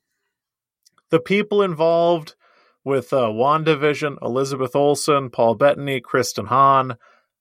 the 1.10 1.20
people 1.20 1.62
involved 1.62 2.36
with 2.84 3.12
uh, 3.14 3.26
WandaVision, 3.28 4.18
Elizabeth 4.22 4.76
Olsen, 4.76 5.30
Paul 5.30 5.56
Bettany, 5.56 6.00
Kristen 6.00 6.46
Hahn, 6.46 6.96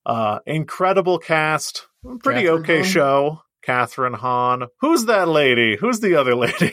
uh, 0.04 0.40
incredible 0.46 1.18
cast, 1.18 1.86
pretty 2.22 2.44
Kathryn 2.44 2.60
okay 2.60 2.76
Hahn? 2.78 2.84
show. 2.84 3.42
Kathryn 3.64 4.14
Hahn. 4.14 4.64
Who's 4.80 5.06
that 5.06 5.26
lady? 5.28 5.76
Who's 5.76 5.98
the 6.00 6.14
other 6.14 6.34
lady? 6.36 6.72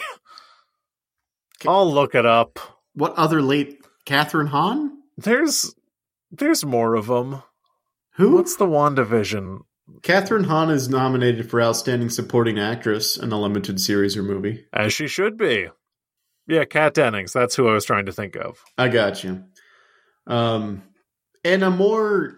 I'll 1.67 1.91
look 1.91 2.13
it 2.13 2.25
up. 2.25 2.59
What 2.93 3.15
other 3.15 3.41
late 3.41 3.79
Kathryn 4.05 4.49
Hahn? 4.49 4.99
There's 5.17 5.73
there's 6.31 6.65
more 6.65 6.95
of 6.95 7.07
them. 7.07 7.41
Who? 8.15 8.35
What's 8.35 8.55
the 8.55 8.67
WandaVision? 8.67 9.59
Kathryn 10.01 10.45
Hahn 10.45 10.69
is 10.69 10.89
nominated 10.89 11.49
for 11.49 11.61
Outstanding 11.61 12.09
Supporting 12.09 12.59
Actress 12.59 13.17
in 13.17 13.31
a 13.31 13.39
limited 13.39 13.79
series 13.79 14.15
or 14.15 14.23
movie. 14.23 14.65
As 14.71 14.93
she 14.93 15.07
should 15.07 15.37
be. 15.37 15.69
Yeah, 16.47 16.65
Kat 16.65 16.93
Dennings. 16.93 17.33
That's 17.33 17.55
who 17.55 17.67
I 17.67 17.73
was 17.73 17.85
trying 17.85 18.05
to 18.05 18.11
think 18.11 18.35
of. 18.35 18.63
I 18.77 18.89
got 18.89 19.23
you. 19.23 19.43
Um, 20.27 20.83
and 21.43 21.63
a 21.63 21.69
more 21.69 22.35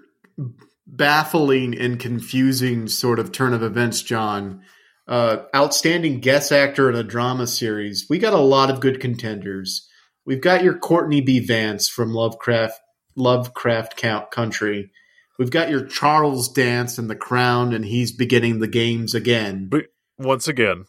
baffling 0.88 1.78
and 1.78 1.99
confusing 1.99 2.88
sort 2.88 3.19
of 3.19 3.32
turn 3.32 3.53
of 3.53 3.63
events, 3.63 4.01
John. 4.01 4.61
Uh, 5.07 5.43
outstanding 5.55 6.19
guest 6.19 6.51
actor 6.51 6.89
in 6.89 6.95
a 6.95 7.03
drama 7.03 7.47
series. 7.47 8.07
We 8.09 8.17
got 8.17 8.34
a 8.34 8.38
lot 8.38 8.71
of 8.71 8.80
good 8.80 8.99
contenders. 8.99 9.88
We've 10.26 10.41
got 10.41 10.63
your 10.63 10.78
Courtney 10.78 11.21
B. 11.21 11.39
Vance 11.39 11.88
from 11.88 12.11
Lovecraft 12.13 12.80
Lovecraft 13.15 13.97
Count 13.97 14.32
Country. 14.32 14.91
We've 15.38 15.51
got 15.51 15.69
your 15.69 15.86
Charles 15.86 16.49
Dance 16.49 16.97
in 16.97 17.07
The 17.07 17.15
Crown, 17.15 17.73
and 17.73 17.83
he's 17.83 18.11
beginning 18.11 18.59
the 18.59 18.67
games 18.67 19.13
again. 19.13 19.67
But 19.69 19.86
Once 20.17 20.47
again. 20.47 20.86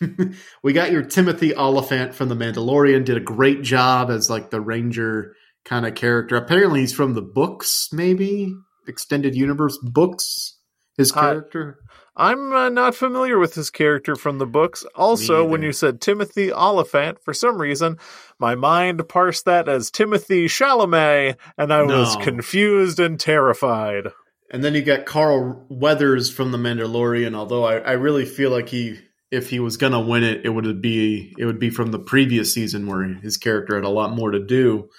we 0.62 0.72
got 0.72 0.90
your 0.90 1.02
Timothy 1.02 1.54
Olyphant 1.54 2.14
from 2.14 2.28
The 2.28 2.34
Mandalorian. 2.34 3.04
Did 3.04 3.16
a 3.16 3.20
great 3.20 3.62
job 3.62 4.10
as 4.10 4.30
like 4.30 4.50
the 4.50 4.60
ranger 4.60 5.34
kind 5.64 5.86
of 5.86 5.94
character. 5.94 6.36
Apparently, 6.36 6.80
he's 6.80 6.94
from 6.94 7.14
the 7.14 7.22
books, 7.22 7.88
maybe 7.92 8.54
extended 8.88 9.34
universe 9.34 9.78
books. 9.82 10.58
His 10.96 11.10
character. 11.10 11.78
I'm 12.14 12.52
uh, 12.52 12.68
not 12.68 12.94
familiar 12.94 13.38
with 13.38 13.54
his 13.54 13.70
character 13.70 14.14
from 14.14 14.36
the 14.36 14.46
books. 14.46 14.84
Also, 14.94 15.42
when 15.42 15.62
you 15.62 15.72
said 15.72 16.02
Timothy 16.02 16.52
Olyphant, 16.52 17.24
for 17.24 17.32
some 17.32 17.58
reason, 17.58 17.96
my 18.42 18.54
mind 18.56 19.08
parsed 19.08 19.46
that 19.46 19.68
as 19.68 19.90
Timothy 19.90 20.46
Chalamet, 20.46 21.36
and 21.56 21.72
I 21.72 21.82
was 21.84 22.16
No. 22.18 22.22
confused 22.22 23.00
and 23.00 23.18
terrified. 23.18 24.08
and 24.50 24.62
then 24.62 24.74
you 24.74 24.82
got 24.82 25.06
Carl 25.06 25.64
Weathers 25.70 26.30
from 26.30 26.52
The 26.52 26.58
Mandalorian. 26.58 27.34
Although 27.34 27.64
I, 27.64 27.76
I 27.78 27.92
really 27.92 28.26
feel 28.26 28.50
like 28.50 28.68
he, 28.68 28.98
if 29.30 29.48
he 29.48 29.60
was 29.60 29.78
gonna 29.78 30.00
win 30.02 30.24
it, 30.24 30.44
it 30.44 30.50
would 30.50 30.82
be 30.82 31.34
it 31.38 31.46
would 31.46 31.58
be 31.58 31.70
from 31.70 31.90
the 31.90 31.98
previous 31.98 32.52
season 32.52 32.86
where 32.86 33.02
his 33.02 33.38
character 33.38 33.76
had 33.76 33.84
a 33.84 33.88
lot 33.88 34.12
more 34.14 34.30
to 34.32 34.44
do. 34.44 34.90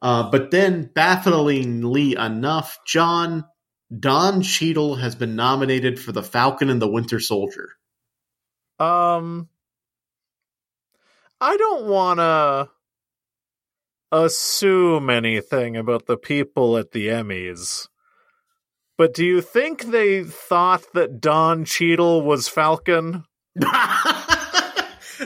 Uh, 0.00 0.30
but 0.30 0.50
then, 0.50 0.90
bafflingly 0.94 2.14
enough, 2.16 2.78
John 2.86 3.44
Don 3.98 4.40
Cheadle 4.40 4.94
has 4.94 5.14
been 5.14 5.36
nominated 5.36 6.00
for 6.00 6.12
the 6.12 6.22
Falcon 6.22 6.70
and 6.70 6.80
the 6.80 6.88
Winter 6.88 7.20
Soldier. 7.20 7.68
Um, 8.78 9.49
I 11.40 11.56
don't 11.56 11.86
want 11.86 12.20
to 12.20 12.68
assume 14.12 15.08
anything 15.08 15.76
about 15.76 16.06
the 16.06 16.16
people 16.16 16.76
at 16.76 16.92
the 16.92 17.08
Emmys. 17.08 17.88
But 18.98 19.14
do 19.14 19.24
you 19.24 19.40
think 19.40 19.84
they 19.84 20.24
thought 20.24 20.84
that 20.92 21.20
Don 21.20 21.64
Cheadle 21.64 22.20
was 22.22 22.48
Falcon? 22.48 23.24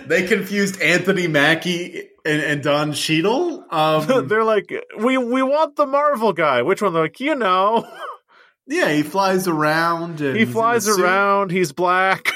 they 0.07 0.27
confused 0.29 0.81
Anthony 0.81 1.27
Mackie 1.27 2.09
and, 2.25 2.41
and 2.41 2.63
Don 2.63 2.93
Cheadle. 2.93 3.65
Um, 3.71 4.07
They're 4.29 4.45
like, 4.45 4.73
we 4.99 5.19
we 5.19 5.43
want 5.43 5.75
the 5.75 5.87
Marvel 5.87 6.33
guy. 6.33 6.63
Which 6.63 6.83
one? 6.83 6.93
They're 6.93 7.03
like, 7.03 7.19
you 7.19 7.35
know, 7.35 7.85
yeah, 8.69 8.93
he 8.93 9.03
flies 9.03 9.49
around. 9.49 10.21
And 10.21 10.37
he 10.37 10.45
flies 10.45 10.87
around. 10.87 11.51
He's 11.51 11.73
black. 11.73 12.33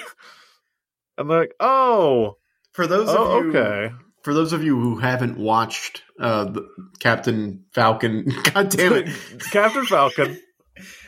And 1.16 1.30
they're 1.30 1.40
like, 1.40 1.54
oh, 1.60 2.37
For 2.78 2.86
those 2.86 3.08
oh, 3.08 3.38
of 3.38 3.44
you, 3.46 3.58
okay. 3.58 3.92
for 4.22 4.32
those 4.32 4.52
of 4.52 4.62
you 4.62 4.78
who 4.78 4.98
haven't 4.98 5.36
watched 5.36 6.04
uh, 6.20 6.44
the 6.44 6.68
Captain 7.00 7.64
Falcon, 7.72 8.32
God 8.54 8.68
damn 8.68 8.92
it! 8.92 9.08
Captain 9.50 9.84
Falcon. 9.84 10.40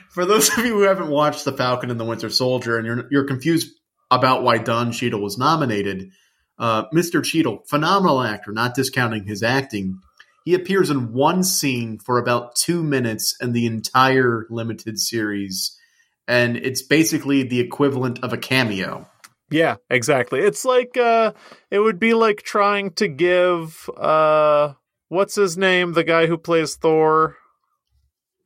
For 0.09 0.25
those 0.25 0.49
of 0.51 0.67
you 0.67 0.73
who 0.75 0.81
haven't 0.81 1.11
watched 1.11 1.45
The 1.45 1.53
Falcon 1.53 1.93
and 1.93 2.01
the 2.01 2.05
Winter 2.05 2.29
Soldier, 2.29 2.77
and 2.77 2.85
you're 2.85 3.07
you're 3.13 3.25
confused 3.25 3.73
about 4.11 4.43
why 4.43 4.59
Don 4.59 4.91
Cheadle 4.91 5.23
was 5.23 5.39
nominated, 5.39 6.11
uh, 6.59 6.87
Mr. 6.93 7.23
Cheadle, 7.23 7.63
phenomenal 7.69 8.21
actor, 8.21 8.51
not 8.51 8.75
discounting 8.75 9.23
his 9.23 9.45
acting. 9.45 10.01
He 10.45 10.55
appears 10.55 10.91
in 10.91 11.13
one 11.13 11.45
scene 11.45 12.01
for 12.01 12.19
about 12.19 12.57
two 12.57 12.83
minutes 12.83 13.37
in 13.41 13.53
the 13.53 13.67
entire 13.67 14.45
limited 14.51 14.99
series, 14.99 15.79
and 16.27 16.57
it's 16.57 16.83
basically 16.83 17.45
the 17.45 17.61
equivalent 17.61 18.25
of 18.25 18.33
a 18.33 18.39
cameo. 18.39 19.09
Yeah, 19.51 19.77
exactly. 19.89 20.41
It's 20.41 20.65
like 20.65 20.97
uh 20.97 21.33
it 21.71 21.81
would 21.81 21.99
be 21.99 22.15
like 22.15 22.43
trying 22.43 22.93
to 22.95 23.09
give 23.09 23.89
uh 23.97 24.75
what's 25.09 25.35
his 25.35 25.57
name, 25.59 25.93
the 25.93 26.05
guy 26.05 26.27
who 26.27 26.39
plays 26.39 26.77
Thor, 26.77 27.37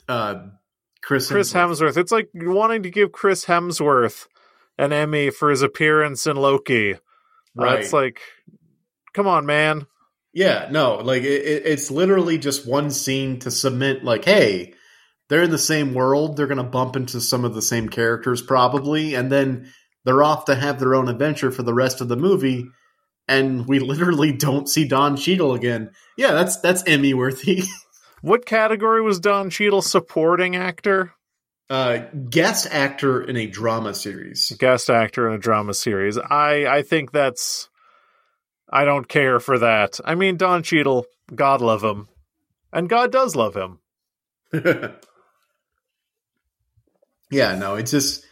Uh, 0.09 0.47
Chris, 1.03 1.29
Chris 1.31 1.53
Hemsworth. 1.53 1.79
Hemsworth. 1.93 1.97
It's 1.99 2.13
like 2.13 2.31
wanting 2.35 2.83
to 2.85 2.91
give 2.91 3.13
Chris 3.13 3.45
Hemsworth 3.45 4.27
an 4.79 4.93
Emmy 4.93 5.31
for 5.31 5.51
his 5.51 5.63
appearance 5.63 6.27
in 6.27 6.37
Loki. 6.37 6.95
Right. 7.57 7.81
it's 7.81 7.93
like 7.93 8.21
come 9.13 9.27
on, 9.27 9.47
man. 9.47 9.87
Yeah, 10.33 10.69
no, 10.73 10.97
like 10.97 11.23
it- 11.23 11.63
it's 11.67 11.91
literally 11.91 12.39
just 12.39 12.67
one 12.67 12.91
scene 12.91 13.39
to 13.41 13.51
submit. 13.51 14.03
Like, 14.03 14.25
hey, 14.25 14.75
they're 15.29 15.43
in 15.45 15.51
the 15.53 15.59
same 15.59 15.95
world. 15.95 16.37
They're 16.37 16.49
going 16.49 16.59
to 16.59 16.65
bump 16.65 16.97
into 16.97 17.21
some 17.21 17.45
of 17.45 17.55
the 17.55 17.63
same 17.63 17.89
characters 17.89 18.43
probably, 18.43 19.15
and 19.15 19.31
then 19.31 19.73
they're 20.05 20.23
off 20.23 20.47
to 20.47 20.55
have 20.55 20.79
their 20.79 20.95
own 20.95 21.09
adventure 21.09 21.51
for 21.51 21.63
the 21.63 21.75
rest 21.75 22.01
of 22.01 22.09
the 22.09 22.17
movie. 22.17 22.67
And 23.29 23.67
we 23.67 23.79
literally 23.81 24.33
don't 24.33 24.69
see 24.69 24.87
Don 24.87 25.17
Cheadle 25.17 25.55
again. 25.55 25.91
Yeah, 26.17 26.33
that's 26.33 26.61
that's 26.61 26.85
Emmy 26.87 27.15
worthy. 27.15 27.63
What 28.23 28.47
category 28.47 29.03
was 29.03 29.21
Don 29.21 29.51
Cheadle 29.51 29.83
supporting 29.83 30.57
actor? 30.57 31.13
uh, 31.71 31.99
guest 32.29 32.69
actor 32.71 33.23
in 33.23 33.37
a 33.37 33.47
drama 33.47 33.95
series. 33.95 34.51
Guest 34.59 34.91
actor 34.91 35.29
in 35.29 35.35
a 35.35 35.39
drama 35.39 35.75
series. 35.75 36.19
I 36.19 36.67
I 36.67 36.83
think 36.83 37.13
that's 37.13 37.69
I 38.71 38.85
don't 38.85 39.09
care 39.09 39.41
for 39.41 39.59
that. 39.59 39.99
I 40.05 40.15
mean 40.15 40.37
Don 40.37 40.63
Cheadle, 40.63 41.07
God 41.35 41.61
love 41.61 41.83
him. 41.83 42.09
And 42.73 42.89
God 42.89 43.13
does 43.13 43.37
love 43.37 43.55
him. 43.57 43.79
yeah, 47.31 47.55
no, 47.57 47.77
it 47.77 47.87
just 47.87 48.25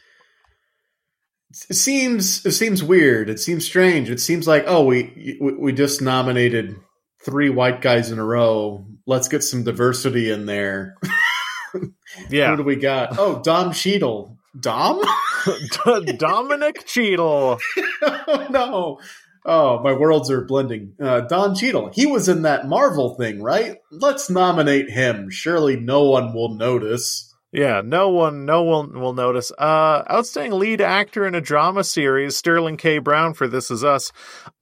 it 1.69 1.75
seems 1.75 2.45
it 2.47 2.53
seems 2.53 2.83
weird. 2.83 3.29
It 3.31 3.41
seems 3.41 3.65
strange. 3.65 4.11
It 4.11 4.21
seems 4.21 4.47
like 4.47 4.65
oh, 4.67 4.85
we 4.85 5.39
we, 5.41 5.73
just 5.73 6.03
nominated 6.03 6.77
three 7.25 7.51
white 7.51 7.81
guys 7.81 8.11
in 8.11 8.19
a 8.19 8.25
row. 8.25 8.87
Let's 9.07 9.29
get 9.29 9.43
some 9.43 9.65
diversity 9.65 10.31
in 10.31 10.47
there. 10.47 10.97
Yeah. 12.31 12.51
Who 12.51 12.59
do 12.59 12.63
we 12.65 12.77
got? 12.77 13.19
Oh, 13.19 13.41
Dom 13.43 13.73
Cheadle. 13.73 14.37
Dom? 14.59 15.03
Dominic 16.19 16.87
Cheadle. 16.87 17.59
oh 18.03 18.47
no. 18.51 19.01
Oh, 19.45 19.83
my 19.83 19.93
worlds 19.93 20.31
are 20.31 20.45
blending. 20.45 20.95
Uh, 21.03 21.23
Don 21.23 21.57
Cheadle. 21.57 21.91
He 21.93 22.07
was 22.07 22.29
in 22.29 22.43
that 22.43 22.69
Marvel 22.69 23.17
thing, 23.17 23.43
right? 23.43 23.79
Let's 23.91 24.31
nominate 24.31 24.89
him. 24.89 25.31
Surely 25.31 25.77
no 25.77 26.05
one 26.05 26.33
will 26.33 26.55
notice. 26.55 27.32
Yeah, 27.53 27.83
no 27.85 28.09
one 28.09 28.47
no 28.47 28.63
one 28.63 28.99
will 28.99 29.13
notice. 29.13 29.53
Uh 29.59 30.03
outstanding 30.11 30.59
lead 30.59 30.81
actor 30.81 31.27
in 31.27 31.35
a 31.35 31.41
drama 31.41 31.85
series, 31.85 32.37
Sterling 32.37 32.79
K. 32.79 32.99
Brown 32.99 33.35
for 33.35 33.47
This 33.47 33.71
Is 33.71 33.85
Us. 33.85 34.11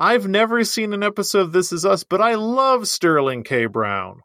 I've 0.00 0.26
never 0.26 0.64
seen 0.64 0.92
an 0.92 1.04
episode 1.04 1.40
of 1.42 1.52
This 1.52 1.72
Is 1.72 1.86
Us, 1.86 2.02
but 2.02 2.20
I 2.20 2.34
love 2.34 2.88
Sterling 2.88 3.44
K. 3.44 3.66
Brown. 3.66 4.22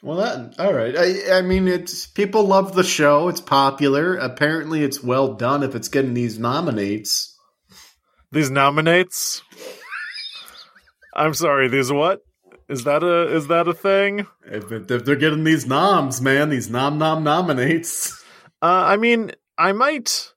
Well, 0.00 0.18
that 0.18 0.60
all 0.60 0.72
right. 0.72 0.94
I, 0.96 1.38
I 1.38 1.42
mean, 1.42 1.66
it's 1.66 2.06
people 2.06 2.44
love 2.44 2.74
the 2.74 2.84
show. 2.84 3.28
It's 3.28 3.40
popular. 3.40 4.16
Apparently, 4.16 4.84
it's 4.84 5.02
well 5.02 5.34
done. 5.34 5.62
If 5.62 5.74
it's 5.74 5.88
getting 5.88 6.14
these 6.14 6.38
nominates, 6.38 7.36
These 8.30 8.50
nominates. 8.50 9.42
I'm 11.16 11.32
sorry, 11.34 11.68
these 11.68 11.90
what? 11.90 12.20
Is 12.74 12.84
that 12.84 13.04
a 13.04 13.34
is 13.34 13.46
that 13.46 13.68
a 13.68 13.72
thing? 13.72 14.26
if, 14.46 14.70
if 14.72 15.04
they're 15.04 15.14
getting 15.14 15.44
these 15.44 15.64
noms, 15.64 16.20
man, 16.20 16.48
these 16.48 16.68
nom 16.68 16.98
nom 16.98 17.22
nominates. 17.22 18.20
Uh, 18.60 18.84
I 18.86 18.96
mean, 18.96 19.30
I 19.56 19.72
might. 19.72 20.32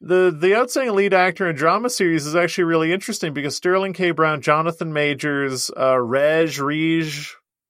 The 0.00 0.36
the 0.36 0.56
outstanding 0.56 0.94
lead 0.94 1.14
actor 1.14 1.48
in 1.48 1.56
drama 1.56 1.88
series 1.88 2.26
is 2.26 2.34
actually 2.34 2.64
really 2.64 2.92
interesting 2.92 3.32
because 3.32 3.56
Sterling 3.56 3.92
K. 3.92 4.10
Brown, 4.10 4.40
Jonathan 4.42 4.92
Majors, 4.92 5.70
uh, 5.76 5.98
Reg, 5.98 6.58
Reg, 6.58 7.06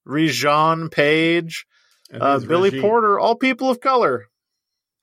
Regé-Jean 0.07 0.89
Page, 0.89 1.67
uh, 2.13 2.39
Billy 2.41 2.71
Reggie. 2.71 2.81
Porter, 2.81 3.19
all 3.19 3.35
people 3.35 3.71
of 3.71 3.81
color. 3.81 4.27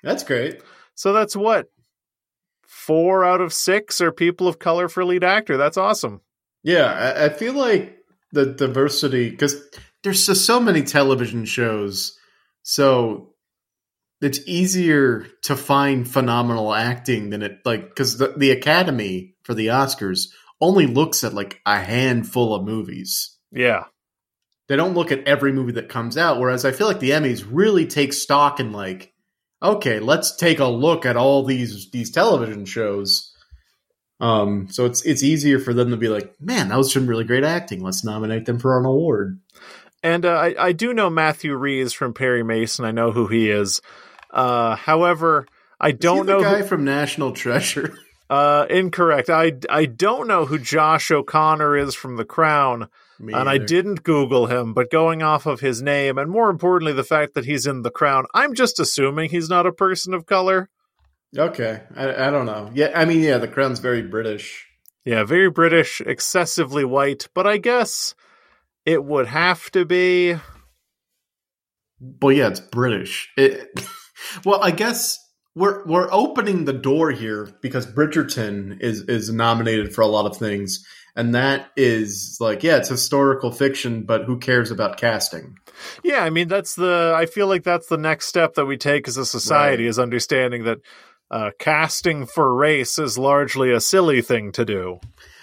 That's 0.03 0.23
great. 0.23 0.61
So 0.95 1.13
that's 1.13 1.35
what 1.35 1.69
four 2.65 3.23
out 3.23 3.41
of 3.41 3.53
six 3.53 4.01
are 4.01 4.11
people 4.11 4.47
of 4.47 4.59
color 4.59 4.87
for 4.87 5.05
lead 5.05 5.23
actor. 5.23 5.57
That's 5.57 5.77
awesome. 5.77 6.21
Yeah, 6.63 6.85
I, 6.85 7.25
I 7.25 7.29
feel 7.29 7.53
like 7.53 7.94
the 8.35 8.45
diversity 8.53 9.31
because 9.31 9.55
there's 10.03 10.27
just 10.27 10.45
so 10.45 10.59
many 10.59 10.83
television 10.83 11.45
shows, 11.45 12.15
so 12.61 13.33
it's 14.21 14.39
easier 14.47 15.27
to 15.43 15.55
find 15.55 16.07
phenomenal 16.07 16.73
acting 16.73 17.31
than 17.31 17.41
it 17.41 17.59
like 17.65 17.89
because 17.89 18.17
the, 18.17 18.33
the 18.37 18.51
Academy 18.51 19.35
for 19.43 19.53
the 19.53 19.67
Oscars 19.67 20.27
only 20.61 20.87
looks 20.87 21.23
at 21.23 21.33
like 21.33 21.59
a 21.65 21.79
handful 21.79 22.55
of 22.55 22.63
movies. 22.63 23.37
Yeah, 23.51 23.85
They 24.67 24.75
don't 24.75 24.95
look 24.95 25.11
at 25.11 25.27
every 25.27 25.51
movie 25.51 25.73
that 25.73 25.89
comes 25.89 26.17
out. 26.17 26.39
Whereas 26.39 26.65
I 26.65 26.71
feel 26.71 26.87
like 26.87 26.99
the 26.99 27.11
Emmys 27.11 27.45
really 27.49 27.85
take 27.85 28.13
stock 28.13 28.59
in 28.59 28.71
like, 28.71 29.13
okay, 29.61 29.99
let's 29.99 30.35
take 30.35 30.59
a 30.59 30.65
look 30.65 31.05
at 31.05 31.17
all 31.17 31.43
these 31.45 31.89
these 31.91 32.11
television 32.11 32.65
shows. 32.65 33.34
Um, 34.19 34.67
so 34.69 34.85
it's 34.85 35.01
it's 35.05 35.23
easier 35.23 35.59
for 35.59 35.73
them 35.73 35.89
to 35.91 35.97
be 35.97 36.07
like, 36.07 36.33
man, 36.39 36.69
that 36.69 36.77
was 36.77 36.91
some 36.93 37.07
really 37.07 37.25
great 37.25 37.43
acting. 37.43 37.83
Let's 37.83 38.03
nominate 38.03 38.45
them 38.45 38.59
for 38.59 38.79
an 38.79 38.85
award. 38.85 39.39
and 40.03 40.25
uh, 40.25 40.33
I 40.33 40.55
I 40.57 40.71
do 40.71 40.93
know 40.93 41.09
Matthew 41.09 41.53
Reeves 41.55 41.93
from 41.93 42.13
Perry 42.13 42.43
Mason. 42.43 42.85
I 42.85 42.91
know 42.91 43.11
who 43.11 43.27
he 43.27 43.49
is. 43.49 43.81
Uh, 44.31 44.75
however, 44.75 45.45
I 45.79 45.91
don't 45.91 46.25
the 46.25 46.33
know 46.37 46.41
guy 46.41 46.61
who, 46.61 46.67
from 46.67 46.83
National 46.85 47.31
Treasure. 47.31 47.97
Uh, 48.27 48.65
incorrect. 48.71 49.29
I 49.29 49.51
I 49.69 49.85
don't 49.85 50.27
know 50.27 50.45
who 50.45 50.57
Josh 50.57 51.11
O'Connor 51.11 51.77
is 51.77 51.93
from 51.93 52.15
The 52.15 52.25
Crown, 52.25 52.87
Me 53.19 53.31
and 53.31 53.47
I 53.47 53.59
didn't 53.59 54.01
Google 54.01 54.47
him. 54.47 54.73
But 54.73 54.89
going 54.89 55.21
off 55.21 55.45
of 55.45 55.59
his 55.59 55.79
name, 55.83 56.17
and 56.17 56.31
more 56.31 56.49
importantly, 56.49 56.91
the 56.91 57.03
fact 57.03 57.35
that 57.35 57.45
he's 57.45 57.67
in 57.67 57.83
The 57.83 57.91
Crown, 57.91 58.25
I'm 58.33 58.55
just 58.55 58.79
assuming 58.79 59.29
he's 59.29 59.47
not 59.47 59.67
a 59.67 59.71
person 59.71 60.15
of 60.15 60.25
color. 60.25 60.71
Okay, 61.37 61.81
I, 61.95 62.27
I 62.27 62.31
don't 62.31 62.45
know. 62.45 62.71
Yeah, 62.73 62.91
I 62.95 63.05
mean, 63.05 63.21
yeah, 63.21 63.37
the 63.37 63.47
Crown's 63.47 63.79
very 63.79 64.01
British. 64.01 64.65
Yeah, 65.03 65.23
very 65.23 65.49
British, 65.49 66.01
excessively 66.01 66.83
white, 66.85 67.27
but 67.33 67.45
I 67.45 67.57
guess 67.57 68.15
it 68.85 69.03
would 69.03 69.27
have 69.27 69.69
to 69.71 69.85
be. 69.85 70.35
Well, 72.21 72.31
yeah, 72.35 72.47
it's 72.47 72.59
British. 72.59 73.29
It, 73.37 73.79
well, 74.45 74.63
I 74.63 74.71
guess 74.71 75.17
we're 75.55 75.85
we're 75.85 76.11
opening 76.11 76.65
the 76.65 76.73
door 76.73 77.11
here 77.11 77.49
because 77.61 77.85
Bridgerton 77.85 78.81
is 78.81 79.01
is 79.03 79.31
nominated 79.31 79.93
for 79.93 80.01
a 80.01 80.07
lot 80.07 80.25
of 80.25 80.37
things, 80.37 80.85
and 81.15 81.35
that 81.35 81.67
is 81.77 82.37
like, 82.39 82.63
yeah, 82.63 82.77
it's 82.77 82.89
historical 82.89 83.51
fiction, 83.51 84.03
but 84.03 84.23
who 84.25 84.37
cares 84.39 84.71
about 84.71 84.97
casting? 84.97 85.57
Yeah, 86.03 86.19
I 86.23 86.29
mean 86.29 86.47
that's 86.47 86.75
the. 86.75 87.13
I 87.15 87.25
feel 87.25 87.47
like 87.47 87.63
that's 87.63 87.87
the 87.87 87.97
next 87.97 88.27
step 88.27 88.55
that 88.55 88.65
we 88.65 88.77
take 88.77 89.07
as 89.07 89.17
a 89.17 89.25
society 89.25 89.83
Right. 89.83 89.89
is 89.89 89.99
understanding 89.99 90.63
that 90.65 90.79
uh, 91.31 91.51
casting 91.59 92.25
for 92.25 92.53
race 92.53 92.99
is 92.99 93.17
largely 93.17 93.71
a 93.71 93.81
silly 93.81 94.21
thing 94.21 94.51
to 94.53 94.65
do. 94.65 94.99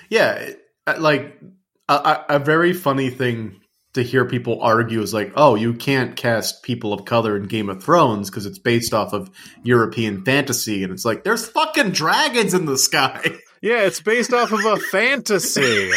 Yeah, 0.09 0.51
uh, 0.87 0.97
like 0.99 1.41
a, 1.89 2.24
a, 2.28 2.39
very 2.39 2.72
funny 2.72 3.11
thing 3.11 3.61
to 3.95 4.03
hear 4.03 4.24
people 4.24 4.62
argue 4.62 5.03
is 5.03 5.12
like, 5.12 5.33
oh, 5.37 5.55
you 5.55 5.74
can't 5.74 6.16
cast 6.16 6.62
people 6.62 6.93
of 6.93 7.05
color 7.05 7.37
in 7.37 7.45
Game 7.45 7.68
of 7.68 7.83
Thrones 7.83 8.30
because 8.30 8.47
it's 8.47 8.59
based 8.59 8.95
off 8.95 9.12
of 9.12 9.30
European 9.62 10.24
fantasy, 10.24 10.83
and 10.83 10.93
it's 10.93 11.05
like 11.05 11.24
there's 11.24 11.47
fucking 11.47 11.91
dragons 11.91 12.55
in 12.55 12.66
the 12.66 12.78
sky. 12.78 13.22
Yeah, 13.64 13.85
it's 13.85 14.01
based 14.01 14.33
off 14.33 14.51
of 14.51 14.64
a 14.64 14.76
fantasy. 14.76 15.61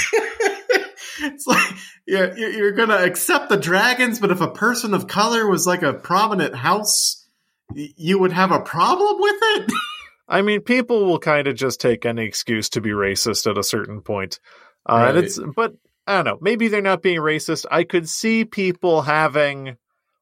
it's 1.23 1.47
like 1.47 1.73
yeah, 2.05 2.31
you're, 2.35 2.51
you're 2.51 2.71
gonna 2.73 2.97
accept 2.97 3.49
the 3.49 3.57
dragons, 3.57 4.19
but 4.19 4.29
if 4.29 4.39
a 4.39 4.51
person 4.51 4.93
of 4.93 5.07
color 5.07 5.49
was 5.49 5.65
like 5.65 5.81
a 5.81 5.93
prominent 5.93 6.53
house, 6.53 7.24
you 7.73 8.19
would 8.19 8.31
have 8.31 8.51
a 8.51 8.59
problem 8.59 9.15
with 9.19 9.35
it. 9.41 9.71
I 10.27 10.41
mean, 10.41 10.61
people 10.61 11.05
will 11.05 11.19
kind 11.19 11.47
of 11.47 11.55
just 11.55 11.79
take 11.79 12.05
any 12.05 12.25
excuse 12.25 12.69
to 12.69 12.81
be 12.81 12.89
racist 12.89 13.49
at 13.49 13.57
a 13.57 13.63
certain 13.63 14.01
point. 14.01 14.39
Uh, 14.87 15.05
and 15.09 15.17
it's 15.17 15.39
but 15.55 15.73
I 16.07 16.15
don't 16.15 16.25
know, 16.25 16.37
maybe 16.41 16.67
they're 16.67 16.81
not 16.81 17.01
being 17.01 17.19
racist. 17.19 17.65
I 17.69 17.83
could 17.83 18.09
see 18.09 18.45
people 18.45 19.03
having 19.03 19.77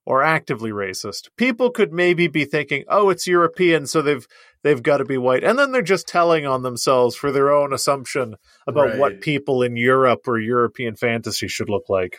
or 0.05 0.21
actively 0.21 0.71
racist. 0.71 1.29
People 1.37 1.69
could 1.71 1.93
maybe 1.93 2.27
be 2.27 2.45
thinking, 2.45 2.83
"Oh, 2.89 3.09
it's 3.09 3.27
European, 3.27 3.87
so 3.87 4.01
they've 4.01 4.27
they've 4.63 4.83
got 4.83 4.97
to 4.97 5.05
be 5.05 5.17
white." 5.17 5.43
And 5.43 5.57
then 5.57 5.71
they're 5.71 5.81
just 5.81 6.07
telling 6.07 6.45
on 6.45 6.63
themselves 6.63 7.15
for 7.15 7.31
their 7.31 7.51
own 7.51 7.71
assumption 7.73 8.35
about 8.67 8.89
Right. 8.89 8.97
what 8.97 9.21
people 9.21 9.63
in 9.63 9.77
Europe 9.77 10.27
or 10.27 10.39
European 10.39 10.95
fantasy 10.95 11.47
should 11.47 11.69
look 11.69 11.89
like. 11.89 12.17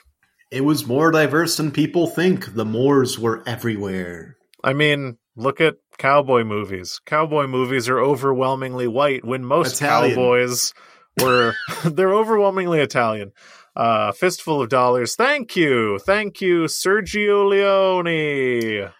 It 0.50 0.64
was 0.64 0.86
more 0.86 1.10
diverse 1.10 1.56
than 1.56 1.70
people 1.70 2.06
think. 2.06 2.54
The 2.54 2.64
Moors 2.64 3.18
were 3.18 3.42
everywhere. 3.46 4.36
I 4.64 4.72
mean, 4.72 5.18
look 5.36 5.60
at 5.60 5.76
cowboy 5.98 6.42
movies. 6.44 7.00
Cowboy 7.04 7.46
movies 7.46 7.88
are 7.88 8.00
overwhelmingly 8.00 8.88
white 8.88 9.24
when 9.24 9.44
most 9.44 9.76
Italian. 9.76 10.14
cowboys 10.14 10.72
were 11.20 11.52
they're 11.84 12.14
overwhelmingly 12.14 12.80
Italian. 12.80 13.32
Uh 13.76 14.12
fistful 14.12 14.62
of 14.62 14.70
dollars. 14.70 15.16
Thank 15.16 15.54
you. 15.54 15.98
Thank 15.98 16.40
you, 16.40 16.64
Sergio 16.64 17.48
Leone. 17.48 18.90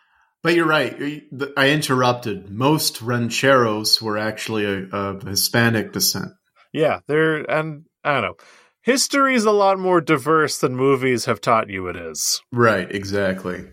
But 0.42 0.54
you're 0.54 0.66
right. 0.66 1.22
I 1.56 1.70
interrupted. 1.70 2.50
Most 2.50 3.00
rancheros 3.00 4.02
were 4.02 4.18
actually 4.18 4.66
a, 4.66 4.88
of 4.94 5.22
Hispanic 5.22 5.92
descent. 5.92 6.32
Yeah, 6.72 7.00
they're 7.06 7.50
and 7.50 7.84
I 8.04 8.12
don't 8.12 8.22
know. 8.22 8.36
History 8.82 9.34
is 9.34 9.46
a 9.46 9.50
lot 9.50 9.78
more 9.78 10.02
diverse 10.02 10.58
than 10.58 10.76
movies 10.76 11.24
have 11.24 11.40
taught 11.40 11.70
you 11.70 11.86
it 11.86 11.96
is. 11.96 12.42
Right, 12.52 12.90
exactly. 12.94 13.64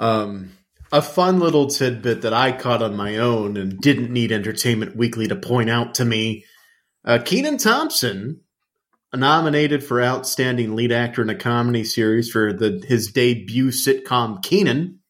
Um, 0.00 0.50
a 0.94 1.02
fun 1.02 1.40
little 1.40 1.66
tidbit 1.66 2.22
that 2.22 2.32
I 2.32 2.52
caught 2.52 2.80
on 2.80 2.94
my 2.94 3.16
own 3.16 3.56
and 3.56 3.80
didn't 3.80 4.12
need 4.12 4.30
Entertainment 4.30 4.94
Weekly 4.94 5.26
to 5.26 5.34
point 5.34 5.68
out 5.68 5.96
to 5.96 6.04
me. 6.04 6.44
Uh, 7.04 7.18
Kenan 7.18 7.58
Thompson, 7.58 8.42
nominated 9.12 9.82
for 9.82 10.00
Outstanding 10.00 10.76
Lead 10.76 10.92
Actor 10.92 11.22
in 11.22 11.30
a 11.30 11.34
Comedy 11.34 11.82
Series 11.82 12.30
for 12.30 12.52
the 12.52 12.80
his 12.86 13.08
debut 13.08 13.68
sitcom 13.68 14.40
Kenan, 14.40 15.00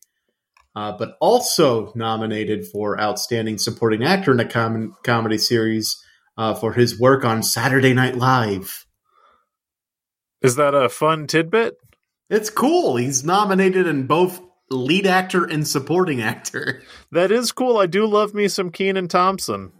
uh, 0.74 0.93
but 0.97 1.18
also 1.20 1.93
nominated 1.95 2.66
for 2.66 2.99
Outstanding 2.99 3.59
Supporting 3.59 4.03
Actor 4.03 4.32
in 4.32 4.41
a 4.41 4.49
com- 4.49 4.95
Comedy 5.05 5.37
Series 5.37 6.03
uh, 6.39 6.55
for 6.55 6.72
his 6.72 6.99
work 6.99 7.26
on 7.26 7.43
Saturday 7.43 7.93
Night 7.93 8.16
Live. 8.16 8.87
Is 10.41 10.57
that 10.57 10.74
a 10.74 10.89
fun 10.89 11.26
tidbit? 11.26 11.76
It's 12.30 12.49
cool. 12.49 12.97
He's 12.97 13.22
nominated 13.22 13.87
in 13.87 14.07
both 14.07 14.41
lead 14.71 15.07
actor 15.07 15.45
and 15.45 15.67
supporting 15.67 16.21
actor. 16.23 16.83
That 17.12 17.31
is 17.31 17.53
cool. 17.53 17.79
I 17.79 17.87
do 17.87 18.07
love 18.07 18.35
me 18.35 18.49
some 18.49 18.71
Kenan 18.71 19.07
Thompson. 19.07 19.71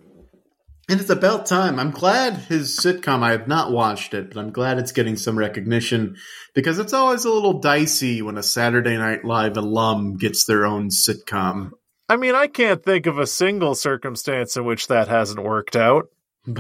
And 0.89 1.01
it's 1.01 1.11
about 1.11 1.47
time. 1.47 1.81
I'm 1.81 1.91
glad 1.91 2.35
his 2.35 2.79
sitcom, 2.79 3.25
I 3.25 3.33
have 3.33 3.49
not 3.49 3.73
watched 3.73 4.15
it, 4.15 4.29
but 4.29 4.39
I'm 4.39 4.53
glad 4.53 4.79
it's 4.79 4.93
getting 4.93 5.17
some 5.17 5.37
recognition 5.37 6.17
because 6.55 6.79
it's 6.79 6.93
always 6.93 7.25
a 7.25 7.31
little 7.33 7.59
dicey 7.59 8.23
when 8.23 8.39
a 8.39 8.43
Saturday 8.43 8.97
Night 8.97 9.25
Live 9.25 9.57
alum 9.57 10.17
gets 10.17 10.45
their 10.45 10.65
own 10.65 10.91
sitcom. 10.91 11.71
I 12.09 12.17
mean, 12.17 12.35
I 12.35 12.47
can't 12.47 12.85
think 12.85 13.07
of 13.07 13.19
a 13.19 13.27
single 13.27 13.75
circumstance 13.75 14.57
in 14.57 14.65
which 14.65 14.89
that 14.89 15.09
hasn't 15.09 15.43
worked 15.43 15.77
out. 15.77 16.09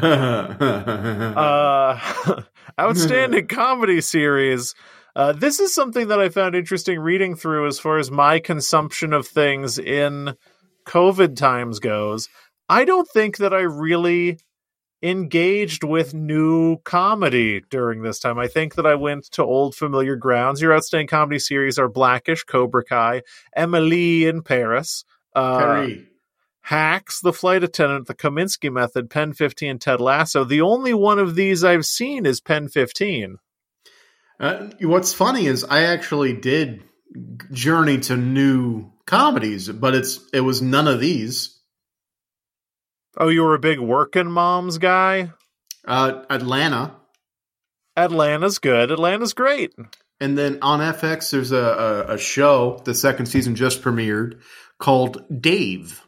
Uh, 1.36 2.00
outstanding 2.80 3.46
comedy 3.46 4.00
series. 4.00 4.74
Uh, 5.16 5.32
this 5.32 5.60
is 5.60 5.72
something 5.72 6.08
that 6.08 6.20
I 6.20 6.28
found 6.28 6.54
interesting 6.54 6.98
reading 6.98 7.36
through 7.36 7.68
as 7.68 7.78
far 7.78 7.98
as 7.98 8.10
my 8.10 8.40
consumption 8.40 9.12
of 9.12 9.26
things 9.26 9.78
in 9.78 10.34
COVID 10.86 11.36
times 11.36 11.78
goes. 11.78 12.28
I 12.68 12.84
don't 12.84 13.08
think 13.08 13.36
that 13.36 13.54
I 13.54 13.60
really 13.60 14.38
engaged 15.02 15.84
with 15.84 16.14
new 16.14 16.78
comedy 16.78 17.62
during 17.68 18.02
this 18.02 18.18
time. 18.18 18.38
I 18.38 18.48
think 18.48 18.74
that 18.74 18.86
I 18.86 18.94
went 18.94 19.24
to 19.32 19.44
old 19.44 19.74
familiar 19.74 20.16
grounds. 20.16 20.62
Your 20.62 20.74
outstanding 20.74 21.08
comedy 21.08 21.38
series 21.38 21.78
are 21.78 21.88
Blackish, 21.88 22.42
Cobra 22.44 22.82
Kai, 22.82 23.22
Emily 23.54 24.26
in 24.26 24.42
Paris. 24.42 25.04
Uh, 25.34 25.58
Perry. 25.58 26.08
Hacks, 26.62 27.20
The 27.20 27.34
Flight 27.34 27.62
Attendant, 27.62 28.06
The 28.06 28.14
Kominsky 28.14 28.72
Method, 28.72 29.10
Pen 29.10 29.34
15, 29.34 29.78
Ted 29.78 30.00
Lasso. 30.00 30.44
The 30.44 30.62
only 30.62 30.94
one 30.94 31.18
of 31.18 31.34
these 31.34 31.62
I've 31.62 31.84
seen 31.84 32.24
is 32.24 32.40
Pen 32.40 32.68
15. 32.68 33.36
Uh, 34.40 34.68
what's 34.82 35.14
funny 35.14 35.46
is 35.46 35.64
I 35.64 35.82
actually 35.84 36.32
did 36.34 36.82
journey 37.52 37.98
to 38.00 38.16
new 38.16 38.90
comedies, 39.06 39.68
but 39.68 39.94
it's 39.94 40.20
it 40.32 40.40
was 40.40 40.60
none 40.62 40.88
of 40.88 41.00
these. 41.00 41.58
Oh, 43.16 43.28
you 43.28 43.42
were 43.42 43.54
a 43.54 43.58
big 43.60 43.78
working 43.78 44.30
moms 44.30 44.78
guy? 44.78 45.30
Uh, 45.86 46.22
Atlanta, 46.30 46.96
Atlanta's 47.96 48.58
good. 48.58 48.90
Atlanta's 48.90 49.34
great. 49.34 49.72
and 50.20 50.36
then 50.36 50.58
on 50.62 50.80
FX 50.80 51.30
there's 51.30 51.52
a, 51.52 51.56
a, 52.08 52.14
a 52.14 52.18
show. 52.18 52.80
The 52.84 52.94
second 52.94 53.26
season 53.26 53.54
just 53.54 53.82
premiered 53.82 54.40
called 54.80 55.22
Dave. 55.40 56.00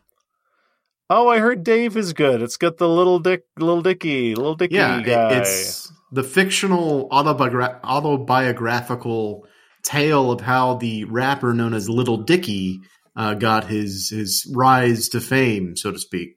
Oh, 1.08 1.28
I 1.28 1.38
heard 1.38 1.62
Dave 1.62 1.96
is 1.96 2.12
good. 2.14 2.42
It's 2.42 2.56
got 2.56 2.78
the 2.78 2.88
little 2.88 3.20
dick, 3.20 3.44
little 3.56 3.82
Dicky, 3.82 4.34
little 4.34 4.56
Dicky 4.56 4.74
Yeah, 4.74 5.00
guy. 5.02 5.34
it- 5.34 5.38
it's 5.42 5.92
the 6.16 6.22
fictional 6.24 7.08
autobiogra- 7.10 7.78
autobiographical 7.84 9.46
tale 9.84 10.30
of 10.32 10.40
how 10.40 10.74
the 10.74 11.04
rapper 11.04 11.54
known 11.54 11.74
as 11.74 11.88
Little 11.88 12.16
Dicky 12.18 12.80
uh, 13.14 13.34
got 13.34 13.64
his 13.66 14.10
his 14.10 14.50
rise 14.54 15.08
to 15.10 15.20
fame, 15.20 15.76
so 15.76 15.92
to 15.92 15.98
speak. 15.98 16.36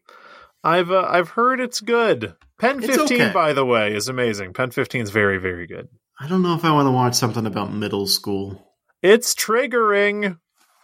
I've 0.64 0.92
uh, 0.92 1.08
I've 1.10 1.30
heard 1.30 1.60
it's 1.60 1.82
good. 1.82 2.36
Pen 2.60 2.84
It's 2.84 2.96
15, 2.98 3.22
okay. 3.22 3.34
by 3.34 3.54
the 3.54 3.66
way, 3.66 3.94
is 3.96 4.10
amazing. 4.10 4.52
Pen 4.54 4.72
15 4.72 5.02
is 5.02 5.12
very, 5.12 5.38
very 5.38 5.66
good. 5.66 5.88
I 6.20 6.28
don't 6.28 6.42
know 6.42 6.56
if 6.56 6.66
I 6.66 6.72
want 6.74 6.88
to 6.88 6.92
watch 6.92 7.16
something 7.16 7.46
about 7.46 7.72
middle 7.74 8.06
school. 8.06 8.62
It's 9.02 9.34
triggering. 9.34 10.38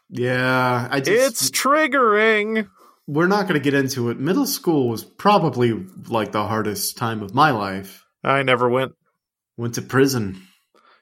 Yeah, 0.10 0.88
I 0.90 1.02
just 1.02 1.10
It's 1.10 1.50
triggering. 1.52 2.70
we're 3.08 3.28
not 3.28 3.44
going 3.50 3.56
to 3.56 3.64
get 3.64 3.74
into 3.74 4.10
it. 4.10 4.18
Middle 4.20 4.46
school 4.48 4.88
was 4.88 5.04
probably 5.04 5.74
like 6.08 6.32
the 6.32 6.48
hardest 6.48 6.98
time 6.98 7.22
of 7.22 7.34
my 7.34 7.52
life. 7.52 8.05
I 8.26 8.44
never 8.44 8.68
went. 8.70 8.94
Went 9.58 9.76
to 9.76 9.82
prison. 9.82 10.42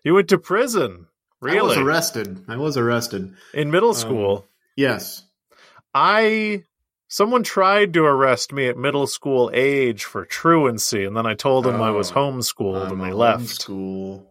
You 0.04 0.14
went 0.16 0.30
to 0.30 0.38
prison. 0.38 1.08
Really? 1.42 1.60
I 1.60 1.62
was 1.64 1.78
arrested. 1.78 2.44
I 2.48 2.58
was 2.58 2.78
arrested. 2.78 3.34
In 3.54 3.72
middle 3.72 3.90
Um, 3.90 3.96
school. 3.96 4.46
Yes. 4.76 5.24
I 5.94 6.64
someone 7.08 7.44
tried 7.44 7.94
to 7.94 8.04
arrest 8.06 8.52
me 8.54 8.68
at 8.68 8.78
middle 8.78 9.08
school 9.08 9.50
age 9.54 10.04
for 10.04 10.26
truancy, 10.26 11.04
and 11.06 11.16
then 11.16 11.26
I 11.26 11.34
told 11.36 11.66
them 11.66 11.82
I 11.82 11.92
was 11.92 12.12
Oh, 12.12 12.16
homeschooled, 12.16 12.86
I'm 12.88 12.92
and 12.94 13.02
they 13.02 13.14
left. 13.14 13.48
School. 13.48 14.30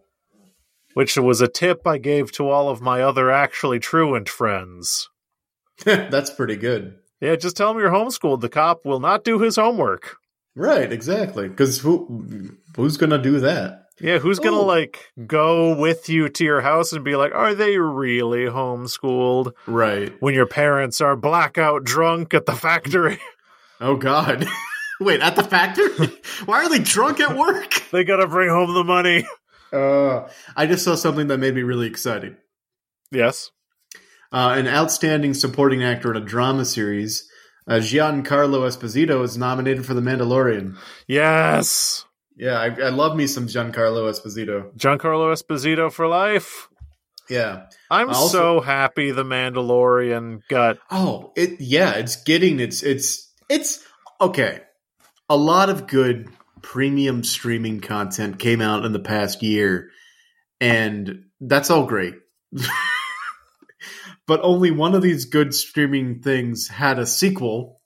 Which 0.93 1.17
was 1.17 1.41
a 1.41 1.47
tip 1.47 1.87
I 1.87 1.97
gave 1.97 2.31
to 2.33 2.49
all 2.49 2.69
of 2.69 2.81
my 2.81 3.01
other 3.01 3.31
actually 3.31 3.79
truant 3.79 4.29
friends. 4.29 5.09
That's 5.85 6.29
pretty 6.29 6.55
good. 6.55 6.99
Yeah, 7.19 7.35
just 7.35 7.57
tell 7.57 7.73
them 7.73 7.81
you're 7.81 7.89
homeschooled. 7.91 8.41
The 8.41 8.49
cop 8.49 8.85
will 8.85 8.99
not 8.99 9.23
do 9.23 9.39
his 9.39 9.55
homework. 9.55 10.17
Right, 10.55 10.91
exactly. 10.91 11.47
Because 11.47 11.79
who 11.79 12.51
who's 12.75 12.97
gonna 12.97 13.17
do 13.21 13.39
that? 13.41 13.87
Yeah, 13.99 14.17
who's 14.19 14.39
gonna 14.39 14.57
Ooh. 14.61 14.65
like 14.65 15.11
go 15.27 15.75
with 15.77 16.09
you 16.09 16.29
to 16.29 16.43
your 16.43 16.61
house 16.61 16.93
and 16.93 17.03
be 17.03 17.15
like, 17.15 17.33
are 17.33 17.53
they 17.55 17.77
really 17.77 18.45
homeschooled 18.45 19.53
Right. 19.67 20.13
when 20.19 20.33
your 20.33 20.45
parents 20.47 20.99
are 21.01 21.15
blackout 21.15 21.83
drunk 21.83 22.33
at 22.33 22.45
the 22.45 22.53
factory? 22.55 23.19
Oh 23.81 23.97
God. 23.97 24.47
Wait, 25.01 25.19
at 25.19 25.35
the 25.35 25.43
factory? 25.43 25.89
Why 26.45 26.63
are 26.63 26.69
they 26.69 26.79
drunk 26.79 27.19
at 27.19 27.35
work? 27.35 27.83
they 27.91 28.05
gotta 28.05 28.27
bring 28.27 28.47
home 28.49 28.73
the 28.73 28.83
money. 28.85 29.25
Uh, 29.73 30.29
I 30.55 30.67
just 30.67 30.85
saw 30.85 30.95
something 30.95 31.27
that 31.27 31.39
made 31.39 31.53
me 31.53 31.63
really 31.63 31.87
excited. 31.87 32.37
Yes. 33.11 33.51
Uh, 34.31 34.53
an 34.57 34.67
outstanding 34.67 35.33
supporting 35.33 35.83
actor 35.83 36.11
in 36.11 36.17
a 36.21 36.25
drama 36.25 36.63
series, 36.63 37.27
uh, 37.67 37.75
Giancarlo 37.75 38.67
Esposito 38.67 39.23
is 39.23 39.37
nominated 39.37 39.85
for 39.85 39.93
The 39.93 40.01
Mandalorian. 40.01 40.77
Yes. 41.07 42.05
Yeah, 42.35 42.59
I, 42.59 42.65
I 42.67 42.89
love 42.89 43.15
me 43.15 43.27
some 43.27 43.47
Giancarlo 43.47 44.09
Esposito. 44.09 44.75
Giancarlo 44.75 45.31
Esposito 45.33 45.91
for 45.91 46.07
life. 46.07 46.67
Yeah. 47.29 47.67
I'm 47.89 48.09
Also- 48.09 48.27
so 48.57 48.59
happy 48.61 49.11
the 49.11 49.23
Mandalorian 49.23 50.41
got 50.49 50.77
Oh, 50.91 51.31
it 51.37 51.61
yeah, 51.61 51.93
it's 51.93 52.17
getting 52.23 52.59
it's 52.59 52.83
it's 52.83 53.31
it's 53.49 53.85
okay. 54.19 54.59
A 55.29 55.37
lot 55.37 55.69
of 55.69 55.87
good 55.87 56.27
premium 56.61 57.23
streaming 57.23 57.79
content 57.81 58.39
came 58.39 58.61
out 58.61 58.83
in 58.83 58.91
the 58.93 58.99
past 58.99 59.41
year 59.41 59.89
and 60.59 61.25
that's 61.39 61.69
all 61.69 61.85
great. 61.85 62.15
but 64.27 64.39
only 64.43 64.71
one 64.71 64.95
of 64.95 65.01
these 65.01 65.25
good 65.25 65.53
streaming 65.53 66.21
things 66.21 66.67
had 66.67 66.99
a 66.99 67.05
sequel 67.05 67.79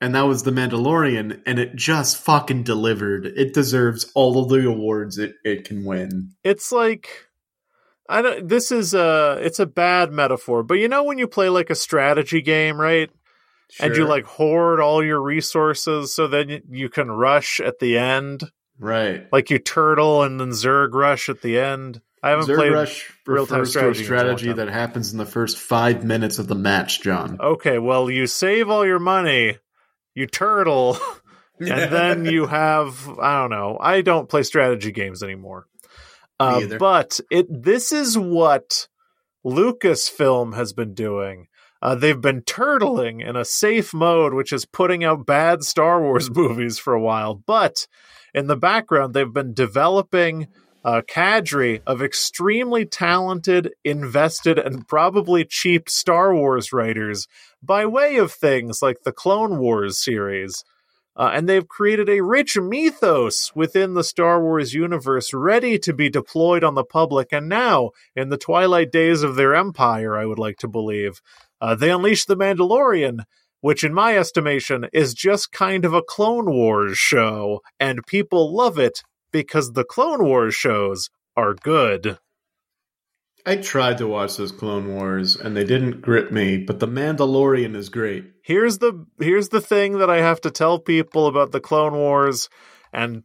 and 0.00 0.14
that 0.16 0.22
was 0.26 0.42
The 0.42 0.50
Mandalorian 0.50 1.42
and 1.46 1.58
it 1.60 1.76
just 1.76 2.16
fucking 2.16 2.64
delivered. 2.64 3.24
It 3.24 3.54
deserves 3.54 4.10
all 4.16 4.42
of 4.42 4.48
the 4.48 4.66
awards 4.68 5.16
it, 5.18 5.34
it 5.44 5.64
can 5.64 5.84
win. 5.84 6.32
it's 6.42 6.72
like 6.72 7.28
I 8.08 8.20
don't 8.20 8.48
this 8.48 8.72
is 8.72 8.94
a 8.94 9.38
it's 9.40 9.60
a 9.60 9.66
bad 9.66 10.12
metaphor, 10.12 10.62
but 10.62 10.74
you 10.74 10.88
know 10.88 11.04
when 11.04 11.18
you 11.18 11.28
play 11.28 11.48
like 11.48 11.70
a 11.70 11.74
strategy 11.74 12.42
game, 12.42 12.78
right? 12.80 13.10
And 13.80 13.96
you 13.96 14.04
like 14.06 14.24
hoard 14.26 14.80
all 14.80 15.02
your 15.02 15.22
resources 15.22 16.14
so 16.14 16.26
then 16.26 16.48
you- 16.50 16.62
you 16.68 16.88
can 16.90 17.10
rush 17.10 17.58
at 17.60 17.78
the 17.78 17.96
end. 17.96 18.50
Right. 18.78 19.28
Like 19.32 19.48
you 19.50 19.58
turtle 19.58 20.22
and 20.24 20.38
then 20.40 20.50
Zerg 20.50 20.92
rush 20.92 21.28
at 21.28 21.40
the 21.42 21.58
end. 21.58 22.02
I 22.22 22.30
haven't 22.30 22.46
Zerg 22.46 22.56
played. 22.56 22.72
Rush 22.72 23.12
real-time 23.26 23.60
refers 23.60 23.72
to 23.72 23.78
a 23.78 23.82
strategy 23.82 24.04
strategy 24.04 24.52
that 24.52 24.68
happens 24.68 25.12
in 25.12 25.18
the 25.18 25.26
first 25.26 25.58
five 25.58 26.04
minutes 26.04 26.38
of 26.38 26.46
the 26.46 26.54
match, 26.54 27.02
John. 27.02 27.38
Okay, 27.40 27.78
well 27.78 28.10
you 28.10 28.26
save 28.26 28.70
all 28.70 28.86
your 28.86 29.00
money, 29.00 29.58
you 30.14 30.26
turtle, 30.26 30.98
and 31.58 31.92
then 31.92 32.24
you 32.24 32.46
have 32.46 33.08
I 33.18 33.40
don't 33.40 33.50
know. 33.50 33.78
I 33.80 34.02
don't 34.02 34.28
play 34.28 34.44
strategy 34.44 34.92
games 34.92 35.22
anymore. 35.22 35.66
Uh, 36.38 36.66
but 36.78 37.20
it 37.30 37.46
this 37.50 37.92
is 37.92 38.18
what 38.18 38.88
Lucasfilm 39.44 40.54
has 40.54 40.72
been 40.72 40.94
doing. 40.94 41.48
Uh, 41.80 41.96
they've 41.96 42.20
been 42.20 42.42
turtling 42.42 43.26
in 43.26 43.34
a 43.34 43.44
safe 43.44 43.92
mode, 43.92 44.34
which 44.34 44.52
is 44.52 44.64
putting 44.64 45.02
out 45.02 45.26
bad 45.26 45.64
Star 45.64 46.00
Wars 46.00 46.30
movies 46.34 46.78
for 46.78 46.94
a 46.94 47.00
while. 47.00 47.34
But 47.34 47.88
in 48.32 48.46
the 48.46 48.56
background, 48.56 49.14
they've 49.14 49.32
been 49.32 49.52
developing 49.52 50.46
a 50.84 51.02
cadre 51.02 51.80
of 51.86 52.02
extremely 52.02 52.84
talented, 52.84 53.72
invested, 53.84 54.58
and 54.58 54.86
probably 54.86 55.44
cheap 55.44 55.88
Star 55.88 56.34
Wars 56.34 56.72
writers 56.72 57.28
by 57.62 57.86
way 57.86 58.16
of 58.16 58.32
things 58.32 58.82
like 58.82 59.02
the 59.04 59.12
Clone 59.12 59.58
Wars 59.58 60.02
series. 60.02 60.64
Uh, 61.14 61.30
and 61.34 61.46
they've 61.46 61.68
created 61.68 62.08
a 62.08 62.22
rich 62.22 62.56
mythos 62.56 63.54
within 63.54 63.94
the 63.94 64.02
Star 64.02 64.42
Wars 64.42 64.72
universe 64.72 65.34
ready 65.34 65.78
to 65.78 65.92
be 65.92 66.08
deployed 66.08 66.64
on 66.64 66.74
the 66.74 66.84
public. 66.84 67.28
And 67.32 67.48
now, 67.48 67.90
in 68.16 68.30
the 68.30 68.38
twilight 68.38 68.90
days 68.90 69.22
of 69.22 69.36
their 69.36 69.54
empire, 69.54 70.16
I 70.16 70.24
would 70.24 70.38
like 70.38 70.56
to 70.58 70.68
believe, 70.68 71.20
uh, 71.60 71.74
they 71.74 71.90
unleash 71.90 72.24
the 72.24 72.36
Mandalorian, 72.36 73.24
which, 73.60 73.84
in 73.84 73.92
my 73.92 74.16
estimation, 74.16 74.86
is 74.92 75.12
just 75.12 75.52
kind 75.52 75.84
of 75.84 75.92
a 75.92 76.02
Clone 76.02 76.50
Wars 76.50 76.96
show. 76.96 77.60
And 77.78 78.06
people 78.06 78.56
love 78.56 78.78
it 78.78 79.02
because 79.32 79.72
the 79.72 79.84
Clone 79.84 80.22
Wars 80.24 80.54
shows 80.54 81.10
are 81.36 81.54
good. 81.54 82.18
I 83.44 83.56
tried 83.56 83.98
to 83.98 84.06
watch 84.06 84.36
those 84.36 84.52
Clone 84.52 84.94
Wars 84.94 85.34
and 85.34 85.56
they 85.56 85.64
didn't 85.64 86.00
grip 86.00 86.30
me, 86.30 86.58
but 86.58 86.78
The 86.78 86.86
Mandalorian 86.86 87.74
is 87.74 87.88
great. 87.88 88.24
here's 88.44 88.78
the 88.78 89.04
here's 89.18 89.48
the 89.48 89.60
thing 89.60 89.98
that 89.98 90.10
I 90.10 90.18
have 90.18 90.40
to 90.42 90.50
tell 90.50 90.78
people 90.78 91.26
about 91.26 91.50
the 91.50 91.60
Clone 91.60 91.94
Wars, 91.94 92.48
and 92.92 93.24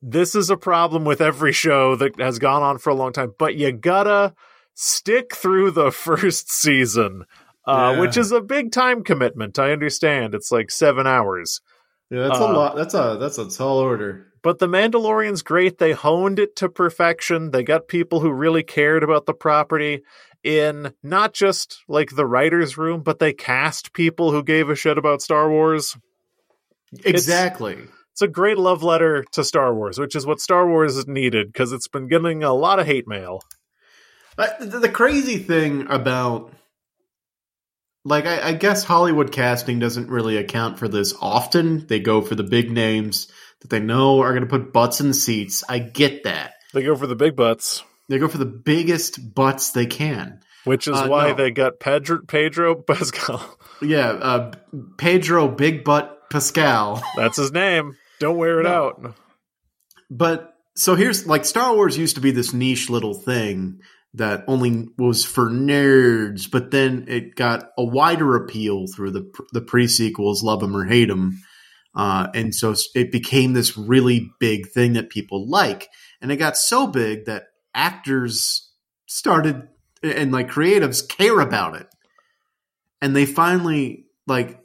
this 0.00 0.34
is 0.34 0.48
a 0.48 0.56
problem 0.56 1.04
with 1.04 1.20
every 1.20 1.52
show 1.52 1.96
that 1.96 2.18
has 2.18 2.38
gone 2.38 2.62
on 2.62 2.78
for 2.78 2.90
a 2.90 2.94
long 2.94 3.12
time. 3.12 3.32
But 3.38 3.54
you 3.56 3.72
gotta 3.72 4.34
stick 4.74 5.34
through 5.36 5.72
the 5.72 5.90
first 6.06 6.50
season, 6.50 7.24
uh, 7.66 7.92
Yeah. 7.94 8.00
which 8.00 8.16
is 8.16 8.32
a 8.32 8.40
big 8.40 8.72
time 8.72 9.04
commitment. 9.04 9.58
I 9.58 9.72
understand 9.72 10.34
it's 10.34 10.50
like 10.50 10.70
seven 10.70 11.06
hours. 11.06 11.60
Yeah, 12.12 12.28
that's 12.28 12.40
Uh, 12.40 12.44
a 12.44 12.52
lot. 12.52 12.76
That's 12.76 12.92
a 12.92 13.16
that's 13.18 13.38
a 13.38 13.48
tall 13.48 13.78
order. 13.78 14.26
But 14.42 14.58
The 14.58 14.66
Mandalorian's 14.66 15.42
great. 15.42 15.78
They 15.78 15.92
honed 15.92 16.38
it 16.38 16.56
to 16.56 16.68
perfection. 16.68 17.52
They 17.52 17.62
got 17.62 17.88
people 17.88 18.20
who 18.20 18.30
really 18.30 18.62
cared 18.62 19.02
about 19.02 19.24
the 19.24 19.32
property 19.32 20.02
in 20.44 20.92
not 21.02 21.32
just 21.32 21.78
like 21.88 22.10
the 22.10 22.26
writer's 22.26 22.76
room, 22.76 23.02
but 23.02 23.18
they 23.18 23.32
cast 23.32 23.94
people 23.94 24.30
who 24.30 24.42
gave 24.42 24.68
a 24.68 24.74
shit 24.76 24.98
about 24.98 25.22
Star 25.22 25.48
Wars. 25.48 25.96
Exactly. 27.02 27.78
It's 28.10 28.20
a 28.20 28.28
great 28.28 28.58
love 28.58 28.82
letter 28.82 29.24
to 29.32 29.42
Star 29.42 29.74
Wars, 29.74 29.98
which 29.98 30.14
is 30.14 30.26
what 30.26 30.38
Star 30.38 30.68
Wars 30.68 31.06
needed 31.06 31.46
because 31.46 31.72
it's 31.72 31.88
been 31.88 32.08
getting 32.08 32.42
a 32.44 32.52
lot 32.52 32.78
of 32.78 32.84
hate 32.86 33.08
mail. 33.08 33.40
Uh, 34.36 34.48
the 34.58 34.90
crazy 34.90 35.38
thing 35.38 35.86
about, 35.88 36.52
like, 38.04 38.26
I, 38.26 38.48
I 38.48 38.52
guess 38.54 38.84
Hollywood 38.84 39.32
casting 39.32 39.78
doesn't 39.78 40.08
really 40.10 40.36
account 40.36 40.78
for 40.78 40.88
this 40.88 41.14
often. 41.20 41.86
They 41.86 42.00
go 42.00 42.20
for 42.22 42.34
the 42.34 42.42
big 42.42 42.70
names 42.70 43.30
that 43.60 43.68
they 43.70 43.80
know 43.80 44.20
are 44.22 44.30
going 44.32 44.42
to 44.42 44.48
put 44.48 44.72
butts 44.72 45.00
in 45.00 45.12
seats. 45.14 45.62
I 45.68 45.78
get 45.78 46.24
that. 46.24 46.54
They 46.74 46.82
go 46.82 46.96
for 46.96 47.06
the 47.06 47.14
big 47.16 47.36
butts, 47.36 47.82
They 48.08 48.18
go 48.18 48.28
for 48.28 48.38
the 48.38 48.46
biggest 48.46 49.34
butts 49.34 49.70
they 49.72 49.86
can. 49.86 50.40
which 50.64 50.88
is 50.88 50.96
Uh, 50.98 51.06
why 51.06 51.28
no. 51.28 51.34
they 51.34 51.50
got 51.50 51.78
Pedro, 51.80 52.20
Pedro 52.26 52.74
Pascal. 52.76 53.58
Yeah, 53.82 54.10
uh, 54.10 54.52
Pedro 54.96 55.48
Big 55.48 55.82
Butt 55.82 56.30
Pascal. 56.30 57.02
That's 57.16 57.36
his 57.36 57.50
name. 57.50 57.96
Don't 58.20 58.36
wear 58.36 58.60
it 58.60 58.62
No. 58.62 58.70
out. 58.70 59.14
But 60.08 60.54
so 60.76 60.94
here's 60.94 61.26
like 61.26 61.44
Star 61.44 61.74
Wars 61.74 61.98
used 61.98 62.14
to 62.14 62.20
be 62.20 62.30
this 62.30 62.52
niche 62.52 62.88
little 62.90 63.12
thing 63.14 63.80
that 64.14 64.44
only 64.46 64.88
was 64.98 65.24
for 65.24 65.48
nerds, 65.48 66.50
but 66.50 66.70
then 66.70 67.06
it 67.08 67.34
got 67.34 67.70
a 67.78 67.84
wider 67.84 68.36
appeal 68.36 68.86
through 68.86 69.10
the 69.12 69.30
the 69.52 69.60
pre 69.60 69.88
sequels, 69.88 70.42
Love 70.42 70.60
Them 70.60 70.76
or 70.76 70.84
hate 70.84 71.10
'em, 71.10 71.40
uh, 71.94 72.28
and 72.34 72.54
so 72.54 72.74
it 72.94 73.10
became 73.10 73.52
this 73.52 73.76
really 73.76 74.30
big 74.38 74.68
thing 74.68 74.94
that 74.94 75.10
people 75.10 75.48
like, 75.48 75.88
and 76.20 76.30
it 76.30 76.36
got 76.36 76.56
so 76.56 76.86
big 76.86 77.24
that 77.26 77.44
actors 77.74 78.70
started 79.06 79.68
and 80.02 80.32
like 80.32 80.50
creatives 80.50 81.06
care 81.08 81.40
about 81.40 81.76
it, 81.76 81.86
and 83.00 83.16
they 83.16 83.26
finally 83.26 84.04
like 84.26 84.60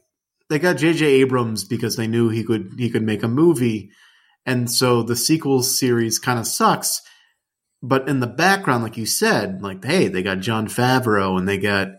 they 0.50 0.60
got 0.60 0.78
J.J. 0.78 1.06
Abrams 1.06 1.64
because 1.64 1.95
they 1.95 2.08
knew 2.08 2.30
he 2.30 2.43
could 2.43 2.74
he 2.78 2.89
could 2.89 3.04
make 3.04 3.24
a 3.24 3.28
movie 3.28 3.91
and 4.48 4.72
so 4.72 5.04
the 5.04 5.16
sequel 5.18 5.62
series 5.62 6.20
kind 6.20 6.39
of 6.39 6.48
sucks. 6.48 7.02
But 7.82 8.09
in 8.09 8.19
the 8.19 8.28
background, 8.28 8.84
like 8.84 8.97
you 8.97 9.05
said, 9.05 9.61
like 9.61 9.84
hey, 9.84 10.07
they 10.07 10.23
got 10.23 10.39
Jon 10.39 10.67
Favreau 10.67 11.38
and 11.38 11.47
they 11.47 11.57
got 11.57 11.89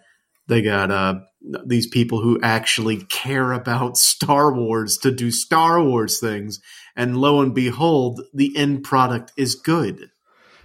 they 0.49 0.63
got 0.63 0.91
uh, 0.91 1.21
these 1.67 1.87
people 1.87 2.21
who 2.21 2.41
actually 2.43 3.05
care 3.05 3.53
about 3.53 3.97
Star 3.97 4.53
Wars 4.53 4.99
to 4.99 5.11
do 5.11 5.31
Star 5.31 5.83
Wars 5.83 6.19
things, 6.19 6.61
and 6.97 7.17
lo 7.17 7.41
and 7.41 7.55
behold, 7.55 8.23
the 8.35 8.57
end 8.57 8.83
product 8.83 9.33
is 9.37 9.55
good. 9.55 10.11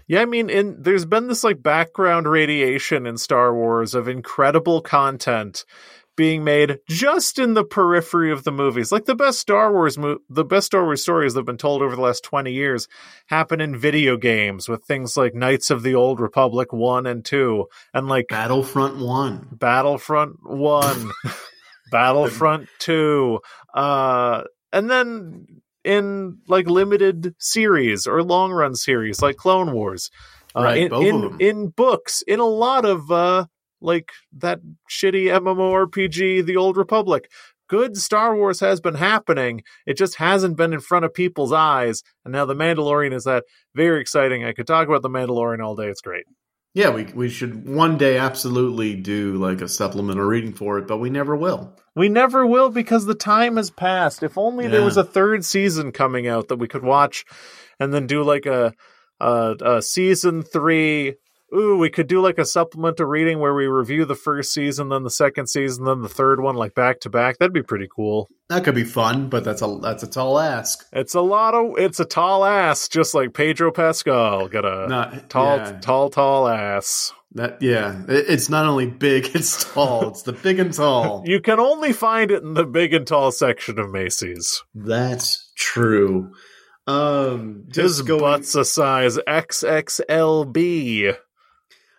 Yeah, 0.07 0.21
I 0.21 0.25
mean, 0.25 0.49
in 0.49 0.81
there's 0.81 1.05
been 1.05 1.27
this 1.27 1.43
like 1.43 1.63
background 1.63 2.27
radiation 2.27 3.05
in 3.05 3.17
Star 3.17 3.53
Wars 3.53 3.95
of 3.95 4.07
incredible 4.07 4.81
content 4.81 5.65
being 6.15 6.43
made 6.43 6.77
just 6.87 7.39
in 7.39 7.53
the 7.53 7.63
periphery 7.63 8.31
of 8.31 8.43
the 8.43 8.51
movies. 8.51 8.91
Like 8.91 9.05
the 9.05 9.15
best 9.15 9.39
Star 9.39 9.71
Wars 9.71 9.97
mo- 9.97 10.19
the 10.29 10.45
best 10.45 10.67
Star 10.67 10.83
Wars 10.83 11.01
stories 11.01 11.33
that 11.33 11.39
have 11.39 11.45
been 11.45 11.57
told 11.57 11.81
over 11.81 11.95
the 11.95 12.01
last 12.01 12.23
20 12.23 12.51
years 12.51 12.87
happen 13.27 13.61
in 13.61 13.77
video 13.77 14.17
games 14.17 14.69
with 14.69 14.83
things 14.85 15.17
like 15.17 15.33
Knights 15.33 15.69
of 15.69 15.83
the 15.83 15.95
Old 15.95 16.19
Republic 16.19 16.71
1 16.71 17.05
and 17.05 17.25
2 17.25 17.65
and 17.93 18.07
like 18.07 18.27
Battlefront 18.29 18.97
One, 18.97 19.47
Battlefront 19.51 20.37
1, 20.43 21.11
Battlefront 21.91 22.69
2, 22.79 23.39
uh, 23.73 24.43
and 24.71 24.89
then 24.89 25.45
in 25.83 26.37
like 26.47 26.67
limited 26.67 27.35
series 27.39 28.07
or 28.07 28.23
long 28.23 28.51
run 28.51 28.75
series 28.75 29.21
like 29.21 29.37
Clone 29.37 29.73
Wars. 29.73 30.09
Uh, 30.55 30.63
Right, 30.63 30.91
in, 30.91 30.93
in, 30.93 31.37
in 31.39 31.67
books, 31.69 32.21
in 32.27 32.39
a 32.39 32.45
lot 32.45 32.85
of 32.85 33.11
uh, 33.11 33.47
like 33.83 34.11
that 34.37 34.59
shitty 34.89 35.25
MMORPG, 35.27 36.45
The 36.45 36.57
Old 36.57 36.77
Republic. 36.77 37.29
Good 37.69 37.97
Star 37.97 38.35
Wars 38.35 38.59
has 38.59 38.81
been 38.81 38.95
happening. 38.95 39.63
It 39.85 39.97
just 39.97 40.15
hasn't 40.15 40.57
been 40.57 40.73
in 40.73 40.79
front 40.79 41.05
of 41.05 41.13
people's 41.13 41.53
eyes. 41.53 42.03
And 42.23 42.31
now 42.31 42.45
The 42.45 42.53
Mandalorian 42.55 43.13
is 43.13 43.23
that 43.23 43.45
very 43.73 44.01
exciting. 44.01 44.43
I 44.43 44.53
could 44.53 44.67
talk 44.67 44.87
about 44.87 45.01
The 45.01 45.09
Mandalorian 45.09 45.63
all 45.63 45.75
day. 45.75 45.87
It's 45.87 46.01
great. 46.01 46.25
yeah, 46.75 46.89
we 46.89 47.03
we 47.05 47.29
should 47.29 47.67
one 47.67 47.97
day 47.97 48.17
absolutely 48.17 48.95
do 48.95 49.35
like 49.37 49.61
a 49.61 49.67
supplemental 49.67 50.25
reading 50.25 50.53
for 50.53 50.77
it, 50.79 50.87
but 50.87 50.97
we 50.97 51.09
never 51.09 51.35
will. 51.35 51.73
We 51.95 52.09
never 52.09 52.45
will 52.45 52.69
because 52.69 53.05
the 53.05 53.15
time 53.15 53.57
has 53.57 53.69
passed. 53.71 54.23
If 54.23 54.37
only 54.37 54.67
there 54.67 54.83
was 54.83 54.97
a 54.97 55.03
third 55.03 55.45
season 55.45 55.91
coming 55.91 56.27
out 56.27 56.47
that 56.49 56.57
we 56.57 56.67
could 56.67 56.83
watch 56.83 57.25
and 57.79 57.93
then 57.93 58.07
do 58.07 58.23
like 58.23 58.45
a 58.45 58.73
a, 59.19 59.55
a 59.61 59.81
season 59.81 60.43
three. 60.43 61.15
Ooh, 61.55 61.77
we 61.77 61.89
could 61.89 62.07
do 62.07 62.19
like 62.21 62.37
a 62.39 62.45
supplemental 62.45 63.05
reading 63.05 63.39
where 63.39 63.53
we 63.53 63.67
review 63.67 64.05
the 64.05 64.15
first 64.15 64.51
season, 64.53 64.89
then 64.89 65.03
the 65.03 65.09
second 65.11 65.47
season, 65.47 65.85
then 65.85 66.01
the 66.01 66.09
third 66.09 66.39
one, 66.41 66.55
like 66.55 66.73
back 66.73 66.99
to 67.01 67.09
back. 67.09 67.37
That'd 67.37 67.53
be 67.53 67.61
pretty 67.61 67.87
cool. 67.93 68.27
That 68.49 68.63
could 68.63 68.75
be 68.75 68.83
fun, 68.83 69.29
but 69.29 69.43
that's 69.43 69.61
a 69.61 69.77
that's 69.81 70.01
a 70.03 70.07
tall 70.07 70.39
ask. 70.39 70.85
It's 70.91 71.13
a 71.13 71.21
lot 71.21 71.53
of 71.53 71.77
it's 71.77 71.99
a 71.99 72.05
tall 72.05 72.43
ass, 72.43 72.87
just 72.87 73.13
like 73.13 73.33
Pedro 73.33 73.71
Pascal. 73.71 74.47
Got 74.47 74.65
a 74.65 74.87
Not 74.87 75.29
tall, 75.29 75.57
yeah. 75.57 75.79
tall, 75.79 76.09
tall 76.09 76.47
ass. 76.47 77.13
That 77.35 77.61
yeah, 77.61 78.01
it, 78.07 78.25
it's 78.29 78.49
not 78.49 78.65
only 78.65 78.85
big, 78.87 79.35
it's 79.35 79.63
tall. 79.73 80.09
It's 80.09 80.23
the 80.23 80.33
big 80.33 80.59
and 80.59 80.73
tall. 80.73 81.23
You 81.27 81.39
can 81.39 81.59
only 81.59 81.93
find 81.93 82.31
it 82.31 82.43
in 82.43 82.53
the 82.53 82.65
big 82.65 82.93
and 82.93 83.05
tall 83.07 83.31
section 83.31 83.79
of 83.79 83.91
Macy's. 83.91 84.63
That's 84.75 85.51
true. 85.55 86.33
Um, 86.85 87.63
His 87.67 87.75
just 87.97 88.07
going, 88.07 88.19
butt's 88.19 88.55
a 88.55 88.65
size 88.65 89.17
XXLB. 89.17 91.15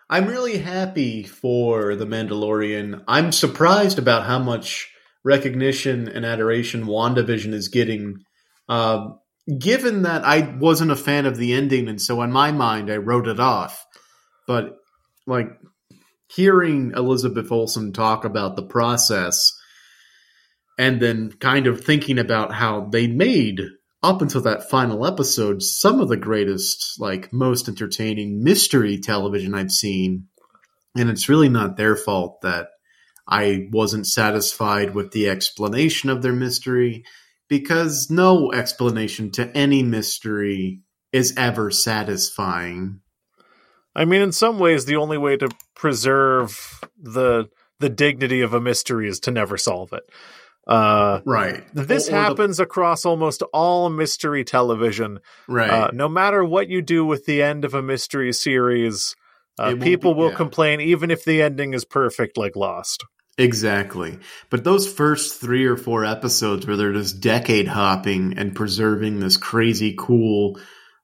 I'm 0.09 0.27
really 0.27 0.57
happy 0.57 1.23
for 1.23 1.95
the 1.95 2.05
Mandalorian. 2.05 3.03
I'm 3.07 3.31
surprised 3.31 3.97
about 3.97 4.25
how 4.25 4.39
much 4.39 4.91
recognition 5.23 6.07
and 6.07 6.25
adoration 6.25 6.85
WandaVision 6.85 7.53
is 7.53 7.69
getting. 7.69 8.17
Uh, 8.69 9.09
given 9.59 10.03
that 10.03 10.23
I 10.23 10.55
wasn't 10.59 10.91
a 10.91 10.95
fan 10.95 11.25
of 11.25 11.37
the 11.37 11.53
ending, 11.53 11.87
and 11.87 12.01
so 12.01 12.21
in 12.21 12.31
my 12.31 12.51
mind 12.51 12.91
I 12.91 12.97
wrote 12.97 13.27
it 13.27 13.39
off. 13.39 13.83
But 14.47 14.77
like 15.25 15.47
hearing 16.27 16.93
Elizabeth 16.95 17.51
Olsen 17.51 17.93
talk 17.93 18.25
about 18.25 18.55
the 18.55 18.65
process 18.65 19.51
and 20.77 21.01
then 21.01 21.31
kind 21.31 21.67
of 21.67 21.83
thinking 21.83 22.19
about 22.19 22.53
how 22.53 22.89
they 22.91 23.07
made 23.07 23.61
up 24.03 24.21
until 24.21 24.41
that 24.41 24.69
final 24.69 25.05
episode, 25.05 25.63
some 25.63 25.99
of 25.99 26.09
the 26.09 26.17
greatest, 26.17 26.99
like 26.99 27.33
most 27.33 27.67
entertaining 27.67 28.43
mystery 28.43 28.99
television 28.99 29.53
I've 29.53 29.71
seen. 29.71 30.27
And 30.95 31.09
it's 31.09 31.29
really 31.29 31.49
not 31.49 31.77
their 31.77 31.95
fault 31.95 32.41
that 32.41 32.67
I 33.27 33.67
wasn't 33.71 34.07
satisfied 34.07 34.93
with 34.93 35.11
the 35.11 35.29
explanation 35.29 36.09
of 36.09 36.21
their 36.21 36.33
mystery 36.33 37.03
because 37.47 38.09
no 38.09 38.51
explanation 38.51 39.31
to 39.31 39.55
any 39.55 39.83
mystery 39.83 40.81
is 41.11 41.33
ever 41.37 41.71
satisfying. 41.71 43.01
I 43.95 44.05
mean, 44.05 44.21
in 44.21 44.31
some 44.31 44.59
ways, 44.59 44.85
the 44.85 44.97
only 44.97 45.17
way 45.17 45.37
to 45.37 45.49
preserve 45.75 46.81
the 47.01 47.49
the 47.79 47.89
dignity 47.89 48.41
of 48.41 48.53
a 48.53 48.61
mystery 48.61 49.07
is 49.07 49.19
to 49.21 49.31
never 49.31 49.57
solve 49.57 49.91
it. 49.91 50.09
Uh, 50.67 51.19
Right. 51.25 51.63
this 51.73 52.07
Or- 52.07 52.11
or 52.11 52.13
the- 52.15 52.21
happens 52.21 52.59
across 52.59 53.05
almost 53.05 53.43
all 53.53 53.89
mystery 53.89 54.43
television. 54.43 55.19
right. 55.47 55.69
Uh, 55.69 55.89
no 55.93 56.09
matter 56.09 56.43
what 56.43 56.69
you 56.69 56.81
do 56.81 57.05
with 57.05 57.25
the 57.25 57.41
end 57.43 57.65
of 57.65 57.73
a 57.73 57.81
mystery 57.83 58.33
series, 58.33 59.15
uh, 59.59 59.75
people 59.79 60.13
be- 60.13 60.19
will 60.21 60.29
yeah. 60.31 60.35
complain, 60.35 60.81
even 60.81 61.11
if 61.11 61.23
the 61.23 61.41
ending 61.41 61.73
is 61.73 61.85
perfect, 61.85 62.35
like 62.37 62.55
Lost. 62.55 63.03
Exactly. 63.37 64.17
But 64.49 64.63
those 64.63 64.91
first 64.91 65.39
three 65.41 65.65
or 65.65 65.77
four 65.77 66.03
episodes 66.05 66.65
where 66.65 66.77
they're 66.77 66.93
just 66.93 67.19
decade 67.21 67.67
hopping 67.67 68.33
and 68.37 68.55
preserving 68.55 69.19
this 69.19 69.37
crazy 69.37 69.93
cool, 69.97 70.57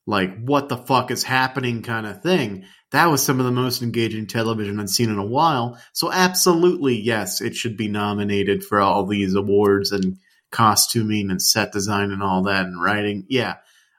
like, 0.08 0.42
what 0.44 0.70
the 0.70 0.78
fuck 0.78 1.12
is 1.12 1.24
happening 1.24 1.82
kind 1.84 2.08
of 2.08 2.24
thing, 2.24 2.64
that 2.92 3.08
was 3.08 3.24
some 3.24 3.40
of 3.40 3.46
the 3.46 3.52
most 3.52 3.82
engaging 3.82 4.28
television 4.28 4.80
I've 4.80 4.90
seen 4.90 5.10
in 5.10 5.18
a 5.18 5.26
while. 5.26 5.80
So, 5.94 6.12
absolutely, 6.12 7.00
yes, 7.00 7.42
it 7.42 7.56
should 7.56 7.78
be 7.78 7.88
nominated 7.88 8.64
for 8.64 8.80
all 8.80 9.06
these 9.06 9.36
awards 9.36 9.92
and 9.92 10.18
costuming 10.52 11.32
and 11.32 11.42
set 11.42 11.72
design 11.72 12.12
and 12.12 12.22
all 12.22 12.44
that 12.44 12.66
and 12.66 12.82
writing. 12.82 13.26
Yeah, 13.30 13.56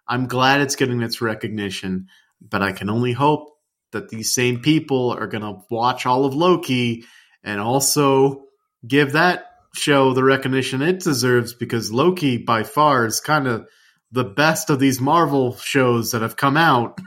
I'm 0.07 0.26
glad 0.26 0.61
it's 0.61 0.76
getting 0.76 1.03
its 1.03 1.20
recognition, 1.20 2.09
but 2.40 2.62
I 2.62 2.72
can 2.72 2.90
only 2.90 3.12
hope 3.12 3.49
that 3.93 4.09
these 4.09 4.34
same 4.34 4.61
people 4.61 5.11
are 5.11 5.26
going 5.26 5.43
to 5.43 5.62
watch 5.70 6.07
all 6.07 6.24
of 6.24 6.34
Loki 6.34 7.05
and 7.43 7.61
also 7.61 8.45
give 8.86 9.12
that 9.12 9.47
show 9.74 10.12
the 10.12 10.24
recognition 10.24 10.82
it 10.82 11.01
deserves 11.01 11.55
because 11.55 11.93
Loki 11.93 12.36
by 12.36 12.62
far 12.62 13.07
is 13.07 13.20
kind 13.20 13.47
of 13.47 13.66
the 14.11 14.24
best 14.24 14.68
of 14.68 14.78
these 14.78 15.01
Marvel 15.01 15.57
shows 15.57 16.11
that 16.11 16.22
have 16.22 16.36
come 16.36 16.57
out. 16.57 16.99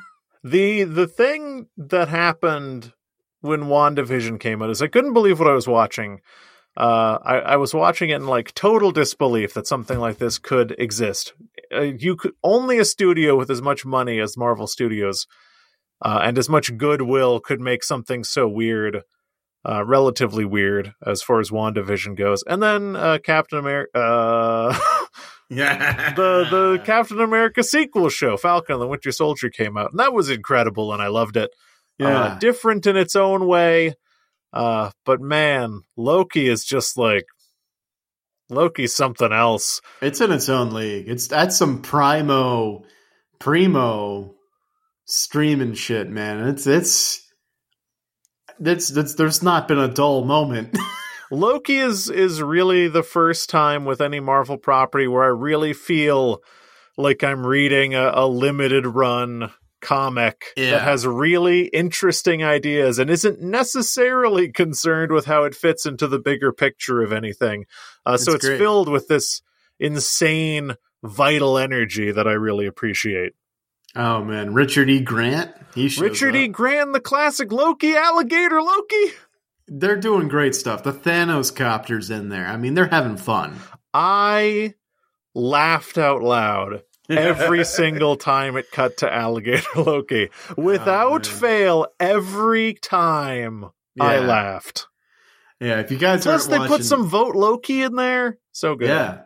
The 0.46 0.84
the 0.84 1.08
thing 1.08 1.70
that 1.76 2.08
happened 2.08 2.94
when 3.42 3.62
WandaVision 3.62 4.40
came 4.40 4.62
out 4.62 4.70
is 4.70 4.80
I 4.80 4.88
couldn't 4.88 5.14
believe 5.14 5.40
what 5.40 5.50
I 5.50 5.56
was 5.56 5.68
watching. 5.68 6.22
Uh, 6.78 7.18
I, 7.24 7.38
I 7.38 7.56
was 7.56 7.74
watching 7.74 8.12
it 8.12 8.18
in 8.18 8.28
like 8.28 8.54
total 8.54 8.92
disbelief 8.92 9.56
that 9.56 9.66
something 9.66 9.98
like 9.98 10.20
this 10.20 10.38
could 10.38 10.76
exist. 10.78 11.34
Uh, 11.74 11.82
you 11.82 12.16
could 12.16 12.34
only 12.44 12.78
a 12.78 12.86
studio 12.86 13.36
with 13.36 13.50
as 13.50 13.60
much 13.60 13.86
money 13.88 14.20
as 14.20 14.38
Marvel 14.38 14.68
Studios 14.68 15.26
uh, 16.04 16.20
and 16.24 16.38
as 16.38 16.48
much 16.48 16.78
goodwill 16.78 17.40
could 17.40 17.60
make 17.60 17.84
something 17.84 18.24
so 18.24 18.48
weird, 18.48 19.02
uh, 19.68 19.84
relatively 19.84 20.46
weird 20.46 20.94
as 21.04 21.24
far 21.24 21.40
as 21.40 21.50
WandaVision 21.50 22.16
goes. 22.16 22.44
And 22.44 22.62
then 22.62 22.96
uh, 22.96 23.18
Captain 23.24 23.58
America. 23.58 24.78
Uh, 25.52 25.56
Yeah. 25.56 26.14
the 26.16 26.46
the 26.50 26.82
Captain 26.86 27.20
America 27.22 27.64
sequel 27.64 28.10
show, 28.10 28.36
Falcon 28.38 28.74
and 28.74 28.82
the 28.82 28.88
Winter 28.88 29.12
Soldier, 29.12 29.50
came 29.50 29.78
out, 29.78 29.92
and 29.92 30.00
that 30.00 30.14
was 30.14 30.30
incredible, 30.30 30.92
and 30.94 31.02
I 31.02 31.08
loved 31.08 31.38
it. 31.38 31.52
yeah. 32.00 32.08
Uh, 32.20 32.40
different 32.40 32.86
in 32.88 32.98
its 32.98 33.16
own 33.16 33.46
way, 33.48 33.94
uh, 34.54 34.92
but 35.06 35.22
man, 35.22 35.82
Loki 35.96 36.48
is 36.48 36.66
just 36.66 36.98
like 36.98 37.26
Loki's 38.50 38.96
something 38.96 39.32
else. 39.32 39.82
it's 40.02 40.22
in 40.22 40.32
its 40.32 40.50
own 40.50 40.72
league. 40.74 41.08
It's 41.10 41.28
that's 41.28 41.58
some 41.58 41.82
primo 41.82 42.84
primo 43.40 44.34
streaming 45.06 45.74
shit, 45.76 46.10
man. 46.10 46.48
It's 46.50 46.66
it's 46.68 47.22
that's 48.60 48.88
that's 48.90 49.16
there's 49.16 49.44
not 49.44 49.68
been 49.68 49.80
a 49.80 49.88
dull 49.88 50.26
moment. 50.26 50.76
Loki 51.36 51.78
is 51.78 52.10
is 52.10 52.42
really 52.42 52.88
the 52.88 53.04
first 53.04 53.50
time 53.50 53.86
with 53.86 54.02
any 54.02 54.20
Marvel 54.20 54.58
property 54.58 55.08
where 55.08 55.24
I 55.24 55.28
really 55.28 55.74
feel 55.74 56.42
like 56.98 57.24
I'm 57.24 57.46
reading 57.46 57.94
a, 57.94 58.12
a 58.14 58.28
limited 58.28 58.86
run 58.88 59.52
comic 59.82 60.46
Yeah. 60.58 60.72
that 60.72 60.82
has 60.82 61.06
really 61.06 61.66
interesting 61.68 62.44
ideas 62.44 62.98
and 62.98 63.10
isn't 63.10 63.42
necessarily 63.42 64.52
concerned 64.52 65.12
with 65.12 65.26
how 65.26 65.44
it 65.44 65.54
fits 65.54 65.86
into 65.86 66.08
the 66.08 66.18
bigger 66.18 66.52
picture 66.52 67.02
of 67.04 67.12
anything. 67.12 67.66
Uh, 68.06 68.18
so 68.18 68.34
It's 68.34 68.46
great. 68.46 68.58
filled 68.58 68.90
with 68.90 69.08
this 69.08 69.42
insane 69.80 70.76
vital 71.04 71.58
energy 71.58 72.12
that 72.12 72.28
I 72.28 72.32
really 72.32 72.66
appreciate. 72.66 73.34
oh 73.96 74.24
man, 74.24 74.54
Richard 74.54 74.90
E. 74.90 75.02
Grant. 75.02 75.52
He 75.76 75.88
Richard 76.00 76.36
E. 76.36 76.48
Grant, 76.48 76.94
the 76.94 77.00
classic 77.00 77.52
Loki, 77.52 77.96
alligator 77.96 78.62
Loki. 78.62 79.14
They're 79.68 79.98
doing 79.98 80.28
great 80.28 80.56
stuff. 80.56 80.84
The 80.84 80.94
Thanos 80.94 81.56
copters 81.56 82.12
in 82.12 82.30
there. 82.30 82.46
I 82.46 82.58
mean, 82.58 82.74
they're 82.76 82.88
having 82.88 83.18
fun. 83.18 83.56
I 83.94 84.76
laughed 85.34 85.98
out 85.98 86.22
loud 86.22 86.84
every 87.10 87.66
single 87.66 88.16
time 88.16 88.58
it 88.58 88.72
cut 88.72 88.98
to 88.98 89.12
alligator 89.12 89.68
Loki. 89.76 90.30
Oh, 90.50 90.62
Without 90.62 91.28
Oh, 91.28 91.32
fail, 91.32 91.88
every 92.00 92.74
time 92.76 93.66
I 94.00 94.20
laughed. 94.20 94.88
Yeah, 95.60 95.80
if 95.80 95.90
you 95.90 95.98
guys 95.98 96.24
Plus, 96.24 96.48
they 96.48 96.58
watching, 96.58 96.76
put 96.76 96.86
some 96.86 97.08
vote 97.08 97.36
Loki 97.36 97.82
in 97.82 97.96
there. 97.96 98.38
So 98.52 98.76
good. 98.76 98.90
Yeah. 98.90 99.22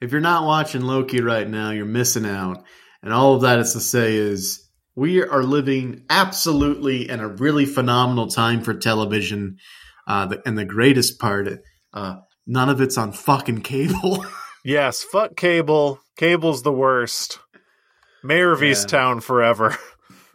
If 0.00 0.12
you're 0.12 0.20
not 0.20 0.46
watching 0.46 0.82
Loki 0.82 1.20
right 1.20 1.48
now, 1.48 1.70
you're 1.70 1.84
missing 1.84 2.26
out. 2.26 2.64
And 3.02 3.12
all 3.12 3.34
of 3.34 3.42
that 3.42 3.58
is 3.58 3.72
to 3.72 3.80
say 3.80 4.16
is 4.16 4.68
we 4.94 5.22
are 5.24 5.42
living 5.42 6.04
absolutely 6.08 7.08
in 7.08 7.20
a 7.20 7.28
really 7.28 7.66
phenomenal 7.66 8.28
time 8.28 8.62
for 8.62 8.74
television. 8.74 9.58
Uh, 10.06 10.26
the, 10.26 10.42
and 10.46 10.58
the 10.58 10.64
greatest 10.64 11.18
part, 11.18 11.48
uh, 11.92 12.16
none 12.46 12.68
of 12.68 12.80
it's 12.80 12.98
on 12.98 13.12
fucking 13.12 13.62
cable. 13.62 14.24
Yes, 14.64 15.02
fuck 15.02 15.34
cable. 15.34 15.98
Cable's 16.16 16.62
the 16.62 16.70
worst. 16.72 17.40
Mayor 18.22 18.52
of 18.52 18.62
Yeah. 18.62 18.70
Easttown 18.70 19.20
forever. 19.20 19.76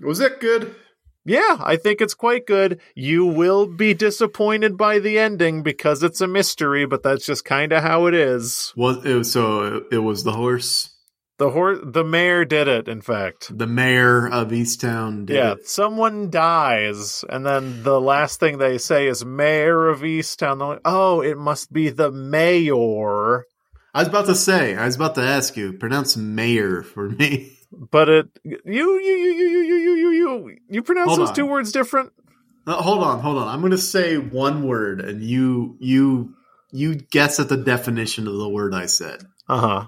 Was 0.02 0.20
it 0.20 0.42
good? 0.42 0.76
Yeah, 1.24 1.56
I 1.62 1.78
think 1.78 2.02
it's 2.02 2.14
quite 2.14 2.46
good. 2.46 2.82
You 2.94 3.26
will 3.26 3.68
be 3.68 3.94
disappointed 3.94 4.76
by 4.76 5.00
the 5.00 5.18
ending 5.18 5.64
because 5.64 6.04
it's 6.04 6.20
a 6.20 6.28
mystery, 6.28 6.86
but 6.86 7.04
that's 7.04 7.26
just 7.26 7.46
kind 7.46 7.72
of 7.72 7.84
how 7.84 8.08
it 8.08 8.14
is. 8.14 8.74
Was 8.76 9.06
it 9.06 9.14
was, 9.14 9.32
so 9.32 9.86
it 9.92 9.98
was 10.00 10.26
the 10.26 10.34
horse, 10.34 10.94
The 11.38 11.52
hor- 11.52 11.76
the 11.78 12.04
mayor 12.04 12.46
did 12.46 12.68
it, 12.68 12.88
in 12.88 13.02
fact. 13.02 13.56
the 13.56 13.68
mayor 13.68 14.28
of 14.28 14.48
Easttown. 14.50 15.26
Did 15.28 15.36
yeah, 15.36 15.52
it. 15.54 15.68
someone 15.68 16.32
dies, 16.32 17.24
and 17.30 17.46
then 17.46 17.84
the 17.84 18.02
last 18.02 18.40
thing 18.40 18.58
they 18.58 18.80
say 18.80 19.08
is 19.08 19.24
"Mayor 19.24 19.88
of 19.88 20.00
Easttown." 20.02 20.58
They're 20.58 20.68
like, 20.70 20.82
"Oh, 20.84 21.22
it 21.22 21.38
must 21.38 21.72
be 21.72 21.90
the 21.90 22.12
mayor," 22.12 23.46
I 23.94 24.00
was 24.00 24.08
about 24.08 24.26
to 24.28 24.36
say. 24.36 24.76
I 24.76 24.86
was 24.86 24.96
about 24.96 25.14
to 25.16 25.22
ask 25.22 25.56
you. 25.56 25.74
Pronounce 25.74 26.18
mayor 26.18 26.82
for 26.82 27.08
me. 27.10 27.54
but 27.72 28.10
it 28.10 28.28
you 28.44 28.60
you 28.66 29.00
you 29.00 29.16
you 29.16 29.32
you 29.34 29.60
you 29.62 29.76
you 29.76 29.96
you 29.96 30.12
you 30.12 30.58
you 30.70 30.82
pronounce 30.84 31.10
Hold 31.10 31.20
those 31.20 31.30
on. 31.30 31.36
two 31.36 31.46
words 31.46 31.72
different. 31.72 32.14
Uh, 32.66 32.82
hold 32.82 33.04
on, 33.04 33.20
hold 33.20 33.38
on. 33.38 33.48
I'm 33.48 33.60
going 33.62 33.72
to 33.72 33.78
say 33.78 34.18
one 34.18 34.68
word, 34.68 35.02
and 35.02 35.22
you 35.22 35.78
you 35.80 36.34
you 36.72 36.96
guess 36.96 37.40
at 37.40 37.48
the 37.48 37.58
definition 37.58 38.28
of 38.28 38.34
the 38.38 38.50
word 38.50 38.74
I 38.74 38.88
said. 38.88 39.24
Uh 39.48 39.60
huh. 39.60 39.86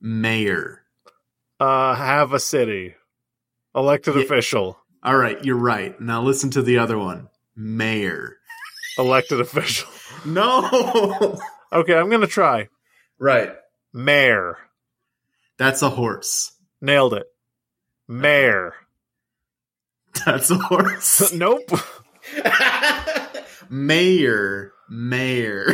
Mayor. 0.00 0.77
Uh, 1.60 1.94
have 1.94 2.32
a 2.32 2.38
city, 2.40 2.94
elected 3.74 4.14
Yeah. 4.16 4.22
official, 4.22 4.78
All 5.02 5.16
right, 5.16 5.42
you're 5.44 5.56
right. 5.56 5.98
Now 6.00 6.22
listen 6.22 6.50
to 6.50 6.62
the 6.62 6.78
other 6.78 6.98
one. 6.98 7.28
Mayor. 7.56 8.36
elected 8.98 9.40
official. 9.46 9.88
No. 10.24 11.38
Okay, 11.72 11.94
I'm 11.96 12.10
gonna 12.10 12.26
try. 12.26 12.68
right. 13.18 13.52
Mayor, 13.92 14.58
That's 15.56 15.82
a 15.82 15.90
horse. 15.90 16.52
nailed 16.80 17.14
it. 17.14 17.26
Mayor. 18.06 18.74
That's 20.26 20.50
a 20.50 20.56
horse. 20.58 21.32
nope. 21.34 21.70
Mayor. 23.70 24.72
Mayor. 24.88 25.66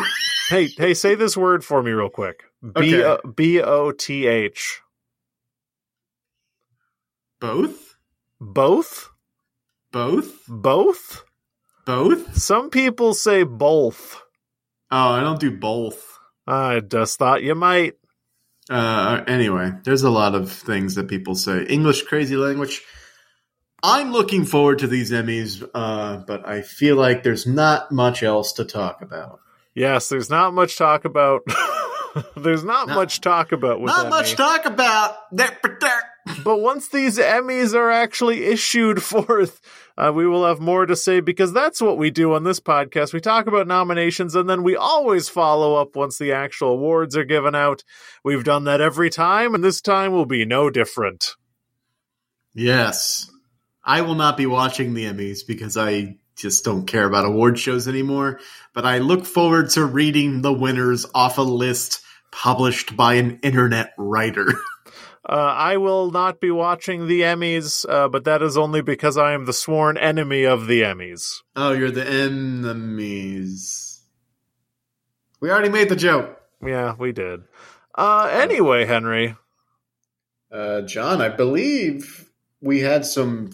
Hey, 0.51 0.66
hey, 0.68 0.95
say 0.95 1.14
this 1.14 1.37
word 1.37 1.64
for 1.64 1.82
me 1.82 1.93
real 1.93 2.09
quick. 2.11 2.45
B 3.35 3.61
O 3.62 3.93
T 3.93 4.26
H. 4.26 4.80
Both? 7.45 7.97
Both? 8.41 9.11
Both? 9.93 10.47
Both? 10.49 11.25
Both? 11.85 12.37
Some 12.39 12.71
people 12.71 13.13
say 13.13 13.43
both. 13.43 14.23
Oh, 14.91 15.11
I 15.11 15.21
don't 15.21 15.39
do 15.39 15.51
both. 15.55 16.19
I 16.47 16.81
just 16.81 17.19
thought 17.19 17.43
you 17.43 17.55
might. 17.55 17.97
Uh, 18.71 19.23
anyway, 19.27 19.73
there's 19.85 20.05
a 20.05 20.11
lot 20.11 20.35
of 20.35 20.51
things 20.51 20.95
that 20.95 21.09
people 21.09 21.35
say. 21.35 21.65
English 21.65 22.05
crazy 22.05 22.37
language. 22.37 22.81
I'm 23.83 24.11
looking 24.13 24.47
forward 24.47 24.79
to 24.79 24.87
these 24.87 25.11
Emmys, 25.11 25.63
uh, 25.75 26.25
but 26.27 26.49
I 26.49 26.63
feel 26.63 26.97
like 26.97 27.25
there's 27.25 27.47
not 27.47 27.93
much 27.93 28.23
else 28.23 28.55
to 28.55 28.65
talk 28.65 29.03
about. 29.03 29.41
Yes, 29.75 30.09
there's 30.09 30.31
not 30.31 30.55
much 30.55 30.79
talk 30.79 31.05
about 31.05 31.43
There's 32.37 32.65
not 32.65 32.89
Not- 32.89 32.95
much 32.95 33.21
talk 33.21 33.53
about 33.53 33.81
with 33.81 33.89
Not 33.89 34.07
Emmy. 34.07 34.11
much 34.11 34.35
talk 34.35 34.65
about 34.67 35.17
that. 35.33 35.61
But 36.43 36.59
once 36.59 36.89
these 36.89 37.18
Emmys 37.18 37.75
are 37.75 37.91
actually 37.91 38.45
issued 38.45 39.03
forth, 39.03 39.61
uh, 39.97 40.12
we 40.14 40.27
will 40.27 40.47
have 40.47 40.61
more 40.61 40.87
to 40.87 40.97
say 40.97 41.20
because 41.20 41.53
that's 41.53 41.81
what 41.81 41.99
we 41.99 42.11
do 42.11 42.33
on 42.35 42.45
this 42.45 42.61
podcast. 42.61 43.12
We 43.12 43.20
talk 43.20 43.47
about 43.47 43.66
nominations 43.66 44.35
and 44.35 44.49
then 44.49 44.62
we 44.62 44.75
always 44.77 45.29
follow 45.29 45.77
up 45.77 45.97
once 45.97 46.18
the 46.18 46.33
actual 46.33 46.70
awards 46.70 47.16
are 47.16 47.25
given 47.25 47.55
out. 47.55 47.85
We've 48.25 48.45
done 48.45 48.64
that 48.64 48.81
every 48.81 49.11
time, 49.11 49.55
and 49.55 49.62
this 49.62 49.81
time 49.81 50.12
will 50.12 50.27
be 50.27 50.45
no 50.45 50.70
different. 50.70 51.35
Yes. 52.55 53.31
I 53.85 54.01
will 54.01 54.14
not 54.14 54.37
be 54.37 54.47
watching 54.47 54.95
the 54.95 55.05
Emmys 55.05 55.47
because 55.47 55.77
I 55.77 56.16
just 56.37 56.64
don't 56.64 56.87
care 56.87 57.05
about 57.05 57.27
award 57.27 57.59
shows 57.59 57.87
anymore. 57.87 58.41
But 58.72 58.87
I 58.87 58.99
look 58.99 59.27
forward 59.27 59.70
to 59.70 59.85
reading 59.85 60.41
the 60.41 60.53
winners 60.53 61.07
off 61.14 61.39
a 61.39 61.43
list 61.43 62.01
published 62.33 62.97
by 62.97 63.14
an 63.14 63.41
internet 63.43 63.93
writer. 63.99 64.55
Uh, 65.26 65.32
I 65.32 65.76
will 65.78 66.11
not 66.11 66.41
be 66.41 66.51
watching 66.51 67.07
the 67.07 67.22
Emmys, 67.22 67.85
uh, 67.89 68.09
but 68.09 68.24
that 68.24 68.43
is 68.43 68.57
only 68.57 68.82
because 68.82 69.16
I 69.16 69.32
am 69.32 69.47
the 69.47 69.53
sworn 69.53 69.97
enemy 69.97 70.45
of 70.45 70.66
the 70.66 70.82
Emmys. 70.82 71.41
oh, 71.57 71.72
you're 71.72 71.91
the 71.91 72.07
enemies. 72.07 74.03
We 75.41 75.51
already 75.51 75.68
made 75.70 75.89
the 75.89 75.97
joke. 75.97 76.41
Yeah, 76.64 76.95
we 76.99 77.12
did. 77.12 77.43
Uh, 77.95 78.28
anyway, 78.32 78.85
Henry, 78.87 79.37
Uh, 80.51 80.82
John, 80.82 81.20
I 81.20 81.28
believe 81.30 82.30
we 82.61 82.80
had 82.80 83.05
some 83.05 83.51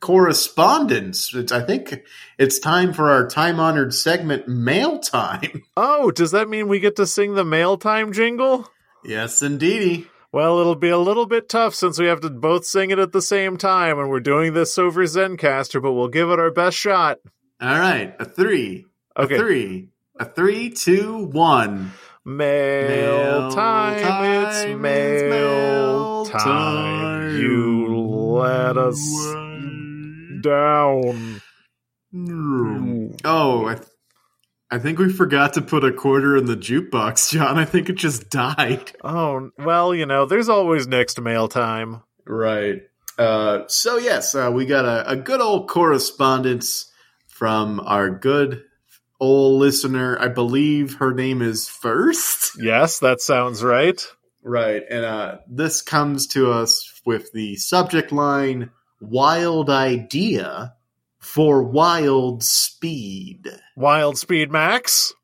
correspondence. 0.00 1.34
It's, 1.34 1.52
I 1.52 1.60
think 1.62 2.02
it's 2.38 2.58
time 2.58 2.92
for 2.92 3.10
our 3.10 3.28
time 3.28 3.58
honored 3.60 3.94
segment, 3.94 4.46
Mail 4.48 4.98
Time. 4.98 5.62
oh, 5.76 6.10
does 6.10 6.30
that 6.32 6.48
mean 6.48 6.68
we 6.68 6.80
get 6.80 6.96
to 6.96 7.06
sing 7.06 7.34
the 7.34 7.44
mail 7.44 7.76
time 7.78 8.12
jingle? 8.12 8.70
yes, 9.04 9.42
indeedy. 9.42 10.06
Well, 10.34 10.58
it'll 10.58 10.74
be 10.74 10.88
a 10.88 10.98
little 10.98 11.26
bit 11.26 11.48
tough 11.48 11.76
since 11.76 11.96
we 11.96 12.06
have 12.06 12.20
to 12.22 12.28
both 12.28 12.66
sing 12.66 12.90
it 12.90 12.98
at 12.98 13.12
the 13.12 13.22
same 13.22 13.56
time, 13.56 14.00
and 14.00 14.10
we're 14.10 14.18
doing 14.18 14.52
this 14.52 14.76
over 14.78 15.04
Zencastr, 15.04 15.80
but 15.80 15.92
we'll 15.92 16.08
give 16.08 16.28
it 16.28 16.40
our 16.40 16.50
best 16.50 16.76
shot. 16.76 17.18
All 17.60 17.78
right, 17.78 18.16
a 18.18 18.24
three, 18.24 18.84
Okay. 19.16 19.36
a 19.36 19.38
three, 19.38 19.90
a 20.18 20.24
three, 20.24 20.70
two, 20.70 21.26
one. 21.26 21.92
Mail, 22.24 22.88
Mail 22.88 23.50
time, 23.52 24.02
time, 24.02 24.46
it's 24.46 24.80
mail, 24.80 25.30
mail 25.30 26.24
time. 26.24 26.40
time. 26.40 27.36
You 27.36 27.96
let 27.96 28.76
us 28.76 28.98
down. 30.42 31.40
Oh, 33.24 33.66
I, 33.68 33.76
I 34.74 34.80
think 34.80 34.98
we 34.98 35.08
forgot 35.08 35.52
to 35.52 35.62
put 35.62 35.84
a 35.84 35.92
quarter 35.92 36.36
in 36.36 36.46
the 36.46 36.56
jukebox, 36.56 37.30
John. 37.30 37.58
I 37.58 37.64
think 37.64 37.88
it 37.88 37.94
just 37.94 38.28
died. 38.28 38.90
Oh, 39.04 39.50
well, 39.56 39.94
you 39.94 40.04
know, 40.04 40.26
there's 40.26 40.48
always 40.48 40.88
next 40.88 41.20
mail 41.20 41.46
time. 41.46 42.02
Right. 42.26 42.82
Uh, 43.16 43.68
so 43.68 43.98
yes, 43.98 44.34
uh, 44.34 44.50
we 44.52 44.66
got 44.66 44.84
a, 44.84 45.12
a 45.12 45.14
good 45.14 45.40
old 45.40 45.68
correspondence 45.68 46.90
from 47.28 47.78
our 47.78 48.10
good 48.10 48.64
old 49.20 49.60
listener. 49.60 50.18
I 50.18 50.26
believe 50.26 50.94
her 50.94 51.14
name 51.14 51.40
is 51.40 51.68
First. 51.68 52.60
Yes, 52.60 52.98
that 52.98 53.20
sounds 53.20 53.62
right. 53.62 54.04
Right. 54.42 54.82
And 54.90 55.04
uh, 55.04 55.38
this 55.48 55.82
comes 55.82 56.26
to 56.28 56.50
us 56.50 57.00
with 57.06 57.30
the 57.30 57.54
subject 57.54 58.10
line 58.10 58.70
Wild 59.00 59.70
Idea 59.70 60.74
for 61.24 61.62
Wild 61.62 62.44
Speed. 62.44 63.48
Wild 63.76 64.18
Speed 64.18 64.52
Max? 64.52 65.14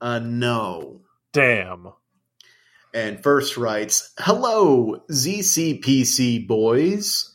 Uh, 0.00 0.18
no. 0.18 1.00
Damn. 1.32 1.92
And 2.94 3.22
First 3.22 3.56
writes 3.56 4.12
Hello, 4.18 5.02
ZCPC 5.10 6.46
boys. 6.46 7.34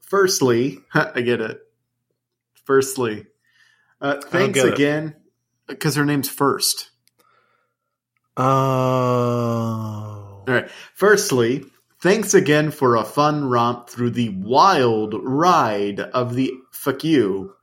Firstly, 0.00 0.78
I 0.94 1.22
get 1.22 1.40
it. 1.40 1.60
Firstly, 2.64 3.26
uh, 4.00 4.20
thanks 4.20 4.60
again. 4.60 5.16
Because 5.66 5.96
her 5.96 6.04
name's 6.04 6.28
First. 6.28 6.90
Oh. 8.36 8.44
All 8.44 10.44
right. 10.46 10.70
Firstly, 10.94 11.64
thanks 12.00 12.34
again 12.34 12.70
for 12.70 12.96
a 12.96 13.04
fun 13.04 13.48
romp 13.48 13.90
through 13.90 14.10
the 14.10 14.30
wild 14.30 15.14
ride 15.22 16.00
of 16.00 16.34
the 16.34 16.52
fuck 16.78 17.04
you. 17.04 17.54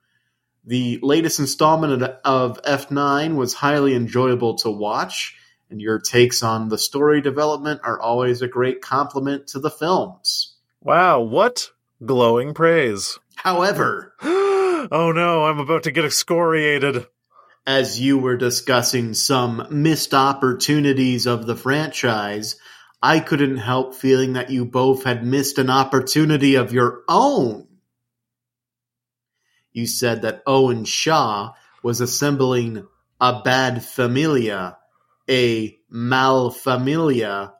The 0.65 0.99
latest 1.01 1.39
installment 1.39 2.01
of- 2.01 2.17
of 2.25 2.59
F9 2.63 3.35
was 3.35 3.53
highly 3.53 3.93
enjoyable 3.95 4.55
to 4.55 4.69
watch, 4.69 5.35
and 5.69 5.81
your 5.81 5.99
takes 5.99 6.43
on 6.43 6.69
the 6.69 6.77
story 6.77 7.21
development 7.21 7.81
are 7.83 7.99
always 7.99 8.41
a 8.41 8.47
great 8.47 8.81
compliment 8.81 9.47
to 9.47 9.59
the 9.59 9.69
films. 9.69 10.55
Wow, 10.81 11.21
what 11.21 11.69
glowing 12.05 12.53
praise. 12.53 13.17
However, 13.35 14.13
oh 14.23 15.11
no, 15.15 15.45
I'm 15.45 15.59
about 15.59 15.83
to 15.83 15.91
get 15.91 16.05
excoriated. 16.05 17.07
as 17.67 17.99
you 17.99 18.17
were 18.19 18.37
discussing 18.37 19.13
some 19.15 19.65
missed 19.71 20.13
opportunities 20.13 21.25
of 21.25 21.47
the 21.47 21.55
franchise, 21.55 22.57
I 23.01 23.19
couldn't 23.19 23.57
help 23.57 23.95
feeling 23.95 24.33
that 24.33 24.51
you 24.51 24.65
both 24.65 25.03
had 25.03 25.25
missed 25.25 25.57
an 25.57 25.71
opportunity 25.71 26.55
of 26.55 26.73
your 26.73 27.01
own. 27.07 27.67
You 29.75 29.87
said 29.87 30.21
that 30.21 30.41
Owen 30.47 30.85
Shaw 30.85 31.51
was 31.83 31.99
assembling 31.99 32.87
a 33.19 33.41
bad 33.43 33.83
familia, 33.83 34.77
a 35.29 35.77
malfamilia. 35.93 37.51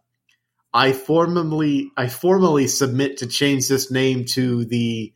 I 0.74 0.93
formally, 0.93 1.91
I 1.97 2.07
formally 2.07 2.68
submit 2.68 3.18
to 3.18 3.28
change 3.28 3.68
this 3.68 3.91
name 3.91 4.24
to 4.28 4.63
the 4.63 5.13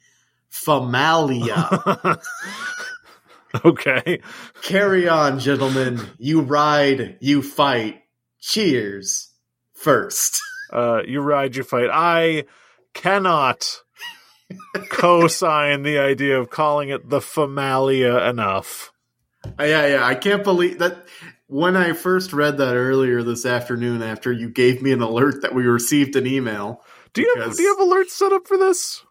Famalia. 0.51 2.19
okay. 3.65 4.19
Carry 4.61 5.07
on, 5.07 5.39
gentlemen. 5.39 6.01
You 6.17 6.41
ride, 6.41 7.17
you 7.21 7.41
fight. 7.41 8.01
Cheers. 8.41 9.29
First. 9.73 10.41
Uh, 10.71 11.01
you 11.03 11.19
ride, 11.19 11.55
you 11.55 11.63
fight. 11.63 11.89
I 11.91 12.45
cannot 12.93 13.81
co-sign 14.89 15.83
the 15.83 15.99
idea 15.99 16.39
of 16.39 16.49
calling 16.49 16.89
it 16.89 17.09
the 17.09 17.19
Famalia 17.19 18.29
enough. 18.29 18.91
Uh, 19.45 19.63
yeah, 19.63 19.87
yeah. 19.87 20.05
I 20.05 20.15
can't 20.15 20.43
believe 20.43 20.79
that. 20.79 21.05
When 21.47 21.75
I 21.75 21.93
first 21.93 22.31
read 22.31 22.57
that 22.59 22.75
earlier 22.75 23.23
this 23.23 23.43
afternoon, 23.43 24.03
after 24.03 24.31
you 24.31 24.49
gave 24.49 24.83
me 24.83 24.91
an 24.91 25.01
alert 25.01 25.41
that 25.41 25.55
we 25.55 25.63
received 25.63 26.15
an 26.15 26.27
email, 26.27 26.83
Do 27.13 27.23
you 27.23 27.35
have, 27.39 27.55
do 27.55 27.63
you 27.63 27.75
have 27.75 27.87
alerts 27.87 28.11
set 28.11 28.31
up 28.31 28.47
for 28.47 28.55
this? 28.57 29.03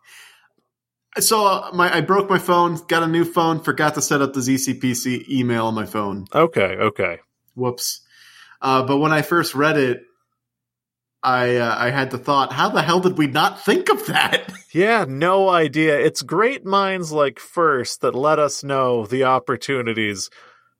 so 1.18 1.44
uh, 1.44 1.70
my 1.74 1.92
I 1.92 2.00
broke 2.00 2.30
my 2.30 2.38
phone, 2.38 2.78
got 2.86 3.02
a 3.02 3.08
new 3.08 3.24
phone, 3.24 3.60
forgot 3.60 3.94
to 3.94 4.02
set 4.02 4.22
up 4.22 4.34
the 4.34 4.40
ZCPC 4.40 5.28
email 5.28 5.66
on 5.66 5.74
my 5.74 5.86
phone. 5.86 6.26
Okay, 6.32 6.76
okay. 6.78 7.18
Whoops. 7.56 8.02
Uh, 8.62 8.84
but 8.84 8.98
when 8.98 9.12
I 9.12 9.22
first 9.22 9.54
read 9.56 9.76
it, 9.76 10.02
I 11.22 11.56
uh, 11.56 11.74
I 11.76 11.90
had 11.90 12.10
the 12.10 12.18
thought, 12.18 12.52
how 12.52 12.68
the 12.68 12.82
hell 12.82 13.00
did 13.00 13.18
we 13.18 13.26
not 13.26 13.64
think 13.64 13.88
of 13.90 14.06
that? 14.06 14.52
Yeah, 14.70 15.06
no 15.08 15.48
idea. 15.48 15.98
It's 15.98 16.20
great 16.20 16.62
minds 16.62 17.10
like 17.10 17.38
First 17.38 18.02
that 18.02 18.14
let 18.14 18.38
us 18.38 18.62
know 18.62 19.06
the 19.06 19.24
opportunities 19.24 20.28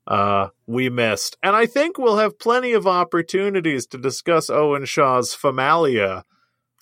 uh, 0.05 0.49
we 0.67 0.89
missed. 0.91 1.37
And 1.41 1.55
I 1.55 1.65
think 1.65 1.97
we'll 1.97 2.17
have 2.17 2.37
plenty 2.37 2.73
of 2.73 2.85
opportunities 2.85 3.87
to 3.87 3.97
discuss 3.97 4.51
Owen 4.51 4.85
Shaw's 4.85 5.35
Famalia 5.35 6.21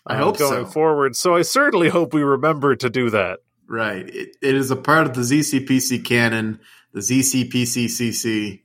I 0.05 0.15
uh, 0.15 0.23
hope 0.23 0.37
going 0.37 0.65
so. 0.65 0.71
forward. 0.71 1.15
So 1.15 1.35
I 1.35 1.41
certainly 1.43 1.89
hope 1.89 2.13
we 2.13 2.23
remember 2.23 2.75
to 2.75 2.89
do 2.89 3.09
that. 3.11 3.39
Right. 3.67 4.07
It, 4.07 4.35
it 4.41 4.55
is 4.55 4.71
a 4.71 4.75
part 4.75 5.07
of 5.07 5.13
the 5.13 5.21
ZCPC 5.21 6.05
canon, 6.05 6.59
the 6.93 7.01
ZCPCCC. 7.01 8.63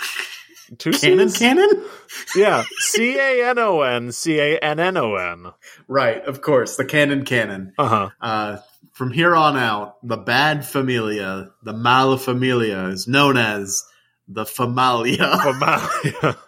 Two 0.78 0.92
Canon 0.92 1.28
Cs? 1.28 1.38
canon? 1.38 1.84
Yeah, 2.34 2.64
C 2.78 3.18
A 3.18 3.50
N 3.50 3.58
O 3.58 3.82
N 3.82 4.12
C 4.12 4.38
A 4.38 4.58
N 4.58 4.80
N 4.80 4.96
O 4.96 5.14
N. 5.16 5.52
Right, 5.88 6.24
of 6.24 6.40
course, 6.40 6.76
the 6.76 6.84
canon 6.84 7.24
canon. 7.24 7.72
Uh 7.78 7.88
huh. 7.88 8.10
Uh, 8.20 8.56
from 8.92 9.10
here 9.10 9.34
on 9.34 9.56
out, 9.56 9.96
the 10.06 10.16
bad 10.16 10.64
familia, 10.66 11.50
the 11.62 11.72
malfamilia, 11.72 12.90
is 12.92 13.08
known 13.08 13.36
as 13.36 13.84
the 14.28 14.44
Famalia. 14.44 15.38
Famalia. 15.40 16.38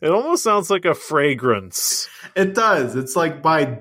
It 0.00 0.10
almost 0.10 0.42
sounds 0.44 0.70
like 0.70 0.84
a 0.84 0.94
fragrance. 0.94 2.08
it 2.36 2.54
does. 2.54 2.94
It's 2.94 3.16
like 3.16 3.42
by 3.42 3.78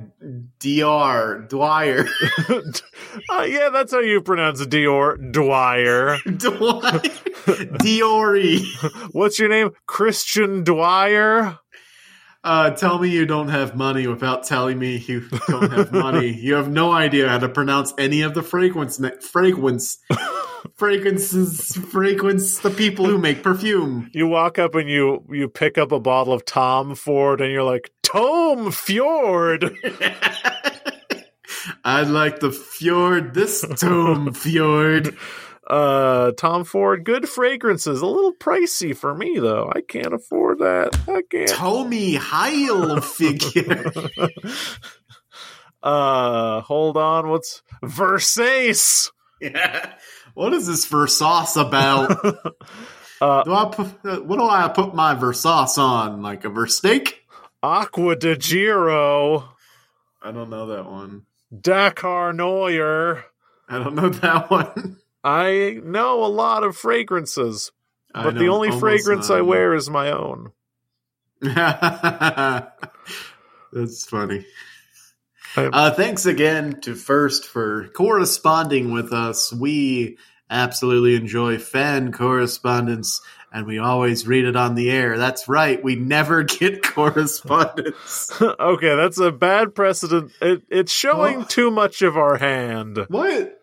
Dr. 0.60 1.46
Dwyer. 1.48 2.06
uh, 2.50 3.44
yeah, 3.44 3.70
that's 3.70 3.92
how 3.92 4.00
you 4.00 4.22
pronounce 4.22 4.66
Dior 4.66 5.32
Dwyer. 5.32 6.18
Dwyer. 6.26 7.00
Diori. 7.80 8.66
What's 9.14 9.40
your 9.40 9.50
name? 9.50 9.72
Christian 9.86 10.64
Dwyer? 10.64 11.60
Uh, 12.44 12.70
tell 12.72 12.98
me 13.00 13.10
you 13.10 13.26
don't 13.26 13.50
have 13.50 13.76
money 13.76 14.08
without 14.08 14.46
telling 14.46 14.80
me 14.80 14.98
you 14.98 15.28
don't 15.48 15.72
have 15.72 15.92
money. 15.92 16.34
You 16.34 16.54
have 16.54 16.70
no 16.70 16.92
idea 16.92 17.28
how 17.28 17.40
to 17.40 17.50
pronounce 17.50 17.94
any 17.98 18.22
of 18.22 18.34
the 18.34 18.44
fragrance. 18.44 19.02
fragrance. 19.22 19.98
Fragrances 20.76 21.76
fragrance 21.92 22.60
the 22.60 22.70
people 22.70 23.06
who 23.06 23.18
make 23.18 23.44
perfume. 23.44 24.10
You 24.14 24.28
walk 24.28 24.60
up 24.60 24.76
and 24.76 24.90
you 24.90 25.24
you 25.32 25.48
pick 25.48 25.78
up 25.78 25.92
a 25.92 26.00
bottle 26.00 26.34
of 26.34 26.46
Tom 26.46 26.96
Ford 26.96 27.42
and 27.42 27.52
you're 27.52 27.64
like, 27.64 27.92
Tom 28.04 28.72
Fjord. 28.72 29.76
I'd 31.84 32.08
like 32.08 32.40
the 32.40 32.52
fjord, 32.52 33.34
this 33.34 33.66
Tom 33.80 34.34
Fjord. 34.36 35.18
Uh, 35.66 36.32
Tom 36.34 36.64
Ford, 36.64 37.04
good 37.04 37.28
fragrances. 37.28 38.02
A 38.02 38.06
little 38.06 38.34
pricey 38.34 38.96
for 38.96 39.14
me 39.14 39.38
though. 39.40 39.72
I 39.74 39.82
can't 39.82 40.14
afford 40.14 40.60
that. 40.60 40.98
I 41.08 41.22
can't. 41.30 41.50
Tommy 41.50 42.16
Heil 42.16 43.02
figure. 43.02 43.92
Uh, 45.84 46.62
hold 46.62 46.98
on. 46.98 47.30
What's 47.30 47.62
Versace? 47.84 49.12
yeah. 49.40 49.94
What 50.38 50.54
is 50.54 50.68
this 50.68 50.86
Versace 50.86 51.60
about? 51.60 52.56
Uh, 53.20 53.42
do 53.42 53.52
I 53.52 53.66
put, 53.66 53.88
uh, 54.06 54.18
what 54.18 54.38
do 54.38 54.48
I 54.48 54.68
put 54.68 54.94
my 54.94 55.16
Versace 55.16 55.80
on? 55.80 56.22
Like 56.22 56.46
a 56.46 56.50
Versteak? 56.50 57.16
Aqua 57.64 58.16
de 58.16 58.38
Giro, 58.38 59.56
I 60.22 60.32
don't 60.32 60.52
know 60.52 60.68
that 60.68 60.86
one. 60.86 61.24
Dakar 61.60 62.32
Neuer. 62.32 63.26
I 63.68 63.80
don't 63.80 63.96
know 63.96 64.10
that 64.10 64.52
one. 64.52 64.98
I 65.24 65.80
know 65.84 66.24
a 66.24 66.28
lot 66.28 66.64
of 66.64 66.78
fragrances, 66.78 67.72
but 68.14 68.36
the 68.36 68.50
only 68.50 68.70
fragrance 68.70 69.32
I 69.32 69.42
wear 69.42 69.74
is 69.74 69.90
my 69.90 70.12
own. 70.12 70.52
That's 71.42 72.70
funny. 74.06 74.46
Uh, 75.56 75.92
thanks 75.92 76.26
again 76.26 76.82
to 76.82 76.96
First 76.96 77.46
for 77.46 77.88
corresponding 77.90 78.92
with 78.92 79.14
us. 79.14 79.52
We 79.54 80.18
absolutely 80.50 81.16
enjoy 81.16 81.58
fan 81.58 82.12
correspondence, 82.12 83.22
and 83.52 83.66
we 83.66 83.80
always 83.80 84.28
read 84.28 84.46
it 84.46 84.56
on 84.56 84.76
the 84.76 84.90
air. 84.92 85.18
That's 85.18 85.48
right, 85.48 85.84
we 85.84 85.96
never 85.96 86.44
get 86.44 86.84
correspondence. 86.84 88.32
okay, 88.42 88.96
that's 88.96 89.18
a 89.20 89.32
bad 89.32 89.74
precedent. 89.76 90.32
It, 90.42 90.64
it's 90.70 90.92
showing 90.92 91.42
Oh. 91.42 91.46
too 91.46 91.72
much 91.72 92.02
of 92.02 92.18
our 92.18 92.38
hand. 92.38 93.00
what? 93.10 93.54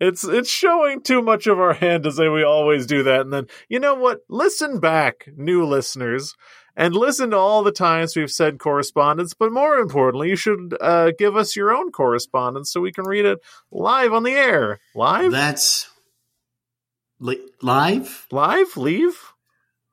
It's 0.00 0.22
it's 0.22 0.48
showing 0.48 1.02
too 1.02 1.22
much 1.22 1.48
of 1.48 1.58
our 1.58 1.72
hand 1.72 2.04
to 2.04 2.12
say 2.12 2.28
we 2.28 2.44
always 2.44 2.86
do 2.86 3.02
that. 3.02 3.22
And 3.22 3.32
then 3.32 3.48
you 3.68 3.80
know 3.80 3.94
what? 3.96 4.20
Listen 4.28 4.78
back, 4.78 5.28
new 5.36 5.64
listeners, 5.64 6.36
and 6.78 6.94
listen 6.94 7.30
to 7.32 7.36
all 7.36 7.62
the 7.62 7.72
times 7.72 8.16
we've 8.16 8.30
said 8.30 8.58
correspondence. 8.58 9.34
But 9.34 9.52
more 9.52 9.76
importantly, 9.76 10.30
you 10.30 10.36
should 10.36 10.74
uh, 10.80 11.10
give 11.18 11.36
us 11.36 11.56
your 11.56 11.76
own 11.76 11.90
correspondence 11.92 12.70
so 12.72 12.80
we 12.80 12.92
can 12.92 13.04
read 13.04 13.26
it 13.26 13.40
live 13.70 14.14
on 14.14 14.22
the 14.22 14.32
air. 14.32 14.78
Live, 14.94 15.32
That's 15.32 15.90
li- 17.20 17.46
live? 17.60 18.26
live, 18.30 18.76
leave, 18.76 19.16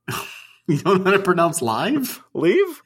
You 0.67 0.77
don't 0.77 1.03
know 1.03 1.11
how 1.11 1.17
to 1.17 1.23
pronounce 1.23 1.61
live? 1.61 2.23
leave, 2.33 2.81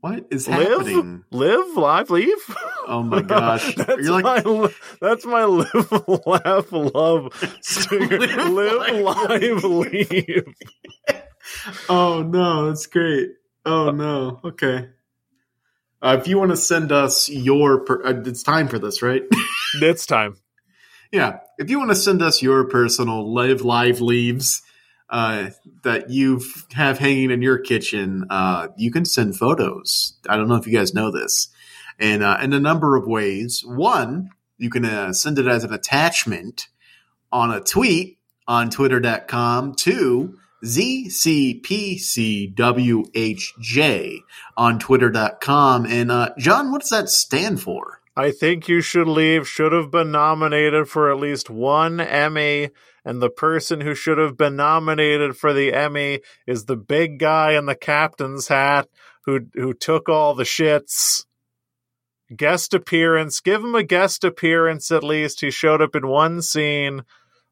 What 0.00 0.26
is 0.30 0.48
live, 0.48 0.68
happening? 0.68 1.24
live, 1.32 1.76
live, 1.76 2.10
leave. 2.10 2.56
Oh 2.88 3.02
my 3.02 3.22
gosh. 3.22 3.74
that's 3.76 4.02
You're 4.02 4.22
like 4.22 4.44
my 4.44 4.72
that's 5.00 5.24
my 5.26 5.44
live, 5.44 5.90
laugh, 6.26 6.70
love. 6.72 7.32
Live, 7.90 8.50
live, 8.50 9.00
laugh, 9.02 9.28
live, 9.28 9.64
leave. 9.64 10.44
Oh 11.88 12.22
no, 12.22 12.66
that's 12.68 12.86
great. 12.86 13.30
Oh 13.64 13.90
no, 13.90 14.40
okay. 14.44 14.88
Uh, 16.02 16.16
if 16.20 16.28
you 16.28 16.38
want 16.38 16.50
to 16.50 16.56
send 16.56 16.92
us 16.92 17.28
your, 17.28 17.80
per- 17.80 18.04
uh, 18.04 18.22
it's 18.26 18.42
time 18.42 18.68
for 18.68 18.78
this, 18.78 19.02
right? 19.02 19.22
It's 19.82 20.06
time. 20.06 20.36
yeah. 21.10 21.40
If 21.58 21.68
you 21.70 21.78
want 21.78 21.90
to 21.90 21.96
send 21.96 22.22
us 22.22 22.40
your 22.40 22.64
personal 22.64 23.34
live 23.34 23.62
live 23.62 24.00
leaves 24.00 24.62
uh, 25.10 25.50
that 25.82 26.08
you 26.10 26.40
have 26.72 26.98
hanging 26.98 27.30
in 27.30 27.42
your 27.42 27.58
kitchen, 27.58 28.26
uh, 28.30 28.68
you 28.76 28.90
can 28.90 29.04
send 29.04 29.36
photos. 29.36 30.16
I 30.28 30.36
don't 30.36 30.48
know 30.48 30.54
if 30.56 30.66
you 30.66 30.72
guys 30.72 30.94
know 30.94 31.10
this, 31.10 31.48
and 31.98 32.22
uh, 32.22 32.38
in 32.42 32.52
a 32.52 32.60
number 32.60 32.96
of 32.96 33.06
ways. 33.06 33.62
One, 33.66 34.30
you 34.58 34.70
can 34.70 34.84
uh, 34.84 35.12
send 35.12 35.38
it 35.38 35.46
as 35.46 35.64
an 35.64 35.72
attachment 35.72 36.68
on 37.32 37.50
a 37.50 37.60
tweet 37.60 38.18
on 38.46 38.70
twitter.com. 38.70 39.74
Two, 39.74 40.38
ZCPCWHJ 40.64 41.68
on 44.56 44.78
twitter.com. 44.78 45.86
And 45.86 46.10
uh, 46.10 46.30
John, 46.38 46.72
what 46.72 46.80
does 46.80 46.90
that 46.90 47.08
stand 47.08 47.60
for? 47.60 48.00
I 48.16 48.30
think 48.30 48.66
you 48.66 48.80
should 48.80 49.08
leave 49.08 49.46
should 49.46 49.72
have 49.72 49.90
been 49.90 50.10
nominated 50.10 50.88
for 50.88 51.12
at 51.12 51.18
least 51.18 51.50
one 51.50 52.00
Emmy, 52.00 52.70
and 53.04 53.20
the 53.20 53.28
person 53.28 53.82
who 53.82 53.94
should 53.94 54.16
have 54.16 54.38
been 54.38 54.56
nominated 54.56 55.36
for 55.36 55.52
the 55.52 55.74
Emmy 55.74 56.20
is 56.46 56.64
the 56.64 56.76
big 56.76 57.18
guy 57.18 57.52
in 57.52 57.66
the 57.66 57.74
captain's 57.74 58.48
hat 58.48 58.88
who 59.26 59.40
who 59.54 59.74
took 59.74 60.08
all 60.08 60.34
the 60.34 60.44
shits. 60.44 61.26
Guest 62.34 62.72
appearance, 62.72 63.40
give 63.40 63.62
him 63.62 63.74
a 63.74 63.82
guest 63.84 64.24
appearance 64.24 64.90
at 64.90 65.04
least. 65.04 65.42
He 65.42 65.50
showed 65.50 65.82
up 65.82 65.94
in 65.94 66.08
one 66.08 66.40
scene. 66.40 67.02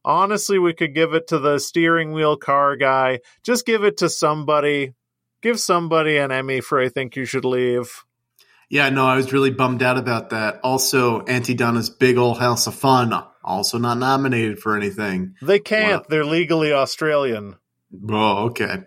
Honestly, 0.05 0.59
we 0.59 0.75
could 0.75 0.95
give 0.95 1.15
it 1.15 1.29
to 1.29 1.39
the 1.39 1.59
steering 1.59 2.13
wheel 2.13 2.37
car 2.37 2.77
guy. 2.77 3.21
Just 3.43 3.65
give 3.65 3.85
it 3.85 3.99
to 3.99 4.09
somebody. 4.09 4.95
Give 5.43 5.59
somebody 5.59 6.17
an 6.19 6.33
Emmy 6.33 6.61
for 6.61 6.81
I 6.81 6.89
think 6.89 7.17
you 7.17 7.25
should 7.25 7.45
leave. 7.45 8.05
Yeah, 8.69 8.89
no, 8.89 9.07
I 9.07 9.17
was 9.17 9.33
really 9.33 9.51
bummed 9.51 9.83
out 9.83 9.99
about 9.99 10.31
that. 10.31 10.61
Also, 10.63 11.21
Aunty 11.23 11.55
Donna's 11.55 11.91
Big 11.91 12.17
Old 12.17 12.39
House 12.39 12.67
of 12.67 12.75
Fun, 12.75 13.13
also 13.43 13.79
not 13.79 13.99
nominated 13.99 14.59
for 14.59 14.77
anything. 14.77 15.35
They 15.43 15.61
can't. 15.61 16.03
Wow. 16.03 16.07
They're 16.09 16.25
legally 16.25 16.73
Australian. 16.73 17.57
Oh, 18.11 18.47
okay. 18.47 18.79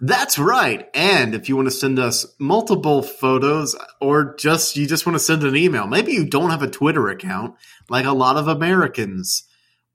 That's 0.00 0.38
right. 0.38 0.88
And 0.94 1.34
if 1.34 1.48
you 1.48 1.56
want 1.56 1.66
to 1.66 1.72
send 1.72 1.98
us 1.98 2.26
multiple 2.38 3.02
photos 3.02 3.76
or 4.00 4.36
just 4.36 4.76
you 4.76 4.86
just 4.86 5.06
want 5.06 5.14
to 5.14 5.24
send 5.24 5.42
an 5.42 5.56
email, 5.56 5.86
maybe 5.86 6.12
you 6.12 6.24
don't 6.24 6.50
have 6.50 6.62
a 6.62 6.70
Twitter 6.70 7.08
account 7.08 7.56
like 7.88 8.06
a 8.06 8.12
lot 8.12 8.36
of 8.36 8.48
Americans. 8.48 9.44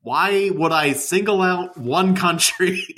Why 0.03 0.49
would 0.53 0.71
I 0.71 0.93
single 0.93 1.41
out 1.41 1.77
one 1.77 2.15
country? 2.15 2.85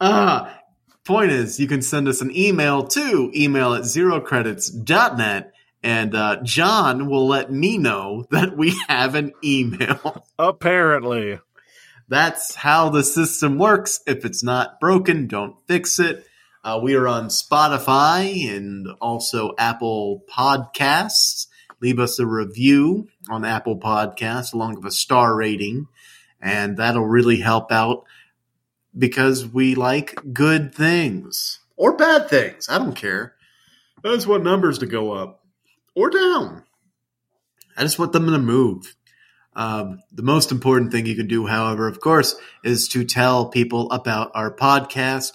Ah, 0.00 0.60
point 1.04 1.30
is 1.30 1.60
you 1.60 1.68
can 1.68 1.80
send 1.80 2.08
us 2.08 2.20
an 2.20 2.36
email 2.36 2.82
to 2.82 3.30
email 3.34 3.72
at 3.74 3.82
zerocredits.net 3.82 5.54
and 5.84 6.14
uh, 6.14 6.38
John 6.42 7.08
will 7.08 7.26
let 7.26 7.52
me 7.52 7.78
know 7.78 8.26
that 8.30 8.56
we 8.56 8.74
have 8.88 9.14
an 9.14 9.32
email. 9.42 10.26
Apparently. 10.38 11.38
That's 12.08 12.54
how 12.54 12.90
the 12.90 13.04
system 13.04 13.58
works. 13.58 14.00
If 14.06 14.24
it's 14.24 14.42
not 14.42 14.80
broken, 14.80 15.26
don't 15.26 15.56
fix 15.66 15.98
it. 15.98 16.26
Uh, 16.62 16.80
we 16.82 16.94
are 16.94 17.06
on 17.06 17.28
Spotify 17.28 18.54
and 18.54 18.88
also 19.00 19.54
Apple 19.58 20.22
Podcasts. 20.30 21.46
Leave 21.84 21.98
us 21.98 22.18
a 22.18 22.24
review 22.24 23.08
on 23.28 23.44
Apple 23.44 23.78
Podcasts 23.78 24.54
along 24.54 24.76
with 24.76 24.86
a 24.86 24.90
star 24.90 25.36
rating, 25.36 25.86
and 26.40 26.78
that'll 26.78 27.04
really 27.04 27.40
help 27.40 27.70
out 27.70 28.04
because 28.96 29.46
we 29.46 29.74
like 29.74 30.18
good 30.32 30.74
things 30.74 31.60
or 31.76 31.94
bad 31.94 32.30
things. 32.30 32.70
I 32.70 32.78
don't 32.78 32.96
care. 32.96 33.34
I 34.02 34.14
just 34.14 34.26
want 34.26 34.44
numbers 34.44 34.78
to 34.78 34.86
go 34.86 35.12
up 35.12 35.44
or 35.94 36.08
down. 36.08 36.64
I 37.76 37.82
just 37.82 37.98
want 37.98 38.14
them 38.14 38.28
to 38.28 38.38
move. 38.38 38.96
Um, 39.54 40.00
the 40.10 40.22
most 40.22 40.52
important 40.52 40.90
thing 40.90 41.04
you 41.04 41.16
can 41.16 41.28
do, 41.28 41.44
however, 41.44 41.86
of 41.86 42.00
course, 42.00 42.34
is 42.64 42.88
to 42.88 43.04
tell 43.04 43.50
people 43.50 43.90
about 43.90 44.30
our 44.34 44.50
podcast. 44.50 45.32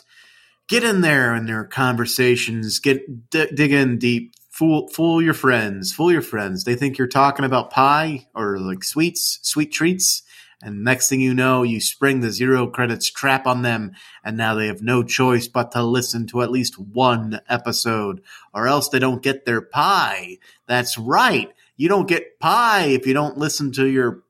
Get 0.68 0.84
in 0.84 1.02
there 1.02 1.36
in 1.36 1.46
their 1.46 1.66
conversations. 1.66 2.80
Get 2.80 3.30
d- 3.30 3.52
dig 3.54 3.72
in 3.72 4.00
deep. 4.00 4.34
Fool, 4.60 4.90
fool 4.90 5.22
your 5.22 5.34
friends. 5.34 5.94
Fool 5.94 6.12
your 6.12 6.22
friends. 6.22 6.66
They 6.66 6.76
think 6.76 6.98
you're 6.98 7.08
talking 7.08 7.46
about 7.46 7.72
pie 7.72 8.28
or 8.36 8.60
like 8.60 8.84
sweets, 8.84 9.40
sweet 9.42 9.72
treats, 9.72 10.22
and 10.62 10.84
next 10.84 11.08
thing 11.08 11.22
you 11.22 11.34
know, 11.34 11.64
you 11.64 11.80
spring 11.80 12.20
the 12.20 12.30
zero 12.30 12.68
credits 12.68 13.10
trap 13.10 13.48
on 13.48 13.62
them, 13.62 13.94
and 14.22 14.36
now 14.36 14.56
they 14.56 14.68
have 14.68 14.82
no 14.82 15.02
choice 15.02 15.48
but 15.48 15.72
to 15.72 15.82
listen 15.82 16.28
to 16.28 16.42
at 16.42 16.52
least 16.52 16.78
one 16.78 17.40
episode, 17.48 18.22
or 18.54 18.68
else 18.68 18.90
they 18.90 19.00
don't 19.00 19.24
get 19.24 19.46
their 19.46 19.62
pie. 19.62 20.40
That's 20.68 20.98
right. 20.98 21.50
You 21.78 21.88
don't 21.88 22.10
get 22.10 22.38
pie 22.42 22.88
if 22.88 23.08
you 23.08 23.14
don't 23.14 23.38
listen 23.38 23.72
to 23.72 23.86
your 23.86 24.24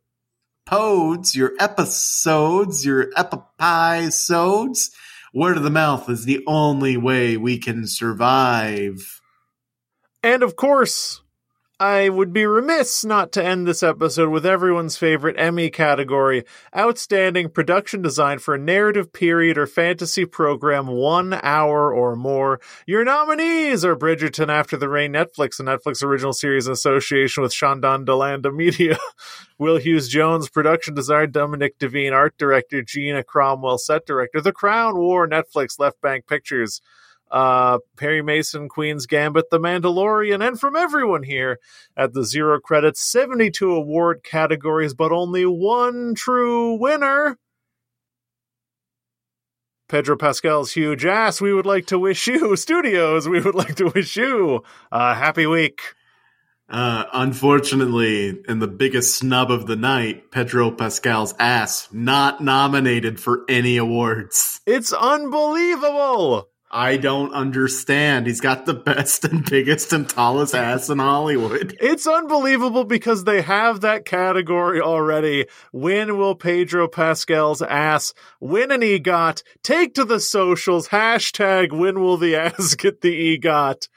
pods, 0.67 1.35
your 1.35 1.53
episodes, 1.59 2.85
your 2.85 3.09
episodes. 3.17 4.91
Word 5.33 5.57
of 5.57 5.63
the 5.63 5.71
mouth 5.71 6.07
is 6.07 6.25
the 6.25 6.43
only 6.45 6.97
way 6.97 7.35
we 7.35 7.57
can 7.57 7.87
survive. 7.87 9.18
And 10.21 10.43
of 10.43 10.55
course, 10.55 11.21
I 11.81 12.09
would 12.09 12.33
be 12.33 12.45
remiss 12.45 13.05
not 13.05 13.31
to 13.31 13.43
end 13.43 13.65
this 13.65 13.83
episode 13.83 14.31
with 14.31 14.45
everyone's 14.45 14.97
favorite 14.97 15.37
Emmy 15.39 15.69
category 15.69 16.43
Outstanding 16.75 17.51
Production 17.51 18.01
Design 18.01 18.39
for 18.39 18.55
a 18.55 18.59
Narrative 18.59 19.13
Period 19.13 19.57
or 19.57 19.65
Fantasy 19.65 20.25
Program, 20.25 20.87
one 20.87 21.39
hour 21.41 21.93
or 21.93 22.17
more. 22.17 22.59
Your 22.85 23.05
nominees 23.05 23.85
are 23.85 23.95
Bridgerton 23.95 24.49
After 24.49 24.75
the 24.75 24.89
Rain, 24.89 25.13
Netflix, 25.13 25.57
a 25.61 25.63
Netflix 25.63 26.03
original 26.03 26.33
series 26.33 26.67
in 26.67 26.73
association 26.73 27.43
with 27.43 27.53
Shondaland 27.53 28.53
Media. 28.53 28.97
Will 29.57 29.77
Hughes 29.77 30.09
Jones, 30.09 30.49
production 30.49 30.95
designer, 30.95 31.27
Dominic 31.27 31.79
Devine, 31.79 32.11
art 32.11 32.37
director, 32.37 32.81
Gina 32.81 33.23
Cromwell, 33.23 33.77
set 33.77 34.05
director, 34.05 34.41
The 34.41 34.51
Crown 34.51 34.97
War, 34.97 35.29
Netflix, 35.29 35.79
Left 35.79 36.01
Bank 36.01 36.27
Pictures 36.27 36.81
uh, 37.31 37.79
Perry 37.97 38.21
Mason, 38.21 38.69
Queen's 38.69 39.05
Gambit, 39.05 39.49
The 39.49 39.59
Mandalorian, 39.59 40.45
and 40.45 40.59
from 40.59 40.75
everyone 40.75 41.23
here 41.23 41.59
at 41.95 42.13
the 42.13 42.23
Zero 42.23 42.59
Credits 42.59 43.01
72 43.01 43.71
award 43.71 44.23
categories, 44.23 44.93
but 44.93 45.11
only 45.11 45.45
one 45.45 46.15
true 46.15 46.75
winner. 46.75 47.37
Pedro 49.87 50.17
Pascal's 50.17 50.71
huge 50.71 51.03
ass. 51.03 51.41
We 51.41 51.53
would 51.53 51.65
like 51.65 51.87
to 51.87 51.97
wish 51.97 52.27
you, 52.27 52.55
studios, 52.57 53.27
we 53.27 53.41
would 53.41 53.55
like 53.55 53.75
to 53.75 53.89
wish 53.89 54.15
you 54.15 54.63
a 54.91 55.15
happy 55.15 55.47
week. 55.47 55.81
Uh, 56.69 57.03
unfortunately, 57.13 58.39
in 58.47 58.59
the 58.59 58.67
biggest 58.67 59.17
snub 59.17 59.49
of 59.49 59.65
the 59.65 59.75
night, 59.75 60.29
Pedro 60.29 60.69
Pascal's 60.69 61.33
ass 61.39 61.87
not 61.91 62.41
nominated 62.41 63.19
for 63.19 63.43
any 63.49 63.77
awards. 63.77 64.61
It's 64.67 64.93
unbelievable. 64.93 66.48
I 66.71 66.97
don't 66.97 67.33
understand. 67.33 68.27
He's 68.27 68.41
got 68.41 68.65
the 68.67 68.75
best 68.75 69.25
and 69.25 69.43
biggest 69.43 69.91
and 69.91 70.07
tallest 70.07 70.53
ass 70.53 70.89
in 70.89 70.99
Hollywood. 70.99 71.75
It's 71.89 72.05
unbelievable 72.05 72.83
because 72.83 73.23
they 73.23 73.41
have 73.41 73.81
that 73.81 74.05
category 74.05 74.79
already. 74.79 75.47
When 75.71 76.17
will 76.17 76.35
Pedro 76.35 76.87
Pascal's 76.87 77.61
ass 77.61 78.13
win 78.39 78.71
an 78.71 78.81
EGOT? 78.81 79.41
Take 79.63 79.95
to 79.95 80.05
the 80.05 80.19
socials. 80.19 80.89
Hashtag 80.89 81.77
when 81.77 81.99
will 81.99 82.17
the 82.17 82.35
ass 82.35 82.75
get 82.77 83.01
the 83.01 83.37
EGOT? 83.37 83.87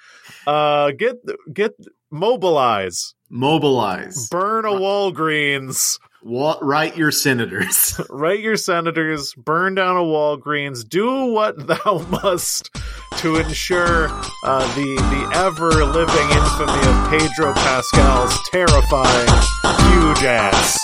Uh, 0.47 0.93
get, 0.93 1.17
get, 1.53 1.73
mobilize. 2.11 3.15
Mobilize. 3.29 4.29
Burn 4.31 4.65
a 4.65 4.71
Walgreens. 4.71 5.99
What, 6.23 6.65
write 6.65 6.97
your 6.97 7.11
senators. 7.11 8.01
write 8.11 8.41
your 8.41 8.57
senators. 8.57 9.35
Burn 9.35 9.75
down 9.75 9.97
a 9.97 10.01
Walgreens. 10.01 10.89
Do 10.89 11.27
what 11.27 11.67
thou 11.67 12.07
must 12.23 12.71
to 13.19 13.37
ensure 13.37 14.09
uh, 14.45 14.75
the 14.75 14.95
the 14.95 15.37
ever 15.37 15.85
living 15.85 16.31
infamy 16.31 16.89
of 16.89 17.11
Pedro 17.11 17.53
Pascal's 17.55 18.39
terrifying 18.51 19.29
huge 19.91 20.25
ass. 20.25 20.79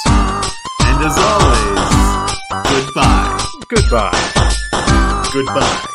And 0.81 1.05
as 1.05 1.17
always, 1.17 2.87
goodbye. 2.87 3.45
Goodbye. 3.69 5.31
Goodbye. 5.33 5.95